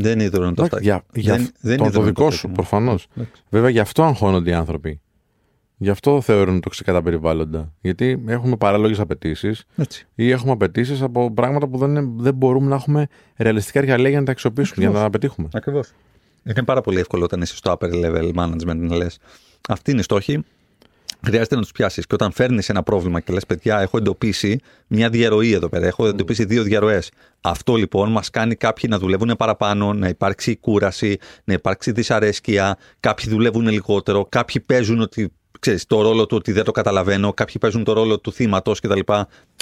Δεν 0.01 0.13
είναι 0.13 0.23
ίδρυνο 0.25 0.45
το 0.55 0.65
Εντάξει, 0.65 0.69
φτάκι. 0.69 0.85
Για, 0.85 1.05
για 1.23 1.37
Δεν- 1.37 1.45
το, 1.47 1.53
δεν 1.61 1.77
το, 1.77 1.83
είναι 1.85 1.87
ίδρυνο 1.87 2.05
δικό 2.07 2.23
φτάκι 2.23 2.37
σου, 2.37 2.47
μου. 2.49 2.53
προφανώς. 2.55 3.07
Εντάξει. 3.17 3.43
Βέβαια, 3.51 3.71
γι' 3.71 3.79
αυτό 3.79 4.03
αγχώνονται 4.03 4.51
οι 4.51 4.53
άνθρωποι. 4.53 5.01
Γι' 5.83 5.91
αυτό 5.91 6.21
θεωρούν 6.21 6.61
τοξικά 6.61 6.93
τα 6.93 7.03
περιβάλλοντα. 7.03 7.73
Γιατί 7.81 8.23
έχουμε 8.27 8.57
παράλογες 8.57 9.01
απαιτήσεις 9.01 9.65
Έτσι. 9.77 10.07
ή 10.15 10.31
έχουμε 10.31 10.53
απαιτήσεις 10.53 11.03
από 11.03 11.31
πράγματα 11.33 11.69
που 11.69 11.79
δεν, 11.79 11.89
είναι- 11.91 12.09
δεν 12.17 12.35
μπορούμε 12.35 12.69
να 12.69 12.75
έχουμε 12.75 13.07
ρεαλιστικά 13.37 13.79
εργαλεία 13.79 14.09
για 14.09 14.19
να 14.19 14.25
τα 14.25 14.33
αξιοποιήσουμε, 14.33 14.85
για 14.87 14.95
να 14.95 15.01
τα 15.03 15.11
πετύχουμε. 15.11 15.49
Ακριβώς. 15.53 15.93
Είναι 16.45 16.63
πάρα 16.65 16.81
πολύ 16.81 16.99
εύκολο 16.99 17.25
όταν 17.25 17.41
είσαι 17.41 17.57
στο 17.57 17.77
upper 17.81 17.91
level 18.05 18.33
management 18.35 18.77
να 18.77 18.97
λες. 18.97 19.19
Αυτή 19.69 19.91
είναι 19.91 20.01
η 20.01 20.03
στόχη. 20.03 20.45
Χρειάζεται 21.27 21.55
να 21.55 21.61
τους 21.61 21.73
πιάσεις. 21.73 22.07
Και 22.07 22.15
όταν 22.15 22.33
φέρνεις 22.33 22.69
ένα 22.69 22.83
πρόβλημα 22.83 23.21
και 23.21 23.33
λες, 23.33 23.47
παιδιά, 23.47 23.81
έχω 23.81 23.97
εντοπίσει 23.97 24.61
μια 24.87 25.09
διαρροή 25.09 25.53
εδώ 25.53 25.69
πέρα, 25.69 25.87
έχω 25.87 26.07
εντοπίσει 26.07 26.45
δύο 26.45 26.63
διαρροές. 26.63 27.11
Αυτό 27.41 27.75
λοιπόν 27.75 28.11
μας 28.11 28.31
κάνει 28.31 28.55
κάποιοι 28.55 28.85
να 28.93 28.99
δουλεύουν 28.99 29.35
παραπάνω, 29.39 29.93
να 29.93 30.09
υπάρξει 30.09 30.57
κούραση, 30.57 31.19
να 31.45 31.55
υπάρξει 31.55 31.93
δυσαρέσκεια. 31.93 32.79
Κάποιοι 33.01 33.31
δουλεύουν 33.31 33.69
λιγότερο, 33.69 34.27
κάποιοι 34.29 34.61
παίζουν 34.61 35.01
ότι 35.01 35.33
ξέρεις, 35.61 35.87
το 35.87 36.03
ρόλο 36.03 36.27
του 36.27 36.37
ότι 36.37 36.53
δεν 36.53 36.65
το 36.65 36.71
καταλαβαίνω, 36.71 37.33
κάποιοι 37.33 37.55
παίζουν 37.61 37.85
το 37.85 37.93
ρόλο 37.93 38.19
του 38.19 38.33
θύματος 38.33 38.81
κτλ. 38.81 39.01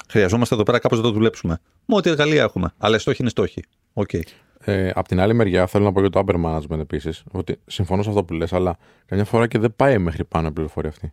Χρειαζόμαστε 0.08 0.54
εδώ 0.54 0.62
πέρα 0.62 0.78
κάπως 0.78 0.98
να 0.98 1.04
το 1.04 1.10
δουλέψουμε. 1.10 1.58
Με 1.84 1.96
ό,τι 1.96 2.10
εργαλεία 2.10 2.42
έχουμε. 2.42 2.72
Αλλά 2.78 2.96
οι 2.96 2.98
στόχοι 2.98 3.16
είναι 3.20 3.30
στόχοι. 3.30 3.62
Okay. 3.94 4.20
Ε, 4.60 4.90
απ' 4.94 5.08
την 5.08 5.20
άλλη 5.20 5.34
μεριά, 5.34 5.66
θέλω 5.66 5.84
να 5.84 5.92
πω 5.92 6.00
για 6.00 6.10
το 6.10 6.24
upper 6.26 6.34
management 6.44 6.78
επίσης, 6.78 7.22
ότι 7.30 7.60
συμφωνώ 7.66 8.02
σε 8.02 8.08
αυτό 8.08 8.24
που 8.24 8.34
λες, 8.34 8.52
αλλά 8.52 8.78
καμιά 9.06 9.24
φορά 9.24 9.46
και 9.46 9.58
δεν 9.58 9.72
πάει 9.76 9.98
μέχρι 9.98 10.24
πάνω 10.24 10.48
η 10.48 10.50
πληροφορία 10.50 10.90
αυτή. 10.90 11.12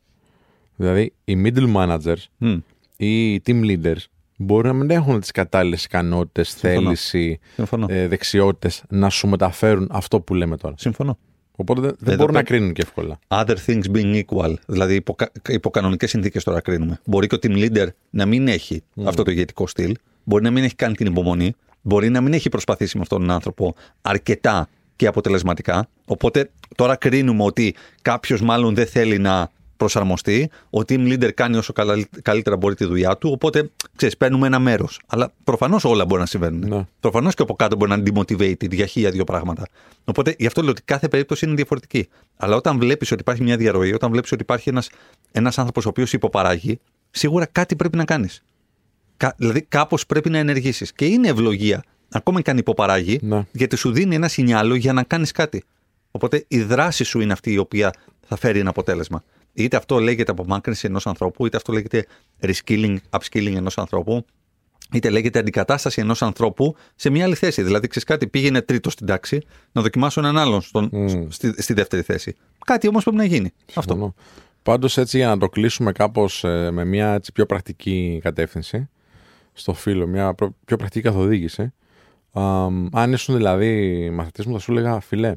Δηλαδή, 0.75 1.13
οι 1.25 1.41
middle 1.45 1.73
managers 1.75 2.23
Mm. 2.39 2.57
ή 2.97 3.33
οι 3.33 3.41
team 3.45 3.61
leaders 3.63 4.03
μπορεί 4.37 4.67
να 4.67 4.73
μην 4.73 4.89
έχουν 4.89 5.19
τις 5.19 5.31
κατάλληλες 5.31 5.83
ικανότητες, 5.85 6.49
Συμφωνώ. 6.49 6.81
θέληση, 6.81 7.39
Συμφωνώ. 7.55 7.85
ε, 7.89 8.07
δεξιότητες 8.07 8.83
να 8.89 9.09
σου 9.09 9.27
μεταφέρουν 9.27 9.87
αυτό 9.91 10.19
που 10.21 10.33
λέμε 10.33 10.57
τώρα. 10.57 10.75
Συμφωνώ. 10.77 11.17
Οπότε 11.57 11.81
δεν, 11.81 11.95
δεν 11.99 12.07
Εδώ 12.13 12.17
μπορούν 12.17 12.33
να 12.33 12.43
πέρα- 12.43 12.55
κρίνουν 12.57 12.73
και 12.73 12.81
εύκολα. 12.81 13.19
Other 13.27 13.55
things 13.65 13.83
being 13.95 14.21
equal. 14.25 14.53
Δηλαδή, 14.67 14.95
υπό, 14.95 15.15
κα- 15.15 15.31
υπό 15.49 15.69
κανονικές 15.69 16.09
συνθήκες 16.09 16.43
τώρα 16.43 16.61
κρίνουμε. 16.61 16.99
Μπορεί 17.05 17.27
και 17.27 17.35
ο 17.35 17.37
team 17.41 17.51
leader 17.57 17.87
να 18.09 18.25
μην 18.25 18.47
έχει 18.47 18.83
αυτό 19.03 19.23
το 19.23 19.31
ηγετικό 19.31 19.67
στυλ. 19.67 19.95
Μπορεί 20.23 20.43
να 20.43 20.51
μην 20.51 20.63
έχει 20.63 20.75
κάνει 20.75 20.95
την 20.95 21.05
υπομονή. 21.05 21.53
Μπορεί 21.81 22.09
να 22.09 22.21
μην 22.21 22.33
έχει 22.33 22.49
προσπαθήσει 22.49 22.95
με 22.97 23.03
αυτόν 23.03 23.19
τον 23.19 23.31
άνθρωπο 23.31 23.75
αρκετά 24.01 24.69
και 24.95 25.07
αποτελεσματικά. 25.07 25.87
Οπότε 26.05 26.49
τώρα 26.75 26.95
κρίνουμε 26.95 27.43
ότι 27.43 27.75
κάποιος 28.01 28.41
μάλλον 28.41 28.75
δεν 28.75 28.85
θέλει 28.87 29.17
να 29.17 29.49
προσαρμοστεί. 29.77 30.49
Ο 30.69 30.79
team 30.79 30.99
leader 31.13 31.31
κάνει 31.33 31.57
όσο 31.57 31.73
καλά- 31.73 32.07
καλύτερα 32.21 32.57
μπορεί 32.57 32.75
τη 32.75 32.85
δουλειά 32.85 33.17
του. 33.17 33.29
Οπότε, 33.31 33.71
ξέρεις, 33.95 34.17
παίρνουμε 34.17 34.47
ένα 34.47 34.59
μέρος. 34.59 34.99
Αλλά 35.07 35.31
προφανώς 35.43 35.83
όλα 35.83 36.05
μπορεί 36.05 36.19
να 36.21 36.27
συμβαίνουν. 36.27 36.67
Ναι. 36.69 36.85
Προφανώς 36.99 37.33
και 37.33 37.41
από 37.41 37.55
κάτω 37.55 37.75
μπορεί 37.75 37.91
να 37.91 37.97
είναι 37.97 38.11
demotivated 38.13 38.71
για 38.71 38.85
χίλια 38.85 39.09
δύο 39.11 39.23
πράγματα. 39.23 39.67
Οπότε 40.05 40.35
γι' 40.37 40.45
αυτό 40.45 40.61
λέω 40.61 40.71
ότι 40.71 40.81
κάθε 40.81 41.07
περίπτωση 41.07 41.45
είναι 41.45 41.55
διαφορετική. 41.55 42.07
Αλλά 42.37 42.55
όταν 42.55 42.79
βλέπεις 42.79 43.11
ότι 43.11 43.21
υπάρχει 43.21 43.43
μια 43.43 43.57
διαρροή, 43.57 43.93
όταν 43.93 44.11
βλέπεις 44.11 44.31
ότι 44.31 44.41
υπάρχει 44.41 44.69
ένα 44.69 44.83
ένας 45.31 45.57
άνθρωπος 45.57 45.85
ο 45.85 45.89
οποίος 45.89 46.13
υποπαράγει, 46.13 46.79
σίγουρα 47.11 47.45
κάτι 47.45 47.75
πρέπει 47.75 47.97
να 47.97 48.05
κάνεις. 48.05 48.43
Κα, 49.17 49.33
δηλαδή 49.37 49.61
κάπως 49.61 50.05
πρέπει 50.05 50.29
να 50.29 50.37
ενεργήσεις. 50.37 50.93
Και 50.93 51.05
είναι 51.05 51.27
ευλογία, 51.27 51.83
ακόμα 52.11 52.41
και 52.41 52.49
αν 52.51 52.57
υποπαράγει, 52.57 53.19
Ναι. 53.21 53.45
γιατί 53.51 53.75
σου 53.75 53.91
δίνει 53.91 54.15
ένα 54.15 54.27
σινιάλο 54.27 54.75
για 54.75 54.93
να 54.93 55.03
κάνεις 55.03 55.31
κάτι. 55.31 55.63
Οπότε 56.11 56.45
η 56.47 56.61
δράση 56.61 57.03
σου 57.03 57.19
είναι 57.19 57.33
αυτή 57.33 57.51
η 57.51 57.57
οποία 57.57 57.93
θα 58.27 58.35
φέρει 58.35 58.59
ένα 58.59 58.69
αποτέλεσμα. 58.69 59.23
Είτε 59.57 59.77
αυτό 59.77 59.99
λέγεται 59.99 60.31
απομάκρυνση 60.31 60.87
ενός 60.87 61.07
ανθρώπου, 61.07 61.45
είτε 61.45 61.57
αυτό 61.57 61.73
λέγεται 61.73 62.05
reskilling, 62.41 62.97
upskilling 63.09 63.55
ενός 63.55 63.77
ανθρώπου, 63.77 64.25
είτε 64.93 65.09
λέγεται 65.09 65.39
αντικατάσταση 65.39 66.01
ενός 66.01 66.21
ανθρώπου 66.21 66.75
σε 66.95 67.09
μια 67.09 67.25
άλλη 67.25 67.35
θέση. 67.35 67.63
Δηλαδή, 67.63 67.87
ξέρεις 67.87 68.07
κάτι, 68.07 68.27
πήγαινε 68.27 68.61
τρίτος 68.61 68.93
στην 68.93 69.05
τάξη, 69.05 69.41
να 69.71 69.81
δοκιμάσω 69.81 70.19
έναν 70.19 70.37
άλλον 70.37 70.61
στον, 70.61 70.89
Μμ. 70.91 71.25
στη, 71.29 71.61
στη 71.61 71.73
δεύτερη 71.73 72.01
θέση. 72.01 72.35
Κάτι 72.65 72.87
όμως 72.87 73.03
πρέπει 73.03 73.17
να 73.17 73.25
γίνει. 73.25 73.53
Αυτό. 73.67 73.81
Συμφωνώ. 73.81 74.15
Πάντως 74.63 74.97
έτσι 74.97 75.17
για 75.17 75.27
να 75.27 75.37
το 75.37 75.49
κλείσουμε 75.49 75.91
κάπως 75.91 76.43
ε, 76.43 76.71
με 76.71 76.85
μια 76.85 77.13
έτσι, 77.13 77.31
πιο 77.31 77.45
πρακτική 77.45 78.19
κατεύθυνση 78.23 78.89
στο 79.53 79.73
φίλο, 79.73 80.07
μια 80.07 80.33
προ- 80.33 80.55
πιο 80.65 80.77
πρακτική 80.77 81.03
καθοδήγηση. 81.03 81.73
Αμ, 82.31 82.87
αν 82.91 83.13
ήσουν 83.13 83.35
δηλαδή 83.35 84.09
μαθητής 84.09 84.45
μου 84.45 84.53
θα 84.53 84.59
σου 84.59 84.71
έλεγα 84.71 84.99
φιλέ, 84.99 85.35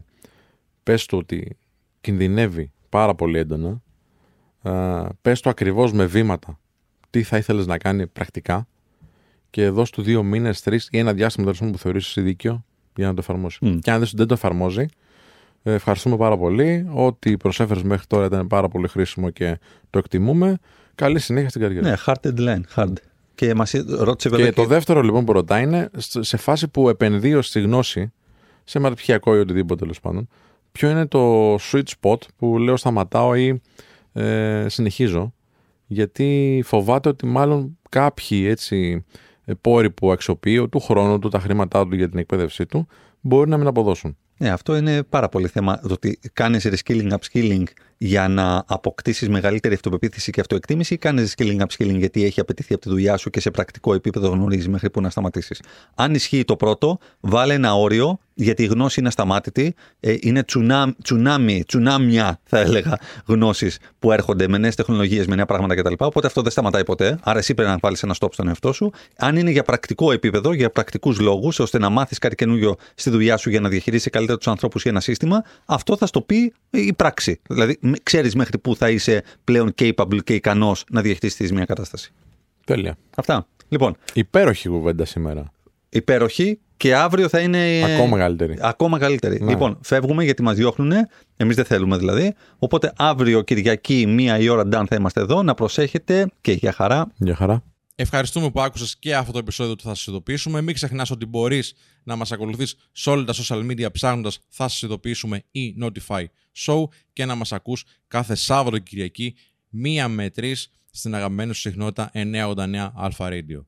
πες 0.82 1.06
του 1.06 1.18
ότι 1.18 1.56
κινδυνεύει 2.00 2.70
πάρα 2.88 3.14
πολύ 3.14 3.38
έντονα, 3.38 3.68
α, 3.68 3.76
πες 5.22 5.40
του 5.40 5.48
ακριβώς 5.48 5.92
με 5.92 6.04
βήματα 6.04 6.58
τι 7.10 7.22
θα 7.22 7.36
ήθελες 7.36 7.66
να 7.66 7.78
κάνει 7.78 8.06
πρακτικά 8.06 8.66
και 9.50 9.68
δώσ' 9.68 9.90
του 9.90 10.02
δύο 10.02 10.22
μήνες, 10.22 10.60
τρεις 10.60 10.88
ή 10.90 10.98
ένα 10.98 11.12
διάστημα 11.12 11.44
τέλος 11.44 11.58
πάντων 11.58 11.74
που 11.74 11.80
θεωρήσεις 11.80 12.10
εσύ 12.10 12.20
δίκαιο 12.20 12.64
για 12.96 13.06
να 13.06 13.14
το 13.14 13.20
εφαρμόσεις. 13.20 13.58
Μμ. 13.60 13.78
Και 13.78 13.90
αν 13.90 13.98
δεν, 14.00 14.08
δεν 14.12 14.26
το 14.26 14.34
εφαρμόζει, 14.34 14.86
ε, 15.62 15.72
ευχαριστούμε 15.72 16.16
πάρα 16.16 16.36
πολύ. 16.36 16.88
Ό,τι 16.92 17.36
προσέφερες 17.36 17.82
μέχρι 17.82 18.06
τώρα 18.06 18.26
ήταν 18.26 18.46
πάρα 18.46 18.68
πολύ 18.68 18.88
χρήσιμο 18.88 19.30
και 19.30 19.58
το 19.90 19.98
εκτιμούμε. 19.98 20.58
Καλή 20.94 21.18
συνέχεια 21.18 21.48
στην 21.48 21.60
καριέρα. 21.60 21.88
Ναι, 21.88 21.94
hard 22.06 22.14
deadline, 22.22 22.60
hard. 22.74 22.92
Και 23.34 23.54
μας 23.54 23.74
ρώτησε 23.88 24.28
βέβαια. 24.28 24.46
και 24.46 24.52
το 24.52 24.64
δεύτερο 24.64 25.02
λοιπόν 25.02 25.24
που 25.24 25.32
ρωτάει 25.32 25.62
είναι 25.62 25.90
σ- 25.96 26.22
σε 26.22 26.36
φάση 26.36 26.68
που 26.68 26.88
επενδύως 26.88 27.46
στη 27.46 27.60
γνώση, 27.60 28.12
σε 28.64 28.78
μεταπτυχιακό 28.78 29.36
ή 29.36 29.38
οτιδήποτε 29.38 29.80
τέλος 29.80 30.00
πάντων, 30.00 30.28
ποιο 30.72 30.90
είναι 30.90 31.06
το 31.06 31.54
sweet 31.54 31.82
spot 32.00 32.16
που 32.36 32.58
λέω 32.58 32.76
σταματάω 32.76 33.34
ή 33.34 33.60
ε, 34.12 34.66
συνεχίζω. 34.68 35.32
Γιατί 35.86 36.62
φοβάται 36.64 37.08
ότι 37.08 37.26
μάλλον 37.26 37.78
κάποιοι 37.88 38.46
έτσι 38.48 39.04
ε, 39.44 39.52
πόροι 39.60 39.90
που 39.90 40.12
αξιοποιεί, 40.12 40.68
του 40.68 40.80
χρόνου 40.80 41.18
του, 41.18 41.28
τα 41.28 41.40
χρήματά 41.40 41.86
του 41.88 41.94
για 41.94 42.08
την 42.08 42.18
εκπαίδευσή 42.18 42.66
του, 42.66 42.86
μπορεί 43.20 43.50
να 43.50 43.56
μην 43.56 43.66
αποδώσουν. 43.66 44.16
Ναι, 44.40 44.50
αυτό 44.50 44.76
είναι 44.76 45.02
πάρα 45.02 45.28
πολύ 45.28 45.48
θέμα. 45.48 45.78
Το 45.78 45.92
ότι 45.92 46.18
κάνεις 46.32 46.68
reskilling, 46.70 47.10
upskilling 47.10 47.62
για 47.96 48.28
να 48.28 48.64
αποκτήσεις 48.66 49.28
μεγαλύτερη 49.28 49.74
αυτοπεποίθηση 49.74 50.30
και 50.30 50.40
αυτοεκτίμηση, 50.40 50.94
ή 50.94 50.96
κάνεις 50.96 51.34
reskilling, 51.36 51.60
upskilling 51.60 51.96
γιατί 51.98 52.24
έχει 52.24 52.40
απαιτηθεί 52.40 52.74
από 52.74 52.82
τη 52.82 52.88
δουλειά 52.88 53.16
σου 53.16 53.30
και 53.30 53.40
σε 53.40 53.50
πρακτικό 53.50 53.94
επίπεδο 53.94 54.28
γνωρίζεις 54.28 54.68
μέχρι 54.68 54.90
που 54.90 55.00
να 55.00 55.10
σταματήσεις. 55.10 55.62
Αν 55.94 56.14
ισχύει 56.14 56.44
το 56.44 56.56
πρώτο, 56.56 56.98
βάλε 57.20 57.54
ένα 57.54 57.74
όριο, 57.74 58.18
γιατί 58.40 58.62
η 58.62 58.66
γνώση 58.66 59.00
είναι 59.00 59.08
ασταμάτητη. 59.08 59.74
Ε, 60.00 60.14
είναι 60.20 60.42
τσουνάμι, 60.42 60.94
τσουνάμι, 61.02 61.64
τσουνάμια, 61.66 62.40
θα 62.44 62.58
έλεγα, 62.58 62.98
γνώσεις 63.26 63.78
που 63.98 64.12
έρχονται 64.12 64.48
με 64.48 64.58
νέες 64.58 64.74
τεχνολογίες, 64.74 65.26
με 65.26 65.34
νέα 65.34 65.46
πράγματα 65.46 65.74
κτλ. 65.74 65.92
Οπότε 65.98 66.26
αυτό 66.26 66.42
δεν 66.42 66.50
σταματάει 66.50 66.84
ποτέ. 66.84 67.18
Άρα 67.22 67.38
εσύ 67.38 67.54
πρέπει 67.54 67.70
να 67.70 67.78
βάλεις 67.80 68.02
ένα 68.02 68.14
stop 68.18 68.28
στον 68.32 68.48
εαυτό 68.48 68.72
σου. 68.72 68.92
Αν 69.16 69.36
είναι 69.36 69.50
για 69.50 69.62
πρακτικό 69.62 70.12
επίπεδο, 70.12 70.52
για 70.52 70.70
πρακτικούς 70.70 71.20
λόγους, 71.20 71.58
ώστε 71.58 71.78
να 71.78 71.88
μάθεις 71.88 72.18
κάτι 72.18 72.34
καινούριο 72.34 72.76
στη 72.94 73.10
δουλειά 73.10 73.36
σου 73.36 73.50
για 73.50 73.60
να 73.60 73.68
διαχειρίσει 73.68 74.10
καλύτερα 74.10 74.38
τους 74.38 74.48
ανθρώπους 74.48 74.84
ή 74.84 74.88
ένα 74.88 75.00
σύστημα, 75.00 75.44
αυτό 75.64 75.96
θα 75.96 76.06
στο 76.06 76.20
πει 76.20 76.52
η 76.70 76.92
πράξη. 76.92 77.40
Δηλαδή, 77.48 77.78
ξέρεις 78.02 78.34
μέχρι 78.34 78.58
πού 78.58 78.76
θα 78.76 78.90
είσαι 78.90 79.22
πλέον 79.44 79.74
capable 79.78 80.24
και 80.24 80.34
ικανός 80.34 80.84
να 80.90 81.00
διαχειριστείς 81.02 81.52
μια 81.52 81.64
κατάσταση. 81.64 82.12
Τέλεια. 82.64 82.96
Αυτά. 83.16 83.46
Λοιπόν, 83.68 83.96
Υπέροχη 84.12 84.68
κουβέντα 84.68 85.04
σήμερα. 85.04 85.52
Υπέροχη 85.88 86.60
και 86.76 86.94
αύριο 86.94 87.28
θα 87.28 87.40
είναι. 87.40 87.82
Ακόμα 87.84 88.16
μεγαλύτερη. 88.16 88.58
Ακόμα 88.60 88.98
καλύτερη. 88.98 89.40
Ναι. 89.42 89.50
Λοιπόν, 89.50 89.78
φεύγουμε 89.82 90.24
γιατί 90.24 90.42
μας 90.42 90.56
διώχνουν. 90.56 90.92
Εμείς 91.36 91.56
δεν 91.56 91.64
θέλουμε 91.64 91.96
δηλαδή. 91.96 92.34
Οπότε 92.58 92.92
αύριο 92.96 93.42
Κυριακή, 93.42 94.06
μία 94.06 94.38
η 94.38 94.48
ώρα 94.48 94.66
ντάν 94.66 94.86
θα 94.86 94.96
είμαστε 94.96 95.20
εδώ. 95.20 95.42
Να 95.42 95.54
προσέχετε 95.54 96.30
και 96.40 96.52
για 96.52 96.72
χαρά. 96.72 97.12
Γεια 97.16 97.34
χαρά. 97.34 97.62
Ευχαριστούμε 97.94 98.50
που 98.50 98.60
άκουσες 98.60 98.96
και 98.98 99.16
αυτό 99.16 99.32
το 99.32 99.38
επεισόδιο 99.38 99.74
του 99.76 99.82
Θα 99.82 99.94
Σας 99.94 100.06
Ειδοποιήσουμε. 100.06 100.60
Μην 100.60 100.74
ξεχνάς 100.74 101.10
ότι 101.10 101.26
μπορείς 101.26 101.74
να 102.02 102.16
μας 102.16 102.32
ακολουθείς 102.32 102.74
σε 102.92 103.10
όλα 103.10 103.24
τα 103.24 103.34
social 103.34 103.70
media 103.70 103.92
ψάχνοντας 103.92 104.38
Θα 104.48 104.68
Σας 104.68 104.82
Ειδοποιήσουμε 104.82 105.42
ή 105.50 105.74
Notify 105.82 106.24
Show 106.66 106.82
και 107.12 107.24
να 107.24 107.34
μας 107.34 107.52
ακούς 107.52 107.84
κάθε 108.08 108.34
Σάββατο 108.34 108.78
και 108.78 108.82
Κυριακή 108.88 109.34
1 110.04 110.06
με 110.08 110.30
3 110.36 110.52
στην 110.90 111.14
αγαπημένη 111.14 111.54
σου 111.54 111.60
συχνότητα 111.60 112.10
989 112.14 112.92
Alpha 113.02 113.28
Radio. 113.30 113.64